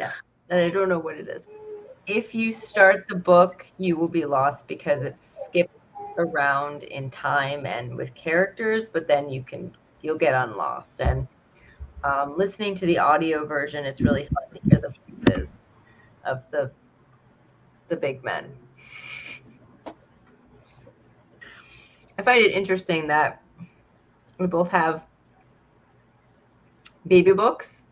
[0.00, 0.10] yeah,
[0.50, 1.44] and I don't know what it is.
[2.08, 5.35] If you start the book, you will be lost because it skips
[6.18, 11.00] around in time and with characters, but then you can, you'll get unlost.
[11.00, 11.26] And
[12.04, 15.56] um, listening to the audio version, it's really fun to hear the voices
[16.24, 16.70] of the
[17.88, 18.52] the big men.
[22.18, 23.42] I find it interesting that
[24.38, 25.02] we both have
[27.06, 27.84] baby books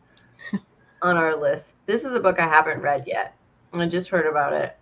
[1.02, 1.74] on our list.
[1.86, 3.36] This is a book I haven't read yet.
[3.72, 4.76] I just heard about it.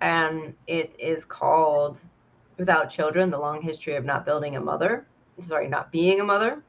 [0.00, 1.98] And it is called
[2.56, 5.06] Without Children The Long History of Not Building a Mother.
[5.46, 6.62] Sorry, Not Being a Mother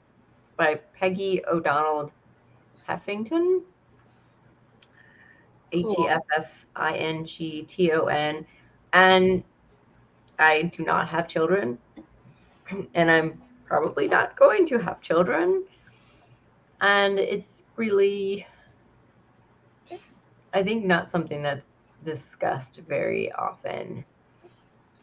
[0.58, 2.12] by Peggy O'Donnell
[2.88, 3.62] Heffington.
[5.72, 8.46] H E F F I N G T O N.
[8.94, 9.44] And
[10.40, 11.78] I do not have children.
[12.94, 15.66] And I'm probably not going to have children.
[16.82, 18.46] And it's really,
[20.54, 24.06] I think, not something that's discussed very often.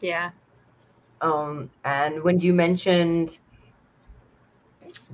[0.01, 0.31] Yeah.
[1.23, 3.39] Um, and when you mentioned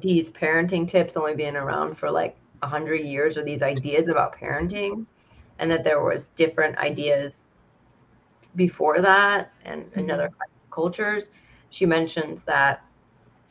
[0.01, 4.35] these parenting tips only being around for like a hundred years or these ideas about
[4.35, 5.05] parenting
[5.59, 7.43] and that there was different ideas
[8.55, 9.99] before that and mm-hmm.
[9.99, 10.31] in other
[10.71, 11.29] cultures
[11.69, 12.83] she mentions that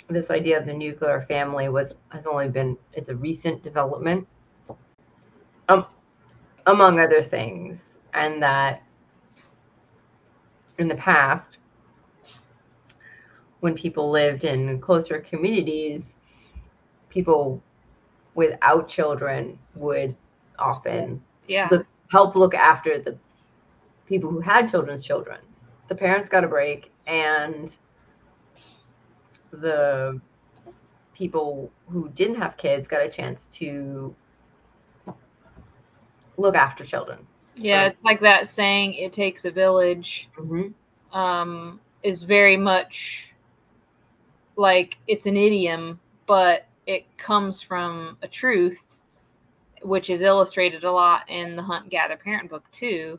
[0.09, 4.27] this idea of the nuclear family was has only been is a recent development
[5.69, 5.87] um,
[6.67, 7.79] among other things
[8.15, 8.83] and that
[10.79, 11.58] in the past
[13.61, 16.05] when people lived in closer communities
[17.09, 17.63] people
[18.35, 20.15] without children would
[20.59, 21.69] often yeah.
[21.71, 23.17] look, help look after the
[24.07, 25.39] people who had children's children.
[25.89, 27.75] The parents got a break, and
[29.51, 30.21] the
[31.15, 34.15] people who didn't have kids got a chance to
[36.37, 37.27] look after children.
[37.57, 41.19] Yeah, it's like that saying, "It takes a village." Mm-hmm.
[41.19, 43.28] Um, is very much
[44.59, 48.83] like it's an idiom, but it comes from a truth,
[49.83, 53.19] which is illustrated a lot in the Hunt Gather Parent book too,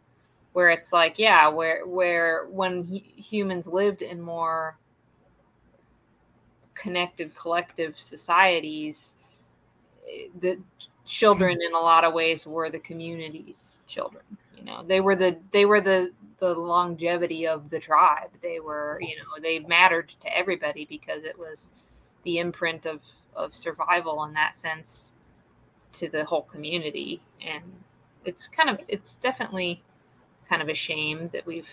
[0.53, 4.77] where it's like, yeah, where where when he, humans lived in more
[6.75, 9.15] connected collective societies,
[10.11, 10.59] eh, the
[11.05, 14.23] children in a lot of ways were the community's children.
[14.57, 18.29] You know, they were the they were the the longevity of the tribe.
[18.41, 21.69] They were, you know, they mattered to everybody because it was
[22.23, 23.01] the imprint of
[23.35, 25.11] of survival in that sense
[25.93, 27.21] to the whole community.
[27.45, 27.63] And
[28.25, 29.81] it's kind of it's definitely
[30.47, 31.69] kind of a shame that we've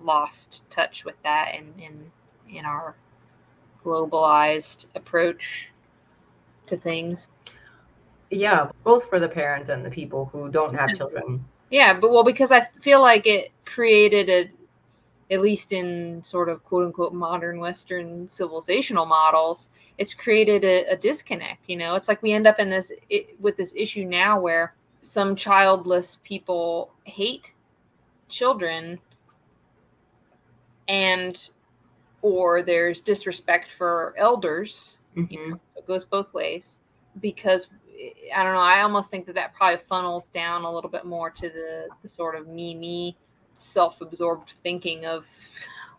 [0.00, 2.10] lost touch with that in in
[2.56, 2.94] in our
[3.84, 5.68] globalized approach
[6.66, 7.28] to things.
[8.30, 12.24] Yeah both for the parents and the people who don't have children yeah but well
[12.24, 14.50] because i feel like it created a
[15.30, 20.96] at least in sort of quote unquote modern Western civilizational models, it's created a, a
[20.96, 21.62] disconnect.
[21.68, 24.74] You know, it's like we end up in this it, with this issue now where
[25.00, 27.52] some childless people hate
[28.28, 28.98] children
[30.88, 31.50] and
[32.22, 34.98] or there's disrespect for elders.
[35.16, 35.30] Mhm.
[35.32, 36.80] You know, it goes both ways
[37.20, 37.66] because
[38.34, 38.60] I don't know.
[38.60, 42.08] I almost think that that probably funnels down a little bit more to the, the
[42.08, 43.16] sort of me, me,
[43.56, 45.26] self absorbed thinking of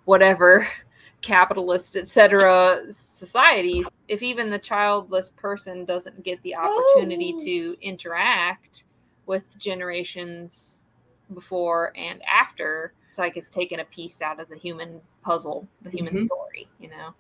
[0.06, 0.68] whatever
[1.22, 2.82] capitalist, etc.
[2.92, 3.88] societies.
[4.08, 8.84] If even the childless person doesn't get the opportunity to interact
[9.26, 10.84] with generations
[11.34, 15.90] before and after, it's like it's taken a piece out of the human puzzle, the
[15.92, 16.26] human Mhm.
[16.26, 17.14] story, you know?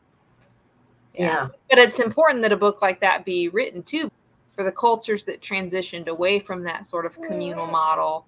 [1.19, 1.49] Yeah.
[1.69, 4.09] But it's important that a book like that be written too
[4.55, 8.25] for the cultures that transitioned away from that sort of communal model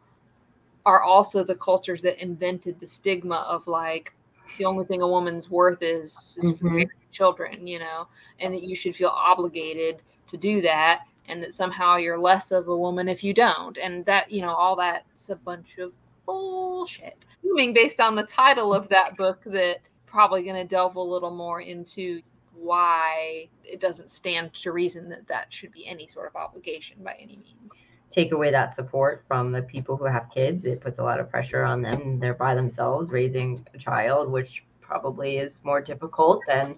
[0.85, 4.13] are also the cultures that invented the stigma of like
[4.57, 6.71] the only thing a woman's worth is, is for Mhm.
[6.71, 8.07] marrying children, you know,
[8.39, 12.67] and that you should feel obligated to do that and that somehow you're less of
[12.67, 13.77] a woman if you don't.
[13.77, 15.93] And that, you know, all that's a bunch of
[16.25, 17.17] bullshit.
[17.43, 21.31] Assuming based on the title of that book that probably going to delve a little
[21.31, 22.21] more into
[22.53, 27.13] why it doesn't stand to reason that that should be any sort of obligation by
[27.19, 27.71] any means.
[28.11, 30.65] Take away that support from the people who have kids.
[30.65, 32.19] It puts a lot of pressure on them.
[32.19, 36.75] They're by themselves raising a child, which probably is more difficult than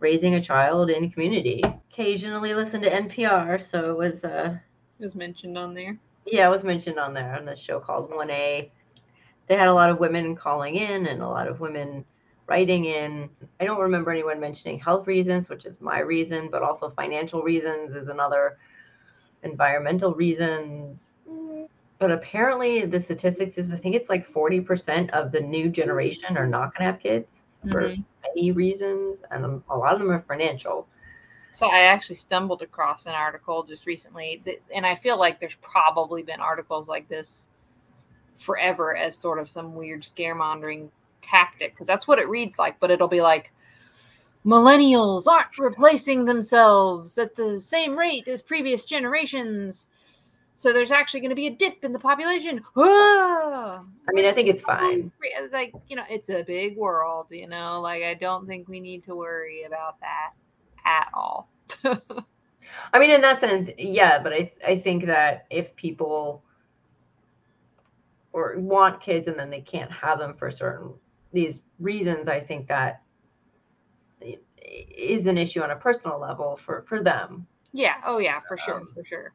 [0.00, 1.62] raising a child in community.
[1.92, 4.56] Occasionally listen to NPR, so it was uh
[4.98, 5.96] It was mentioned on there.
[6.26, 8.70] yeah, it was mentioned on there on this show called 1A.
[9.46, 12.04] They had a lot of women calling in and a lot of women
[12.46, 13.30] writing in.
[13.60, 17.94] I don't remember anyone mentioning health reasons, which is my reason, but also financial reasons
[17.94, 18.58] is another,
[19.42, 21.20] environmental reasons.
[21.98, 26.46] But apparently, the statistics is I think it's like 40% of the new generation are
[26.46, 27.28] not going to have kids
[27.70, 28.04] for Mhm.
[28.30, 30.86] any reasons, and a lot of them are financial.
[31.52, 35.54] So I actually stumbled across an article just recently, that, and I feel like there's
[35.62, 37.46] probably been articles like this
[38.40, 40.90] forever as sort of some weird scaremongering
[41.28, 42.78] tactic because that's what it reads like.
[42.80, 43.50] But it'll be like
[44.44, 49.88] millennials aren't replacing themselves at the same rate as previous generations.
[50.56, 52.62] So there's actually going to be a dip in the population.
[52.76, 53.82] Ah!
[54.08, 55.10] I mean, I think it's fine.
[55.52, 59.04] Like, you know, it's a big world, you know, like I don't think we need
[59.04, 60.32] to worry about that
[60.84, 61.48] at all.
[62.92, 66.42] I mean, in that sense, yeah, but I I think that if people
[68.32, 70.92] or want kids and then they can't have them for certain
[71.34, 73.02] these reasons, I think that
[74.20, 77.46] is an issue on a personal level for for them.
[77.72, 77.94] Yeah.
[78.06, 78.76] Oh, yeah, for sure.
[78.76, 79.32] Um, for sure.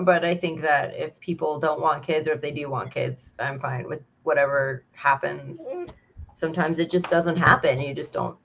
[0.00, 3.36] But I think that if people don't want kids or if they do want kids,
[3.40, 5.70] I'm fine with whatever happens.
[6.34, 7.80] Sometimes it just doesn't happen.
[7.80, 8.36] You just don't.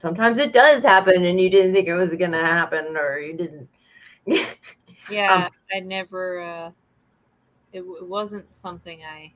[0.00, 3.36] Sometimes it does happen and you didn't think it was going to happen or you
[3.36, 3.68] didn't.
[5.08, 5.48] Yeah.
[5.72, 6.70] I never, uh,
[7.72, 9.32] it, w- it wasn't something I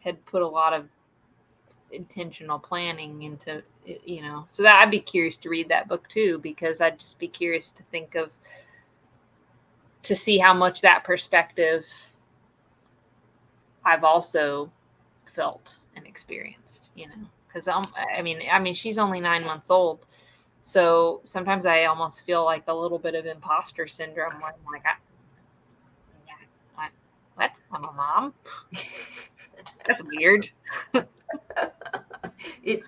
[0.00, 0.88] had put a lot of
[1.94, 4.46] intentional planning into, you know.
[4.50, 7.70] So that I'd be curious to read that book too, because I'd just be curious
[7.72, 8.30] to think of,
[10.02, 11.84] to see how much that perspective
[13.84, 14.70] I've also
[15.34, 19.70] felt and experienced, you know, because um, I mean, I mean, she's only nine months
[19.70, 20.06] old,
[20.62, 24.84] so sometimes I almost feel like a little bit of imposter syndrome, where I'm like,
[24.86, 24.94] I,
[26.26, 26.34] yeah,
[26.78, 26.88] I,
[27.34, 27.50] what?
[27.70, 28.34] I'm a mom.
[29.86, 30.48] That's weird.
[32.62, 32.82] it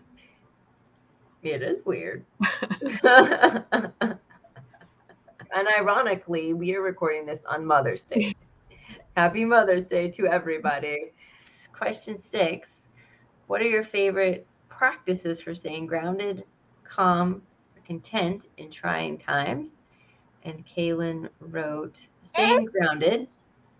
[1.43, 2.25] it is weird.
[3.05, 4.19] and
[5.79, 8.35] ironically, we are recording this on Mother's Day.
[9.17, 11.13] Happy Mother's Day to everybody.
[11.73, 12.69] Question six
[13.47, 16.45] What are your favorite practices for staying grounded,
[16.85, 17.43] calm,
[17.85, 19.73] content in trying times?
[20.43, 23.29] And Calen wrote, Staying grounded.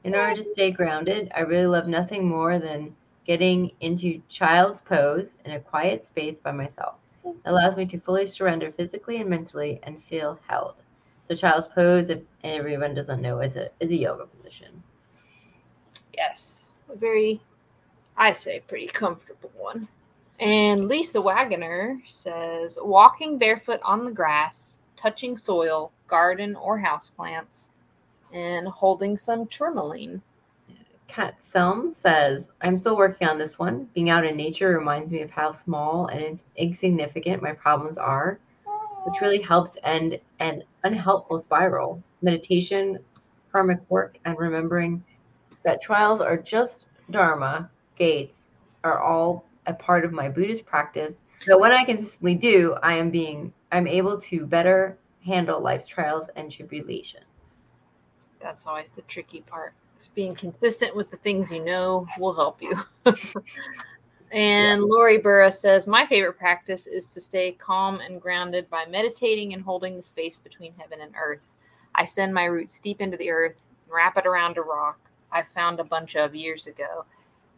[0.07, 5.37] In order to stay grounded, I really love nothing more than getting into child's pose
[5.45, 6.95] in a quiet space by myself.
[7.25, 10.77] It allows me to fully surrender physically and mentally and feel held.
[11.25, 14.81] So child's pose, if everyone doesn't know, is a is a yoga position.
[16.17, 17.43] Yes, a very,
[18.17, 19.89] I say, pretty comfortable one.
[20.39, 27.71] And Lisa Wagoner says, walking barefoot on the grass, touching soil, garden or houseplants,
[28.33, 30.23] and holding some tourmaline.
[31.09, 33.89] Kat Selm says, I'm still working on this one.
[33.95, 38.41] Being out in nature reminds me of how small and insignificant my problems are,
[39.05, 42.03] which really helps end an unhelpful spiral.
[42.23, 42.99] Meditation,
[43.53, 45.03] karmic work, and remembering
[45.65, 48.53] that trials are just dharma, gates,
[48.85, 51.15] are all a part of my Buddhist practice.
[51.47, 56.29] That when I consistently do, I am being I'm able to better handle life's trials
[56.37, 57.25] and tribulations.
[58.47, 59.75] That's always the tricky part.
[59.99, 62.79] Just being consistent with the things you know will help you.
[64.33, 69.53] And Lorri Burra says, My favorite practice is to stay calm and grounded by meditating
[69.53, 71.55] and holding the space between heaven and earth.
[71.95, 74.99] I send my roots deep into the earth and wrap it around a rock
[75.31, 77.05] I found a bunch of years ago.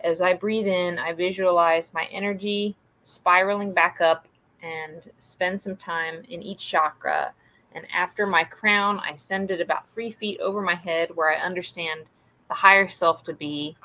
[0.01, 4.29] As I breathe in, I visualize my energy spiraling back up
[4.63, 7.33] and spend some time in each chakra.
[7.75, 11.37] And after my crown, I send it about three feet over my head where I
[11.37, 12.05] understand
[12.49, 13.77] the higher self to be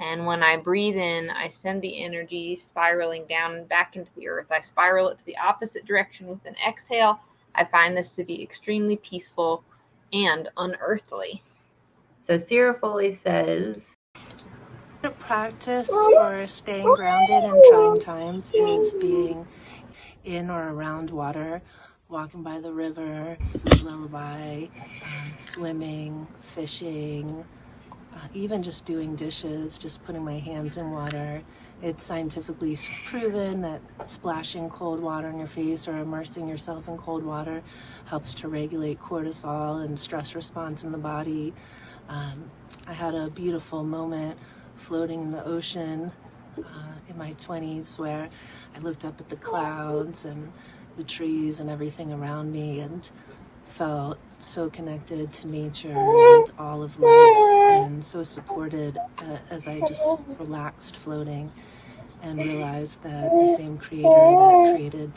[0.00, 4.28] and when I breathe in, I send the energy spiraling down and back into the
[4.28, 4.46] earth.
[4.50, 7.18] I spiral it to the opposite direction with an exhale.
[7.56, 9.64] I find this to be extremely peaceful
[10.12, 11.42] and unearthly.
[12.24, 13.96] So Ceara Foley says
[15.02, 19.46] The practice for staying grounded in trying times is being
[20.24, 21.60] in or around water,
[22.08, 24.62] walking by the river, sweet lullaby,
[25.04, 27.44] um, swimming, fishing,
[28.14, 31.42] uh, even just doing dishes, just putting my hands in water.
[31.82, 37.24] It's scientifically proven that splashing cold water in your face or immersing yourself in cold
[37.24, 37.62] water
[38.06, 41.52] helps to regulate cortisol and stress response in the body.
[42.08, 42.50] Um,
[42.86, 44.38] I had a beautiful moment
[44.76, 46.10] floating in the ocean
[46.56, 48.30] uh, in my 20s where
[48.74, 50.50] I looked up at the clouds and
[50.98, 53.10] the trees and everything around me and
[53.66, 59.80] felt so connected to nature and all of life and so supported uh, as I
[59.86, 60.02] just
[60.38, 61.52] relaxed floating
[62.22, 65.12] and realized that the same creator that created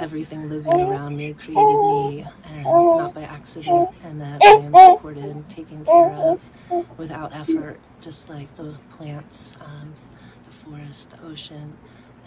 [0.00, 5.24] everything living around me created me and not by accident and that I am supported
[5.24, 6.40] and taken care of
[6.98, 9.94] without effort just like the plants um,
[10.46, 11.76] the forest the ocean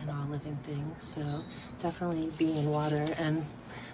[0.02, 1.04] and all living things.
[1.04, 1.44] So
[1.78, 3.14] definitely being in water.
[3.18, 3.46] And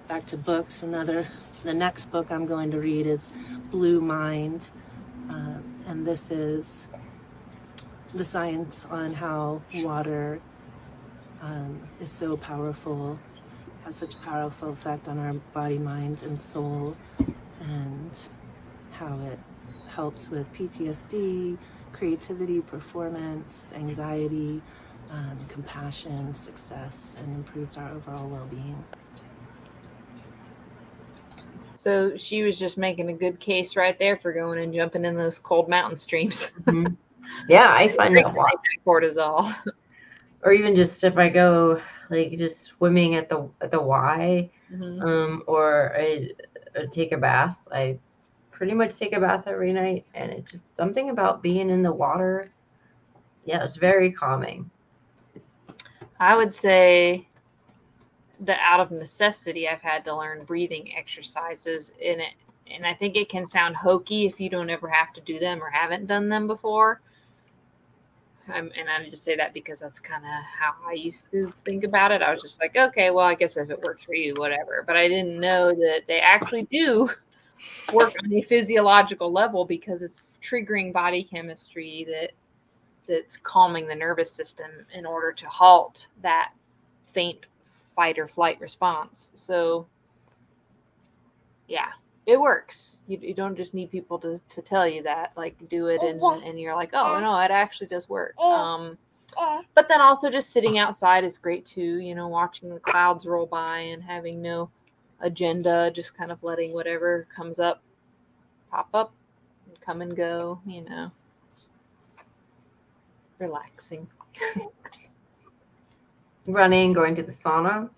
[0.07, 1.27] back to books another
[1.65, 3.31] the next book I'm going to read is
[3.71, 4.69] Blue Mind,
[5.29, 5.55] uh,
[5.87, 6.85] and this is
[8.13, 10.39] the science on how water
[11.41, 13.17] um, is so powerful,
[13.83, 16.95] has such powerful effect on our body, mind, and soul,
[17.61, 18.27] and
[18.91, 19.39] how it
[19.89, 21.57] helps with PTSD,
[21.93, 24.61] creativity, performance, anxiety,
[25.11, 28.83] um, compassion, success, and improves our overall well being.
[31.75, 35.15] So she was just making a good case right there for going and jumping in
[35.15, 36.47] those cold mountain streams.
[36.63, 36.93] mm-hmm.
[37.47, 38.55] Yeah, I find that lot.
[38.85, 39.55] cortisol.
[40.41, 45.01] Or even just if I go like just swimming at the at the Y, mm-hmm.
[45.01, 46.29] um, or I,
[46.75, 47.57] I take a bath.
[47.71, 47.97] I
[48.51, 51.91] pretty much take a bath every night, and it's just something about being in the
[51.91, 52.51] water.
[53.43, 54.69] Yeah, it's very calming.
[56.25, 57.27] I would say
[58.39, 62.33] that out of necessity I've had to learn breathing exercises in it.
[62.71, 65.61] And I think it can sound hokey if you don't ever have to do them
[65.61, 66.99] or haven't done them before.
[68.51, 71.83] Um, and I just say that because that's kind of how I used to think
[71.83, 72.23] about it.
[72.23, 74.83] I was just like, okay, well, I guess if it works for you, whatever.
[74.87, 77.07] But I didn't know that they actually do
[77.93, 82.31] work on a physiological level because it's triggering body chemistry that
[83.07, 86.51] that's calming the nervous system in order to halt that
[87.13, 87.45] faint
[87.95, 89.31] fight or flight response.
[89.35, 89.87] So,
[91.67, 91.87] yeah,
[92.25, 92.97] it works.
[93.07, 96.21] You, you don't just need people to, to tell you that, like, do it, and,
[96.43, 98.37] and you're like, oh, no, it actually does work.
[98.39, 98.97] Um,
[99.73, 103.45] but then also just sitting outside is great too, you know, watching the clouds roll
[103.45, 104.69] by and having no
[105.19, 107.81] agenda, just kind of letting whatever comes up
[108.71, 109.13] pop up
[109.67, 111.11] and come and go, you know.
[113.39, 114.07] Relaxing.
[116.47, 117.89] running, going to the sauna.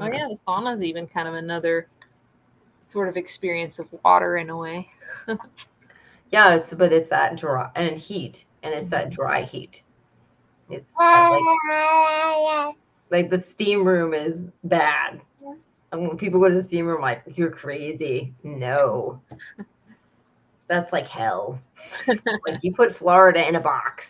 [0.00, 1.88] Oh yeah, the sauna is even kind of another
[2.80, 4.88] sort of experience of water in a way.
[6.30, 9.82] yeah, it's but it's that dry and heat, and it's that dry heat.
[10.70, 11.42] It's like,
[13.10, 15.20] like the steam room is bad.
[15.92, 18.32] And when people go to the steam room, like you're crazy.
[18.42, 19.20] No,
[20.68, 21.58] that's like hell.
[22.06, 24.08] like you put Florida in a box.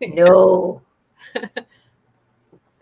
[0.00, 0.82] No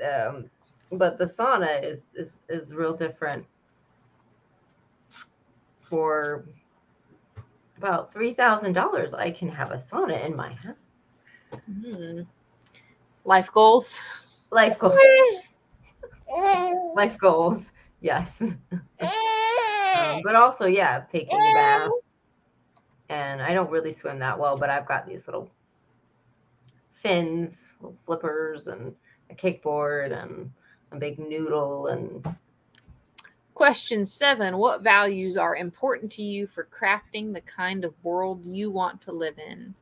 [0.05, 0.51] um,
[0.93, 3.45] but the sauna is is is real different.
[5.83, 6.45] For
[7.77, 10.77] about three thousand dollars, I can have a sauna in my house.
[11.71, 12.23] Mm-hmm.
[13.25, 13.99] Life goals.
[14.51, 14.97] Life goals.
[16.95, 17.63] Life goals.
[18.01, 18.29] Yes.
[18.41, 21.91] um, but also, yeah, taking a bath.
[23.11, 25.51] And I don't really swim that well, but I've got these little
[27.03, 28.95] fins, little flippers, and
[29.31, 30.51] a kickboard and
[30.93, 32.27] a big noodle and
[33.61, 38.71] Question seven What values are important to you for crafting the kind of world you
[38.71, 39.75] want to live in?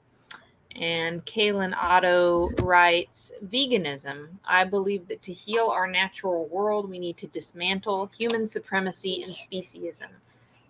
[0.74, 4.30] And Calen Otto writes Veganism.
[4.44, 9.32] I believe that to heal our natural world, we need to dismantle human supremacy and
[9.32, 10.08] speciesism.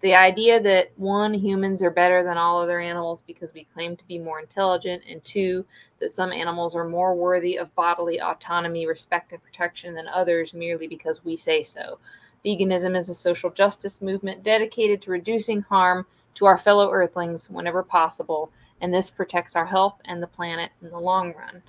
[0.01, 4.07] The idea that one, humans are better than all other animals because we claim to
[4.07, 5.65] be more intelligent, and two,
[5.99, 10.87] that some animals are more worthy of bodily autonomy, respect, and protection than others merely
[10.87, 11.99] because we say so.
[12.45, 17.83] Veganism is a social justice movement dedicated to reducing harm to our fellow earthlings whenever
[17.83, 21.61] possible, and this protects our health and the planet in the long run.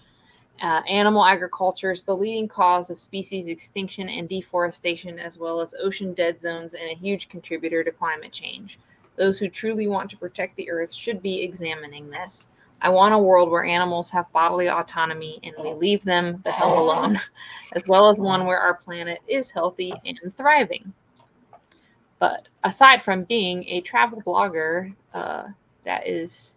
[0.61, 5.73] Uh, animal agriculture is the leading cause of species extinction and deforestation, as well as
[5.81, 8.77] ocean dead zones, and a huge contributor to climate change.
[9.15, 12.47] Those who truly want to protect the earth should be examining this.
[12.81, 16.79] I want a world where animals have bodily autonomy and we leave them the hell
[16.79, 17.19] alone,
[17.73, 20.93] as well as one where our planet is healthy and thriving.
[22.19, 25.47] But aside from being a travel blogger, uh,
[25.85, 26.51] that is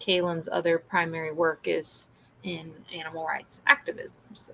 [0.00, 2.06] Calen's other primary work is
[2.48, 4.22] in animal rights activism.
[4.34, 4.52] So,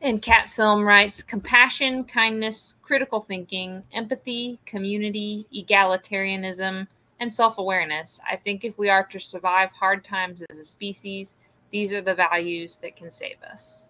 [0.00, 6.86] and Kat Selm writes compassion, kindness, critical thinking, empathy, community, egalitarianism,
[7.20, 8.20] and self awareness.
[8.30, 11.36] I think if we are to survive hard times as a species,
[11.70, 13.88] these are the values that can save us.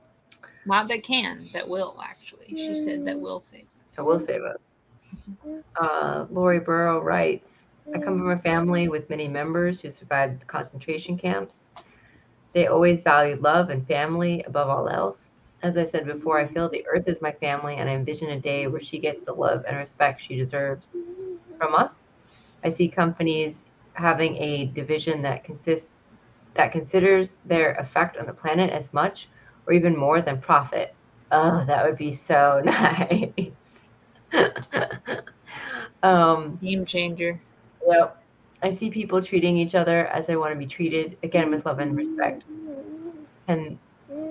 [0.67, 2.47] Not that can, that will actually.
[2.49, 3.97] She said that will save us.
[3.97, 4.57] That will save us.
[5.81, 11.19] Uh, Lorri Burra writes I come from a family with many members who survived concentration
[11.19, 11.57] camps.
[12.55, 15.29] They always valued love and family above all else.
[15.63, 18.41] As I said before, I feel the earth is my family, and I envision a
[18.41, 20.97] day where she gets the love and respect she deserves
[21.59, 22.05] from us.
[22.65, 25.89] I see companies having a division that consists
[26.55, 29.29] that considers their effect on the planet as much
[29.67, 30.95] or even more than profit.
[31.33, 33.33] Oh, that would be so nice.
[36.03, 37.41] um, Game changer.
[37.87, 38.24] Yep.
[38.65, 41.81] I see people treating each other as they want to be treated, again with love
[41.81, 42.45] and respect.
[43.47, 43.79] Can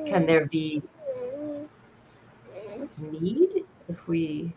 [0.08, 0.82] can there be
[2.98, 4.52] need if we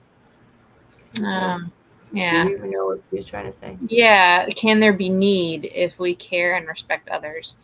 [1.22, 1.72] Um,
[2.14, 3.76] do you even know what he was trying to say?
[3.88, 4.46] Yeah.
[4.56, 7.56] Can there be need if we care and respect others?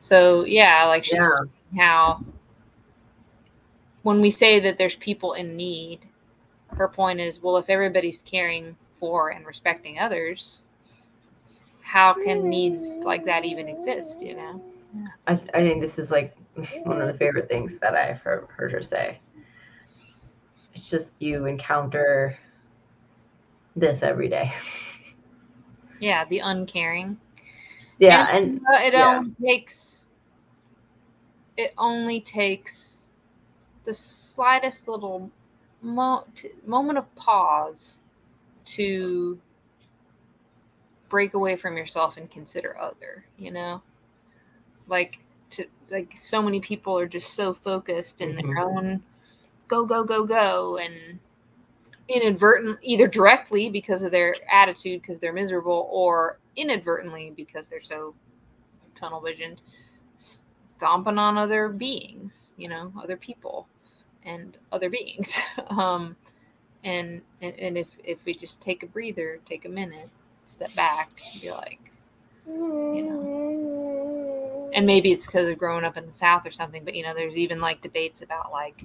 [0.00, 1.28] So, yeah, like she's Yeah.
[1.28, 2.20] saying how
[4.02, 6.00] when we say that there's people in need,
[6.70, 10.62] her point is well, if everybody's caring for and respecting others,
[11.90, 14.62] how can needs like that even exist, you know?
[15.26, 16.36] I, th- I think this is like
[16.84, 19.18] one of the favorite things that I've heard, heard her say.
[20.74, 22.38] It's just you encounter
[23.76, 24.52] this every day.
[26.00, 27.18] Yeah, the uncaring.
[27.98, 29.20] Yeah, and uh, it yeah.
[29.20, 30.06] only takes
[31.56, 33.02] it only takes
[33.84, 35.30] the slightest little
[35.82, 37.98] mo- t- moment of pause
[38.64, 39.38] to
[41.10, 43.82] break away from yourself and consider other you know?
[44.88, 45.18] Like
[45.50, 49.02] to like so many people are just so focused in their own
[49.68, 51.18] go go go go and
[52.08, 58.14] inadvertent either directly because of their attitude because they're miserable or inadvertently because they're so
[58.98, 59.60] tunnel visioned
[60.18, 63.66] stomping on other beings you know other people
[64.24, 65.34] and other beings.
[65.70, 66.16] Um
[66.82, 70.08] and, and and if if we just take a breather take a minute
[70.50, 71.80] step back and be like
[72.46, 73.18] you know.
[73.18, 74.70] Mm-hmm.
[74.74, 77.14] And maybe it's because of growing up in the south or something but you know
[77.14, 78.84] there's even like debates about like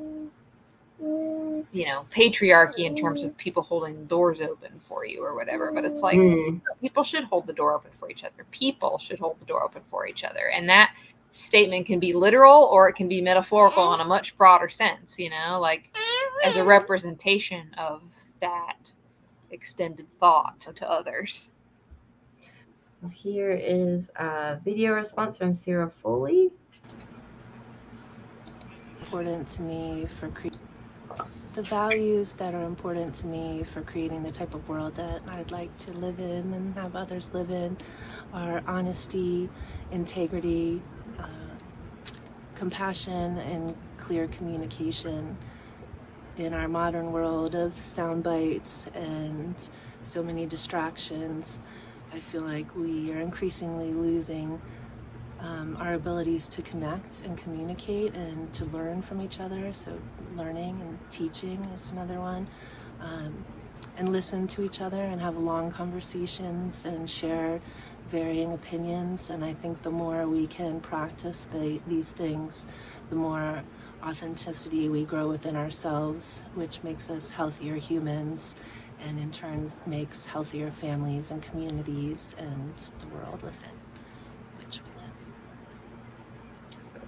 [0.00, 1.60] mm-hmm.
[1.72, 3.38] you know patriarchy in terms of mm-hmm.
[3.38, 7.46] people holding doors open for you or whatever but it's like Mm, people should hold
[7.46, 8.46] the door open for each other.
[8.50, 10.50] People should hold the door open for each other.
[10.54, 10.92] And that
[11.32, 15.30] statement can be literal or it can be metaphorical in a much broader sense you
[15.30, 15.84] know like
[16.44, 18.02] as a representation of
[18.40, 18.76] that
[19.50, 21.50] extended thought to others
[23.02, 26.50] so here is a video response from Ceara Foley.
[29.10, 30.48] important to me for cre-
[31.54, 35.50] the values that are important to me for creating the type of world that I'd
[35.50, 37.76] like to live in and have others live in
[38.32, 39.48] are honesty,
[39.90, 40.80] integrity,
[41.18, 41.26] uh,
[42.54, 45.36] compassion, and clear communication.
[46.36, 49.54] In our modern world of sound bites and
[50.00, 51.60] so many distractions,
[52.12, 54.60] I feel like we are increasingly losing
[55.40, 59.72] um, our abilities to connect and communicate and to learn from each other.
[59.72, 59.98] So,
[60.36, 62.46] learning and teaching is another one.
[63.00, 63.44] Um,
[63.96, 67.60] and listen to each other and have long conversations and share
[68.10, 69.30] varying opinions.
[69.30, 72.66] And I think the more we can practice the, these things,
[73.10, 73.62] the more
[74.02, 78.56] authenticity we grow within ourselves, which makes us healthier humans
[79.06, 83.70] and in turn makes healthier families and communities and the world within
[84.58, 85.10] which we live.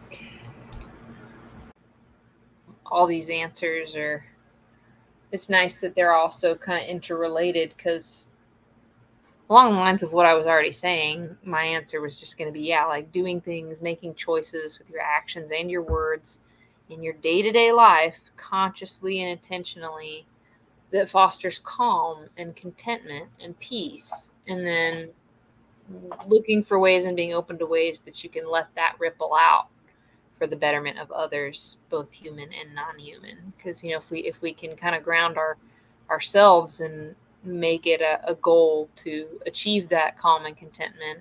[0.06, 0.30] Okay.
[2.86, 4.24] All these answers are,
[5.32, 8.28] it's nice that they're all so kind of interrelated because
[9.50, 12.58] along the lines of what I was already saying, my answer was just going to
[12.58, 16.38] be yeah, like doing things, making choices with your actions and your words
[16.90, 20.26] in your day to day life, consciously and intentionally,
[20.92, 24.30] that fosters calm and contentment and peace.
[24.46, 25.08] And then
[26.26, 29.68] looking for ways and being open to ways that you can let that ripple out
[30.38, 33.52] for the betterment of others, both human and non-human.
[33.56, 35.56] Because you know, if we if we can kind of ground our
[36.10, 37.14] ourselves and
[37.44, 41.20] make it a, a goal to achieve that calm and contentment,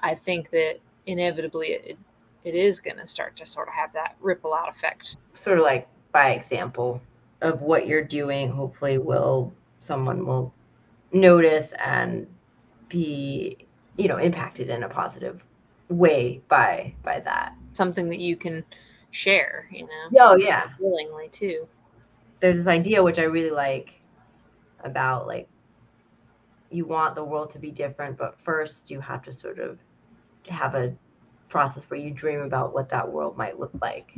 [0.00, 1.98] I think that inevitably it,
[2.46, 5.16] it is going to start to sort of have that ripple out effect.
[5.34, 7.02] Sort of like by example
[7.42, 10.54] of what you're doing, hopefully will someone will
[11.12, 12.24] notice and
[12.88, 13.58] be,
[13.96, 15.42] you know, impacted in a positive
[15.88, 17.52] way by by that.
[17.72, 18.64] Something that you can
[19.10, 20.20] share, you know.
[20.20, 20.68] Oh yeah.
[20.78, 21.66] Willingly too.
[22.40, 23.90] There's this idea which I really like
[24.84, 25.48] about like
[26.70, 29.80] you want the world to be different, but first you have to sort of
[30.48, 30.94] have a
[31.48, 34.12] process where you dream about what that world might look like.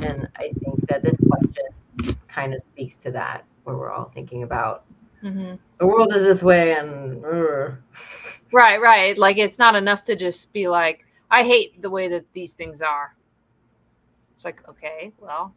[0.00, 4.42] And I think that this question kind of speaks to that, where we're all thinking
[4.42, 4.84] about
[5.22, 5.54] mm-hmm.
[5.78, 7.24] the world is this way and.
[7.24, 7.70] Uh.
[8.52, 9.16] Right, right.
[9.16, 12.82] Like it's not enough to just be like, I hate the way that these things
[12.82, 13.14] are.
[14.36, 15.54] It's like, okay, well,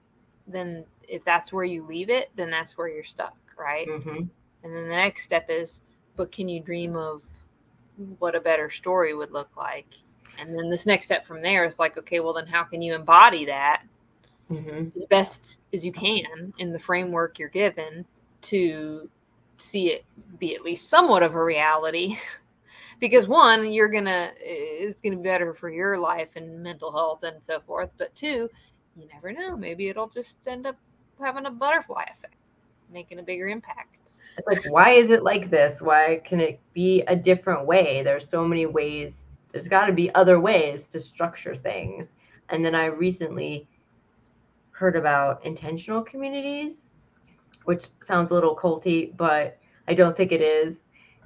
[0.48, 3.88] then if that's where you leave it, then that's where you're stuck, right?
[3.88, 4.24] Mm-hmm.
[4.64, 5.82] And then the next step is,
[6.16, 7.22] but can you dream of
[8.20, 9.88] what a better story would look like?
[10.40, 12.94] And then this next step from there is like, okay, well, then how can you
[12.96, 13.84] embody that
[14.52, 14.98] mm-hmm.
[14.98, 18.06] as best as you can in the framework you're given
[18.44, 19.10] to
[19.58, 20.06] see it
[20.40, 22.18] be at least somewhat of a reality?
[23.00, 27.38] because one, you're gonna it's gonna be better for your life and mental health and
[27.46, 27.90] so forth.
[27.98, 28.50] But two,
[28.96, 29.56] you never know.
[29.56, 30.78] Maybe it'll just end up
[31.20, 32.36] having a butterfly effect,
[32.92, 33.96] making a bigger impact.
[34.38, 35.82] It's like, why is it like this?
[35.82, 38.04] Why can it be a different way?
[38.04, 39.14] There's so many ways
[39.56, 42.08] there's got to be other ways to structure things.
[42.50, 43.70] And then I recently
[44.72, 46.74] heard about intentional communities,
[47.64, 49.58] which sounds a little culty, but
[49.88, 50.76] I don't think it is.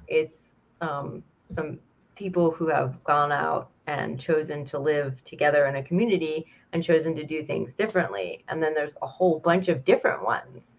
[0.06, 0.38] It's
[0.80, 1.80] um, some
[2.14, 7.16] people who have gone out and chosen to live together in a community and chosen
[7.16, 8.44] to do things differently.
[8.46, 10.70] And then there's a whole bunch of different ones.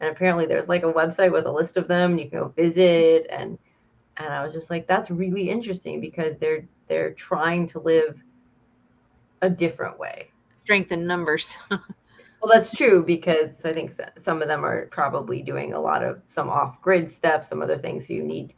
[0.00, 3.26] And apparently there's like a website with a list of them you can go visit
[3.30, 3.58] and
[4.16, 8.20] and I was just like that's really interesting because they're they're trying to live
[9.40, 10.28] a different way.
[10.64, 11.56] Strength in numbers.
[11.70, 16.20] well, that's true because I think some of them are probably doing a lot of
[16.26, 18.52] some off grid stuff, some other things So you need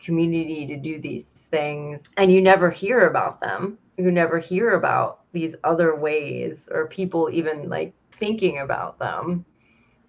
[0.00, 3.78] community to do these things, and you never hear about them.
[3.96, 9.44] You never hear about these other ways or people even like thinking about them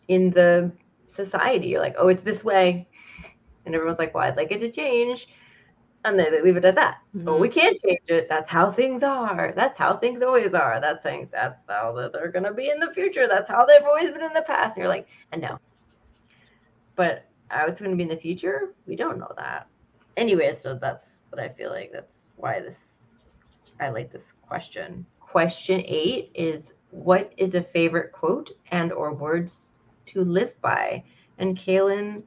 [0.07, 0.71] in the
[1.05, 1.67] society.
[1.67, 2.87] You're like, oh, it's this way.
[3.65, 5.27] And everyone's like, well, I'd like it to change
[6.05, 6.97] and then they leave it at that.
[7.15, 7.25] Mm-hmm.
[7.25, 8.27] But we can't change it.
[8.29, 9.53] That's how things are.
[9.55, 10.79] That's how things always are.
[10.81, 13.27] That's saying that's how they're gonna be in the future.
[13.27, 14.75] That's how they've always been in the past.
[14.75, 15.59] And you're like, and no.
[16.95, 19.67] But how it's gonna be in the future, we don't know that.
[20.17, 21.91] Anyway, so that's what I feel like.
[21.91, 22.77] That's why this
[23.79, 25.05] I like this question.
[25.19, 29.67] Question eight is what is a favorite quote and or words
[30.07, 31.03] to live by?
[31.39, 32.23] And Calen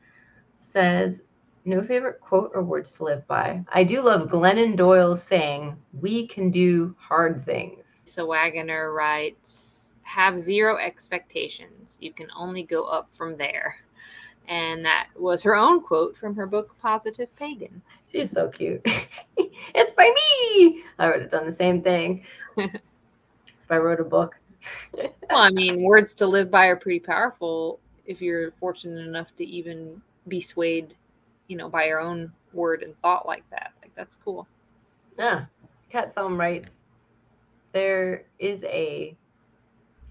[0.73, 1.23] says
[1.67, 3.63] no favorite quote or words to live by.
[3.73, 7.83] I do love Glennon Doyle's saying, We can do hard things.
[8.05, 11.97] So Wagoner writes, Have zero expectations.
[12.01, 13.77] You can only go up from there.
[14.49, 17.83] And that was her own quote from her book, Positive Pagan.
[18.13, 18.81] She's so cute.
[19.37, 20.85] it's by me.
[21.01, 22.25] I would have done the same thing
[22.57, 22.71] if
[23.69, 24.37] I wrote a book.
[24.95, 29.45] well, I mean, words to live by are pretty powerful if you're fortunate enough to
[29.45, 30.95] even be swayed
[31.49, 33.73] you know, by your own word and thought like that.
[33.83, 34.47] Like that's cool.
[35.19, 35.47] Yeah.
[35.93, 36.69] Selm writes,
[37.73, 39.17] there is a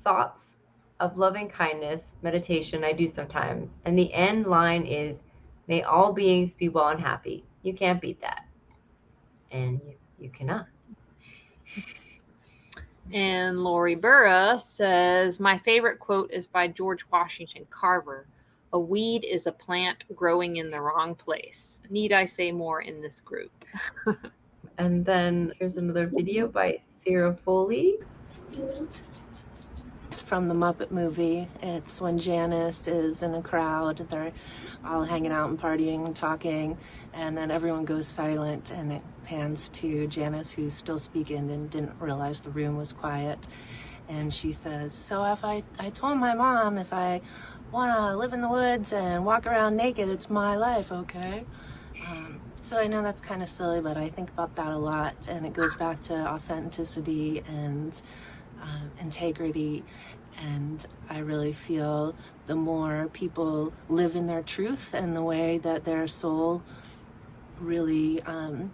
[0.03, 0.57] thoughts
[0.99, 3.70] of loving kindness meditation I do sometimes.
[3.86, 5.18] And the end line is,
[5.68, 7.44] may all beings be well and happy.
[7.64, 8.45] You can't beat that.
[9.52, 10.68] And you, you cannot.
[13.14, 18.26] And Lorri Burra says, My favorite quote is by George Washington Carver
[18.74, 21.80] a weed is a plant growing in the wrong place.
[21.90, 23.52] Need I say more in this group?
[24.80, 27.96] and then here's another video by Ceara Foley.
[30.08, 31.50] It's from the Muppet movie.
[31.62, 34.08] It's when Janice is in a crowd.
[34.10, 34.34] They're
[34.86, 36.78] all hanging out and partying and talking.
[37.14, 41.94] And then everyone goes silent and it pans to Janice, who's still speaking and didn't
[42.00, 43.40] realize the room was quiet
[44.10, 47.22] And she says, So if I, I told my mom if I
[47.72, 51.46] want to live in the woods and walk around naked, it's my life, okay?
[52.08, 55.16] Um, so I know that's kind of silly, but I think about that a lot.
[55.28, 58.02] And it goes back to authenticity and
[58.62, 59.84] um, integrity.
[60.42, 62.16] And I really feel
[62.48, 66.62] the more people live in their truth and the way that their soul
[67.60, 68.72] really um,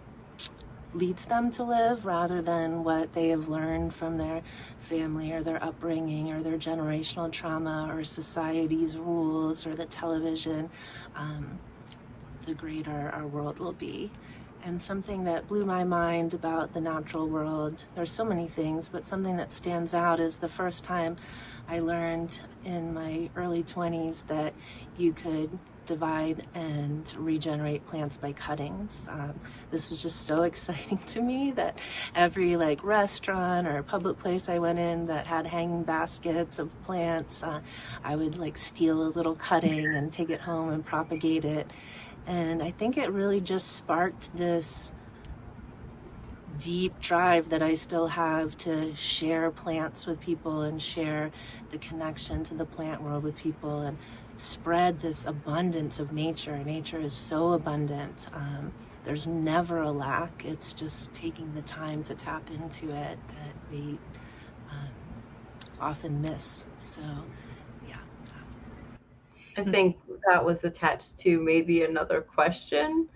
[0.94, 4.42] leads them to live rather than what they have learned from their
[4.78, 10.68] family or their upbringing or their generational trauma or society's rules or the television,
[11.16, 11.58] um,
[12.46, 14.10] the greater our world will be.
[14.64, 19.04] And something that blew my mind about the natural world, there's so many things, but
[19.04, 21.16] something that stands out is the first time
[21.68, 24.54] I learned in my early 20s that
[24.96, 25.58] you could
[25.92, 29.06] divide and regenerate plants by cuttings.
[29.10, 29.38] Um,
[29.70, 31.76] this was just so exciting to me that
[32.14, 37.42] every like restaurant or public place I went in that had hanging baskets of plants,
[37.42, 37.60] uh,
[38.02, 41.70] I would like steal a little cutting and take it home and propagate it.
[42.26, 44.94] And I think it really just sparked this
[46.58, 51.32] deep drive that I still have to share plants with people and share
[51.70, 53.98] the connection to the plant world with people and
[54.36, 56.56] spread this abundance of nature.
[56.64, 58.26] Nature is so abundant.
[58.32, 58.72] Um,
[59.04, 60.44] there's never a lack.
[60.44, 63.98] It's just taking the time to tap into it that we
[64.70, 64.88] um,
[65.80, 66.66] often miss.
[66.78, 67.02] So,
[67.88, 67.96] yeah.
[69.56, 69.96] I think
[70.28, 73.08] that was attached to maybe another question.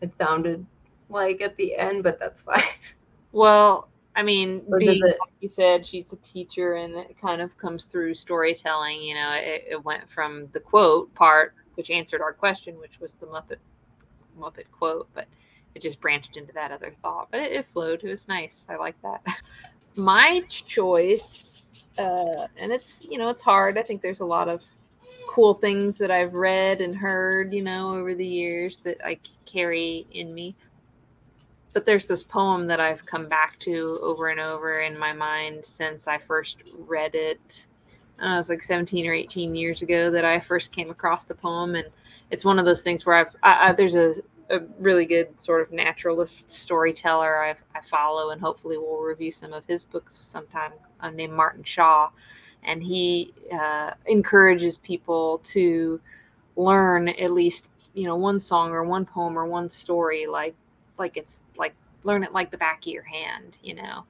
[0.00, 0.64] It sounded
[1.08, 2.62] like at the end, but that's fine.
[3.32, 7.56] Well, I mean, being, it- like you said, she's a teacher, and it kind of
[7.58, 9.02] comes through storytelling.
[9.02, 13.12] You know, it, it went from the quote part, which answered our question, which was
[13.14, 13.56] the Muppet
[14.38, 15.26] Muppet quote, but
[15.74, 17.28] it just branched into that other thought.
[17.30, 18.02] But it, it flowed.
[18.04, 18.64] It was nice.
[18.68, 19.22] I like that.
[19.96, 21.62] My choice,
[21.98, 23.78] uh, and it's you know it's hard.
[23.78, 24.60] I think there's a lot of
[25.28, 30.06] cool things that I've read and heard, you know, over the years that I carry
[30.12, 30.54] in me
[31.74, 35.64] but there's this poem that I've come back to over and over in my mind
[35.64, 37.66] since I first read it.
[38.22, 41.34] Uh, it was like 17 or 18 years ago that I first came across the
[41.34, 41.88] poem, and
[42.30, 44.14] it's one of those things where I've I, I, there's a,
[44.50, 49.52] a really good sort of naturalist storyteller I've, I follow, and hopefully we'll review some
[49.52, 50.72] of his books sometime.
[51.00, 52.08] Uh, named Martin Shaw,
[52.62, 56.00] and he uh, encourages people to
[56.56, 60.54] learn at least you know one song or one poem or one story like
[60.98, 61.40] like it's
[62.04, 64.04] learn it like the back of your hand you know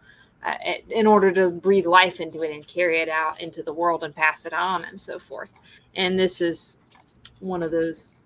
[0.45, 0.57] uh,
[0.91, 4.15] in order to breathe life into it and carry it out into the world and
[4.15, 5.51] pass it on and so forth.
[5.97, 6.79] And this is
[7.41, 8.21] one of those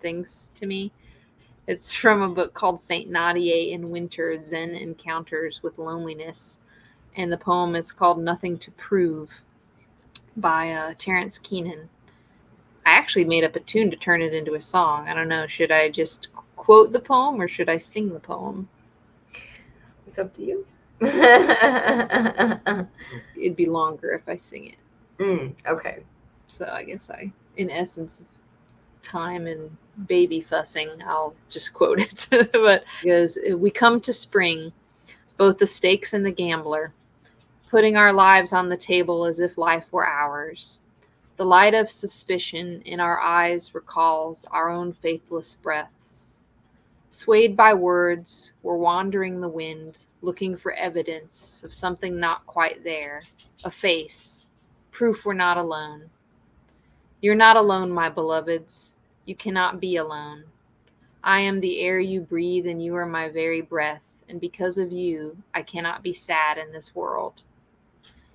[0.00, 0.92] things to me.
[1.66, 6.58] It's from a book called saint nadie in winter zen encounters with loneliness.
[7.16, 9.30] And the poem is called nothing to prove
[10.36, 11.88] by uh, terrence keenan.
[12.84, 15.08] I actually made up a tune to turn it into a song.
[15.08, 18.68] I don't know should i just quote the poem or should I sing the poem?
[20.18, 20.66] It's up to you.
[23.40, 24.78] It'd be longer if I sing it.
[25.22, 26.02] Mm, okay.
[26.48, 28.20] So I guess I, in essence
[29.04, 29.70] time and
[30.08, 32.26] baby fussing, I'll just quote it.
[32.52, 34.72] but because we come to spring,
[35.36, 36.92] both the stakes and the gambler,
[37.70, 40.80] putting our lives on the table as if life were ours.
[41.36, 46.32] The light of suspicion in our eyes recalls our own faithless breaths.
[47.12, 53.22] Swayed by words, we're wandering the wind, looking for evidence of something not quite there,
[53.64, 54.46] a face,
[54.90, 56.10] proof we're not alone.
[57.20, 58.94] You're not alone, my beloveds.
[59.26, 60.44] You cannot be alone.
[61.22, 64.92] I am the air you breathe, and you are my very breath, and because of
[64.92, 67.42] you, I cannot be sad in this world.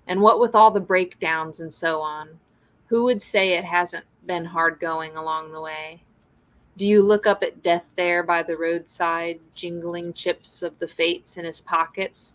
[0.08, 2.30] And what with all the breakdowns and so on,
[2.88, 6.04] who would say it hasn't been hard going along the way?
[6.76, 11.38] Do you look up at death there by the roadside, jingling chips of the fates
[11.38, 12.34] in his pockets,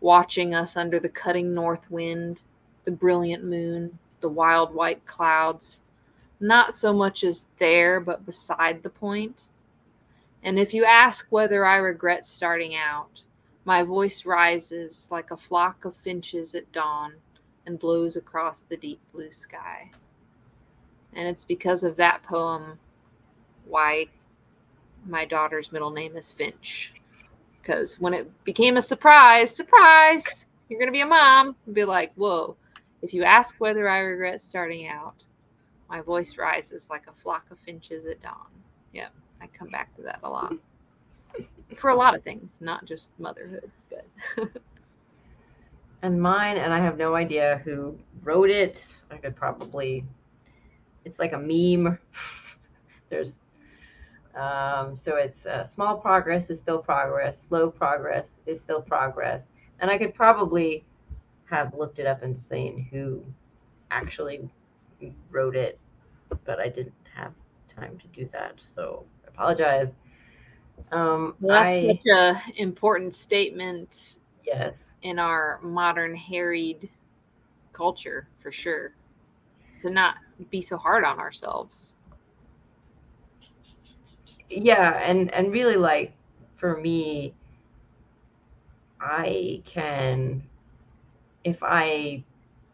[0.00, 2.42] watching us under the cutting north wind,
[2.84, 5.80] the brilliant moon, the wild white clouds,
[6.38, 9.44] not so much as there, but beside the point?
[10.42, 13.22] And if you ask whether I regret starting out,
[13.64, 17.14] my voice rises like a flock of finches at dawn
[17.64, 19.90] and blows across the deep blue sky.
[21.14, 22.78] And it's because of that poem
[23.68, 24.06] why
[25.06, 26.92] my daughter's middle name is Finch.
[27.60, 31.84] Because when it became a surprise, surprise, you're going to be a mom, I'd be
[31.84, 32.56] like, whoa.
[33.02, 35.24] If you ask whether I regret starting out,
[35.88, 38.48] my voice rises like a flock of finches at dawn.
[38.92, 40.54] Yep, I come back to that a lot.
[41.76, 44.04] For a lot of things, not just motherhood, but
[46.02, 48.86] and mine, and I have no idea who wrote it.
[49.10, 50.04] I could probably,
[51.04, 51.98] it's like a meme.
[53.10, 53.34] There's,
[54.38, 59.52] um, so it's uh, small progress is still progress, slow progress is still progress.
[59.80, 60.84] And I could probably
[61.50, 63.24] have looked it up and seen who
[63.90, 64.48] actually
[65.30, 65.78] wrote it,
[66.44, 67.32] but I didn't have
[67.74, 68.54] time to do that.
[68.74, 69.88] So I apologize.
[70.92, 74.74] Um, Well, that's I, such a important statement yes.
[75.02, 76.88] in our modern harried
[77.72, 78.92] culture for sure.
[79.82, 80.16] To not
[80.50, 81.92] be so hard on ourselves.
[84.50, 86.12] Yeah and and really like
[86.56, 87.34] for me
[89.00, 90.42] i can
[91.44, 92.22] if i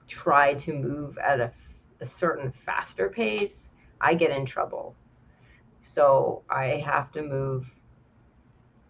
[0.09, 1.53] try to move at a,
[2.01, 3.71] a certain faster pace
[4.01, 4.95] i get in trouble.
[5.81, 7.67] So i have to move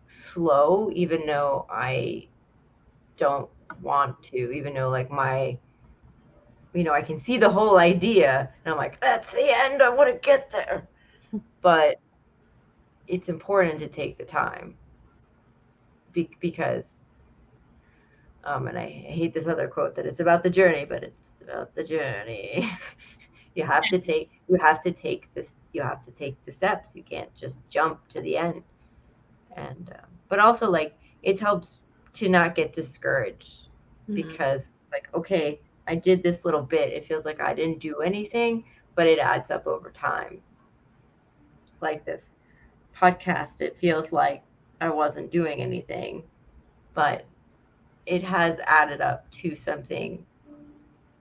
[0.07, 2.29] slow even though i
[3.17, 3.49] don't
[3.83, 5.59] want to even though like my
[6.75, 9.89] you know i can see the whole idea and i'm like that's the end i
[9.89, 10.89] want to get there.
[11.63, 11.99] But
[13.07, 14.77] it's important to take the time.
[16.13, 17.07] Be- because
[18.45, 21.75] um and I hate this other quote that it's about the journey but it's about
[21.75, 22.69] the journey.
[23.55, 26.95] You have to take you have to take this you have to take the steps.
[26.95, 28.63] You can't just jump to the end.
[29.57, 31.81] And um, but also like it helps
[32.15, 33.69] to not get discouraged
[34.09, 34.15] Mhm.
[34.15, 36.93] because it's like okay i did this little bit.
[36.93, 38.65] It feels like i didn't do anything
[38.95, 40.43] but it adds up over time.
[41.81, 42.37] Like this
[42.99, 44.43] podcast it feels like
[44.81, 46.23] i wasn't doing anything
[46.95, 47.25] but
[48.07, 50.25] it has added up to something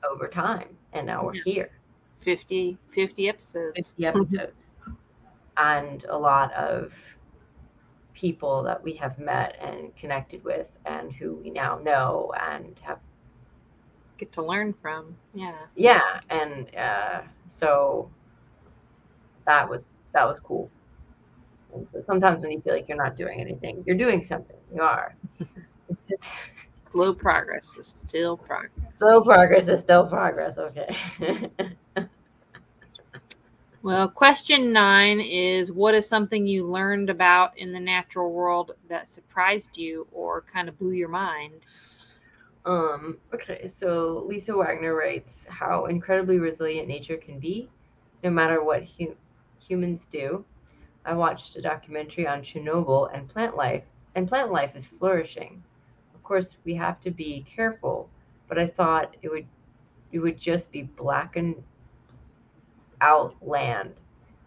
[0.10, 1.72] over time and now we're here
[2.24, 3.76] 50, 50 episodes.
[3.76, 4.72] 50 episodes
[5.58, 6.94] and a lot of
[8.14, 13.00] people that we have met and connected with and who we now know and have
[14.18, 15.16] Get to learn from.
[15.34, 15.58] Yeah.
[15.76, 18.10] yeah and uh, so
[19.46, 20.70] that was that was cool
[21.74, 24.82] and so sometimes when you feel like you're not doing anything you're doing something you
[24.82, 25.16] are
[25.90, 26.24] it's just
[26.92, 28.94] Slow progress is still progress.
[29.00, 30.96] slow progress is still progress okay
[33.84, 39.08] Well, question nine is what is something you learned about in the natural world that
[39.10, 41.66] surprised you or kind of blew your mind?
[42.66, 47.70] Um, okay, so Lisa Wagoner writes how incredibly resilient nature can be,
[48.24, 49.16] no matter what hu-
[49.60, 50.46] humans do.
[51.06, 53.84] I watched a documentary on Chernobyl and plant life,
[54.16, 55.64] and plant life is flourishing.
[56.16, 58.10] Of course, we have to be careful,
[58.48, 59.46] but I thought it would
[60.12, 61.62] it would just be blackened
[63.02, 63.94] out land.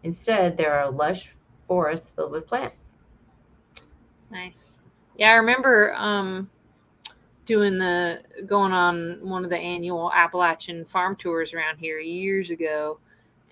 [0.05, 1.31] Instead, there are lush
[1.67, 2.77] forests filled with plants.
[4.31, 4.73] Nice.
[5.17, 6.49] Yeah, I remember um,
[7.47, 12.99] doing the going on one of the annual Appalachian farm tours around here years ago.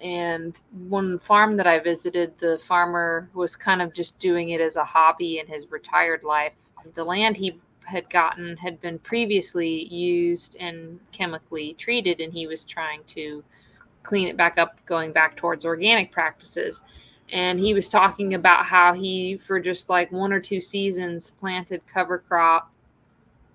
[0.03, 0.57] And
[0.89, 4.85] one farm that I visited, the farmer was kind of just doing it as a
[4.85, 6.53] hobby in his retired life.
[6.95, 12.65] The land he had gotten had been previously used and chemically treated, and he was
[12.65, 13.43] trying to
[14.03, 16.81] clean it back up, going back towards organic practices.
[17.33, 21.81] And he was talking about how he for just like one or two seasons planted
[21.87, 22.71] cover crop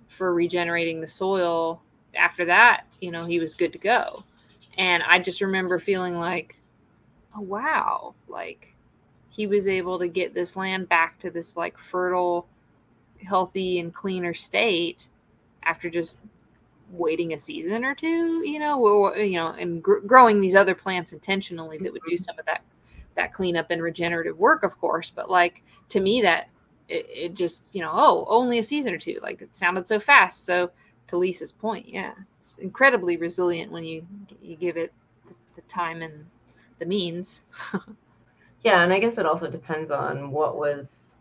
[0.08, 1.82] for regenerating the soil.
[2.16, 4.24] After that you know he was good to go
[4.80, 6.56] and i just remember feeling like
[7.38, 8.74] oh wow like
[9.30, 12.48] he was able to get this land back to this like fertile
[13.24, 15.06] healthy and cleaner state
[15.64, 16.16] after just
[16.92, 20.74] waiting a season or two you know or, you know and gr- growing these other
[20.74, 22.24] plants intentionally that would do mm-hmm.
[22.24, 22.64] some of that
[23.20, 25.12] that cleanup and regenerative work, of course.
[25.14, 26.50] But like to me, that
[26.88, 29.20] it, it just you know, oh, only a season or two.
[29.22, 30.46] Like it sounded so fast.
[30.46, 30.72] So
[31.08, 34.06] to Lisa's point, yeah, it's incredibly resilient when you
[34.42, 34.94] you give it
[35.56, 36.26] the time and
[36.80, 37.44] the means.
[38.64, 41.16] Yeah, and I guess it also depends on what was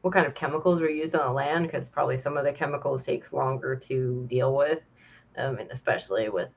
[0.00, 3.04] what kind of chemicals were used on the land because probably some of the chemicals
[3.04, 4.78] takes longer to deal with,
[5.36, 6.48] um, and especially with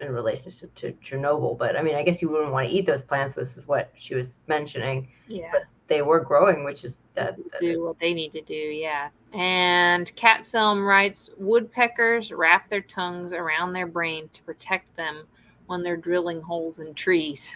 [0.00, 1.56] in relationship to Chernobyl.
[1.56, 3.36] But I mean, I guess you wouldn't want to eat those plants.
[3.36, 5.08] This is what she was mentioning.
[5.28, 7.36] yeah, But They were growing, which is that.
[7.52, 8.54] that do what they need to do.
[8.54, 9.08] Yeah.
[9.32, 15.24] And Kat Selm writes, woodpeckers wrap their tongues around their brain to protect them
[15.66, 17.52] when they're drilling holes in trees.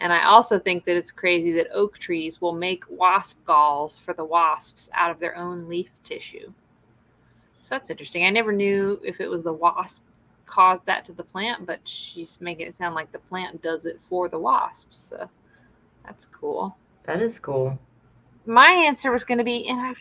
[0.00, 4.14] And I also think that it's crazy that oak trees will make wasp galls for
[4.14, 6.52] the wasps out of their own leaf tissue.
[7.62, 8.24] So that's interesting.
[8.24, 10.02] I never knew if it was the wasp
[10.48, 14.00] caused that to the plant, but she's making it sound like the plant does it
[14.08, 14.96] for the wasps.
[14.96, 15.28] So
[16.04, 16.76] that's cool.
[17.04, 17.78] that is cool.
[18.46, 19.94] My answer was going to be, and I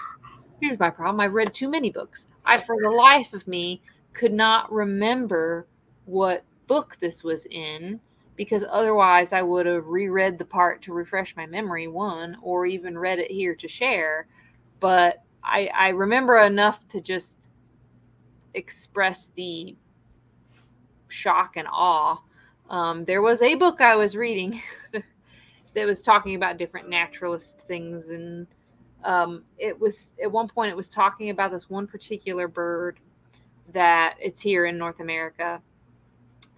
[0.60, 1.20] here's my problem.
[1.20, 2.26] I've read too many books.
[2.44, 3.82] I, for the life of me,
[4.14, 5.66] could not remember
[6.06, 8.00] what book this was in
[8.36, 12.96] because otherwise I would have reread the part to refresh my memory, one, or even
[12.96, 14.28] read it here to share.
[14.78, 17.36] But I, I remember enough to just
[18.54, 19.76] express the
[21.08, 22.18] shock and awe.
[22.70, 24.60] Um, there was a book I was reading
[25.74, 28.46] that was talking about different naturalist things, and
[29.04, 32.98] um, it was at one point it was talking about this one particular bird
[33.72, 35.60] that it's here in North America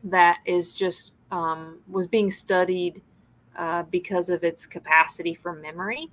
[0.05, 3.03] that is just um, was being studied
[3.57, 6.09] uh, because of its capacity for memory.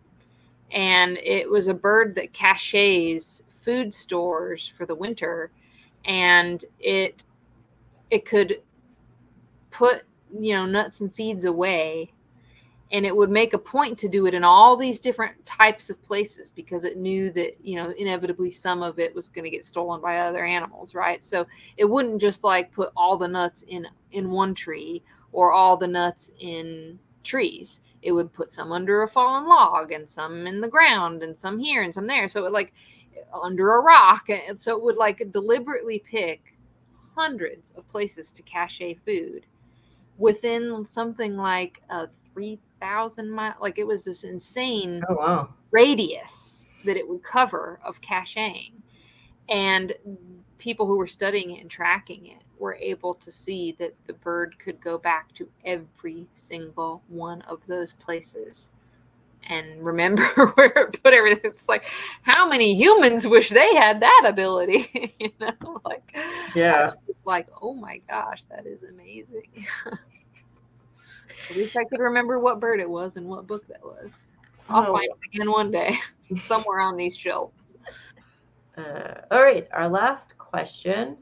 [0.72, 5.52] And it was a bird that caches food stores for the winter,
[6.06, 7.24] and it
[8.10, 8.62] it could
[9.72, 10.04] put
[10.40, 12.12] you know nuts and seeds away
[12.92, 16.02] and it would make a point to do it in all these different types of
[16.04, 19.66] places because it knew that you know inevitably some of it was going to get
[19.66, 21.24] stolen by other animals right?
[21.24, 21.46] So
[21.78, 25.88] it wouldn't just like put all the nuts in in one tree or all the
[25.88, 27.82] nuts in trees.
[28.02, 31.60] It would put some under a fallen log and some in the ground and some
[31.60, 32.30] here and some there.
[32.30, 32.74] So it like
[33.34, 36.57] under a rock and so it would like deliberately pick
[37.18, 39.46] hundreds of places to cache food
[40.18, 43.56] within something like a three thousand mile.
[43.60, 45.50] Like it was this insane oh, wow.
[45.72, 48.72] radius that it would cover of caching,
[49.50, 49.94] and
[50.58, 54.58] people who were studying it and tracking it were able to see that the bird
[54.60, 58.70] could go back to every single one of those places
[59.48, 60.26] and remember
[60.56, 61.42] where it put everything.
[61.44, 61.84] It's like,
[62.22, 65.14] how many humans wish they had that ability?
[65.20, 66.16] you know, like,
[66.56, 69.68] yeah, it's like, oh my gosh, that is amazing.
[69.86, 74.12] I wish I could remember what bird it was and what book that was.
[74.70, 74.94] I'll oh.
[74.94, 75.98] find it again one day,
[76.46, 77.54] somewhere on these shelves.
[78.78, 81.18] Uh, all right, our last question.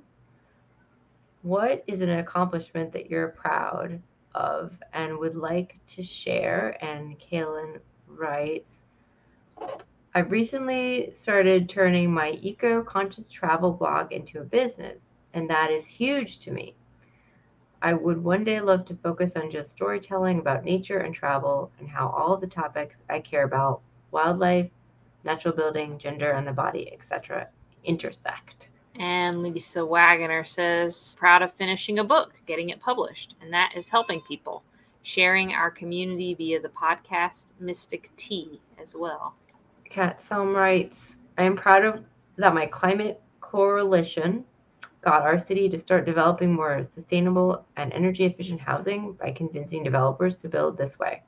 [1.44, 4.02] What is an accomplishment that you're proud
[4.34, 6.76] of and would like to share?
[6.84, 8.78] And Calen writes,
[10.14, 15.00] I've recently started turning my eco conscious travel blog into a business,
[15.34, 16.76] and that is huge to me.
[17.82, 21.88] I would one day love to focus on just storytelling about nature and travel and
[21.88, 24.72] how all of the topics I care about wildlife,
[25.24, 27.50] natural building, gender and the body, etc.
[27.84, 28.70] intersect.
[28.98, 33.90] And Lisa Wagoner says, proud of finishing a book, getting it published, and that is
[33.90, 34.64] helping people,
[35.06, 39.36] sharing our community via the podcast Mystic Tea as well.
[39.88, 42.04] Kat Selm writes, I am proud of
[42.38, 44.44] that my climate coalition
[45.02, 50.38] got our city to start developing more sustainable and energy efficient housing by convincing developers
[50.38, 51.22] to build this way.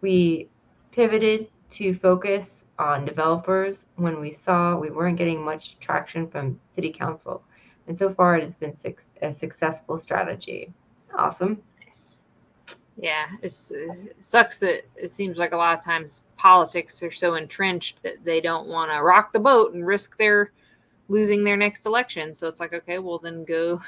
[0.00, 0.48] We
[0.90, 6.90] pivoted to focus on developers when we saw we weren't getting much traction from city
[6.90, 7.44] council.
[7.86, 8.76] And so far, it has been
[9.22, 10.72] a successful strategy.
[11.16, 11.62] Awesome.
[13.00, 13.54] Yeah, it
[14.20, 18.42] sucks that it seems like a lot of times politics are so entrenched that they
[18.42, 20.52] don't want to rock the boat and risk their
[21.08, 22.34] losing their next election.
[22.34, 23.80] So it's like, okay, well then go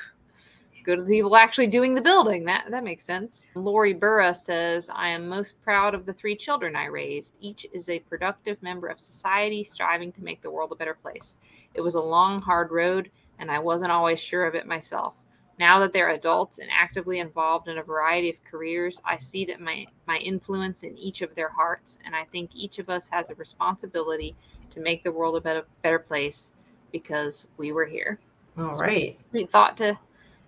[0.85, 2.47] go to the people actually doing the building.
[2.47, 3.47] That that makes sense.
[3.55, 7.37] Lorri Burra says, I am most proud of the three children I raised.
[7.39, 11.37] Each is a productive member of society striving to make the world a better place.
[11.75, 15.13] It was a long, hard road, and I wasn't always sure of it myself.
[15.59, 19.61] Now that they're adults and actively involved in a variety of careers, I see that
[19.61, 23.31] my, my influence in each of their hearts, and I think each of us has
[23.31, 24.35] a responsibility
[24.71, 26.53] to make the world a better, better place
[26.91, 28.19] because we were here.
[28.59, 29.19] All so right.
[29.33, 29.99] We thought to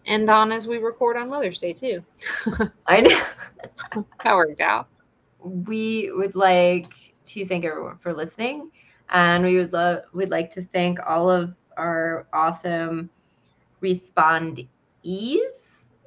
[0.06, 2.02] end on as we record on Mother's Day too.
[2.86, 3.22] I know.
[4.24, 4.88] that worked out.
[5.40, 6.92] We would like
[7.26, 8.70] to thank everyone for listening,
[9.10, 13.10] and we would love we'd like to thank all of our awesome
[15.04, 15.38] respondees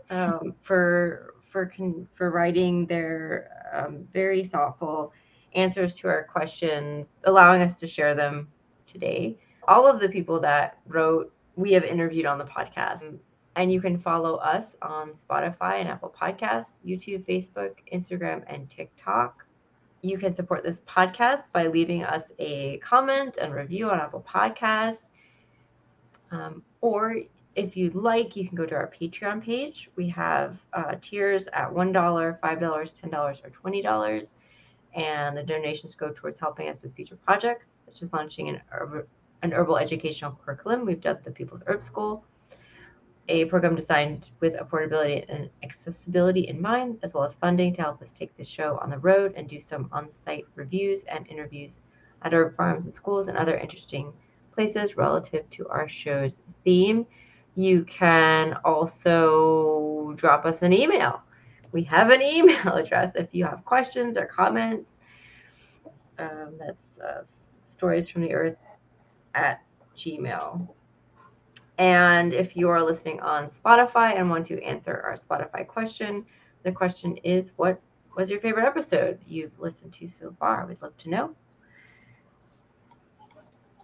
[0.09, 5.13] um, for for con- for writing their um, very thoughtful
[5.55, 8.47] answers to our questions, allowing us to share them
[8.85, 9.37] today
[9.67, 13.19] all of the people that wrote, we have interviewed on the podcast.
[13.55, 19.45] And you can follow us on Spotify and Apple Podcasts, YouTube, Facebook, Instagram, and TikTok.
[20.03, 25.05] You can support this podcast by leaving us a comment and review on Apple Podcasts.
[26.29, 27.15] Um, or
[27.57, 29.89] if you'd like, you can go to our Patreon page.
[29.95, 34.27] We have uh, tiers at $1, $5, $10, or $20.
[34.95, 38.61] And the donations go towards helping us with future projects, such as launching an
[39.43, 42.23] an herbal educational curriculum we've dubbed the People's Herb School,
[43.29, 48.01] a program designed with affordability and accessibility in mind, as well as funding to help
[48.01, 51.81] us take the show on the road and do some on site reviews and interviews
[52.23, 54.11] at herb farms and schools and other interesting
[54.53, 57.05] places relative to our show's theme.
[57.57, 61.23] You can also drop us an email.
[61.71, 64.91] We have an email address if you have questions or comments.
[66.19, 67.23] Um, that's uh,
[67.63, 68.57] stories from the earth
[69.33, 69.63] at
[69.97, 70.67] gmail.
[71.79, 76.25] And if you are listening on Spotify and want to answer our Spotify question,
[76.61, 77.81] the question is what
[78.15, 80.67] was your favorite episode you've listened to so far?
[80.67, 81.35] We'd love to know.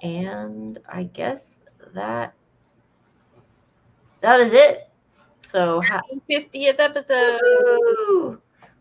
[0.03, 1.57] And I guess
[1.95, 2.35] that
[4.23, 4.89] that is it.
[5.45, 8.39] So happy 50th episode.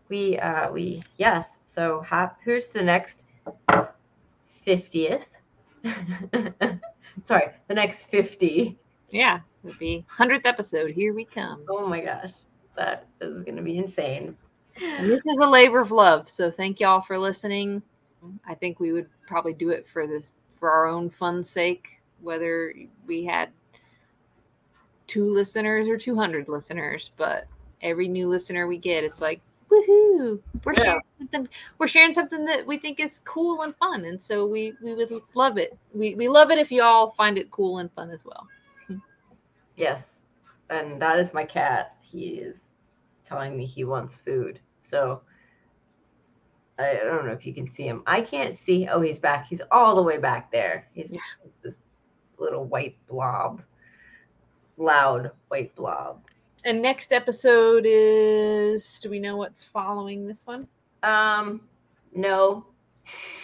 [0.09, 1.45] We uh we yes.
[1.75, 3.23] So ha- here's the next
[4.65, 5.25] 50th.
[7.25, 8.77] Sorry, the next 50.
[9.11, 10.91] Yeah, it would be 100th episode.
[10.91, 11.65] Here we come.
[11.69, 12.31] Oh my gosh.
[12.75, 14.35] That is going to be insane.
[14.81, 16.27] And this is a labor of love.
[16.29, 17.83] So thank y'all for listening.
[18.47, 22.73] I think we would probably do it for this for our own fun sake, whether
[23.05, 23.49] we had
[25.07, 27.45] two listeners or 200 listeners, but
[27.81, 30.39] every new listener we get, it's like, woohoo!
[30.63, 30.83] We're yeah.
[30.83, 31.49] sharing something.
[31.77, 35.11] We're sharing something that we think is cool and fun, and so we we would
[35.33, 35.77] love it.
[35.93, 38.47] We we love it if you all find it cool and fun as well.
[39.75, 40.03] yes,
[40.69, 41.95] and that is my cat.
[42.01, 42.57] He is
[43.25, 44.59] telling me he wants food.
[44.81, 45.21] So
[46.77, 48.03] I don't know if you can see him.
[48.05, 48.87] I can't see.
[48.87, 49.47] Oh, he's back.
[49.47, 50.87] He's all the way back there.
[50.93, 51.19] He's yeah.
[51.63, 51.75] this
[52.37, 53.61] little white blob,
[54.77, 56.21] loud white blob.
[56.65, 60.67] And next episode is do we know what's following this one?
[61.01, 61.61] Um
[62.13, 62.65] no.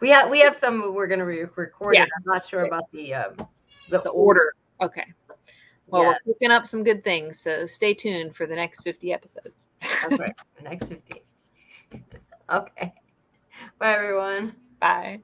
[0.00, 2.02] we have we have some we're gonna re- record yeah.
[2.04, 3.36] I'm not sure about the um
[3.90, 4.54] the, the order.
[4.80, 5.04] Okay.
[5.86, 6.14] Well, yeah.
[6.24, 9.66] we're picking up some good things, so stay tuned for the next 50 episodes.
[9.80, 10.34] That's right.
[10.56, 11.22] The next 50.
[12.50, 12.94] okay.
[13.78, 14.54] Bye everyone.
[14.80, 15.20] Bye.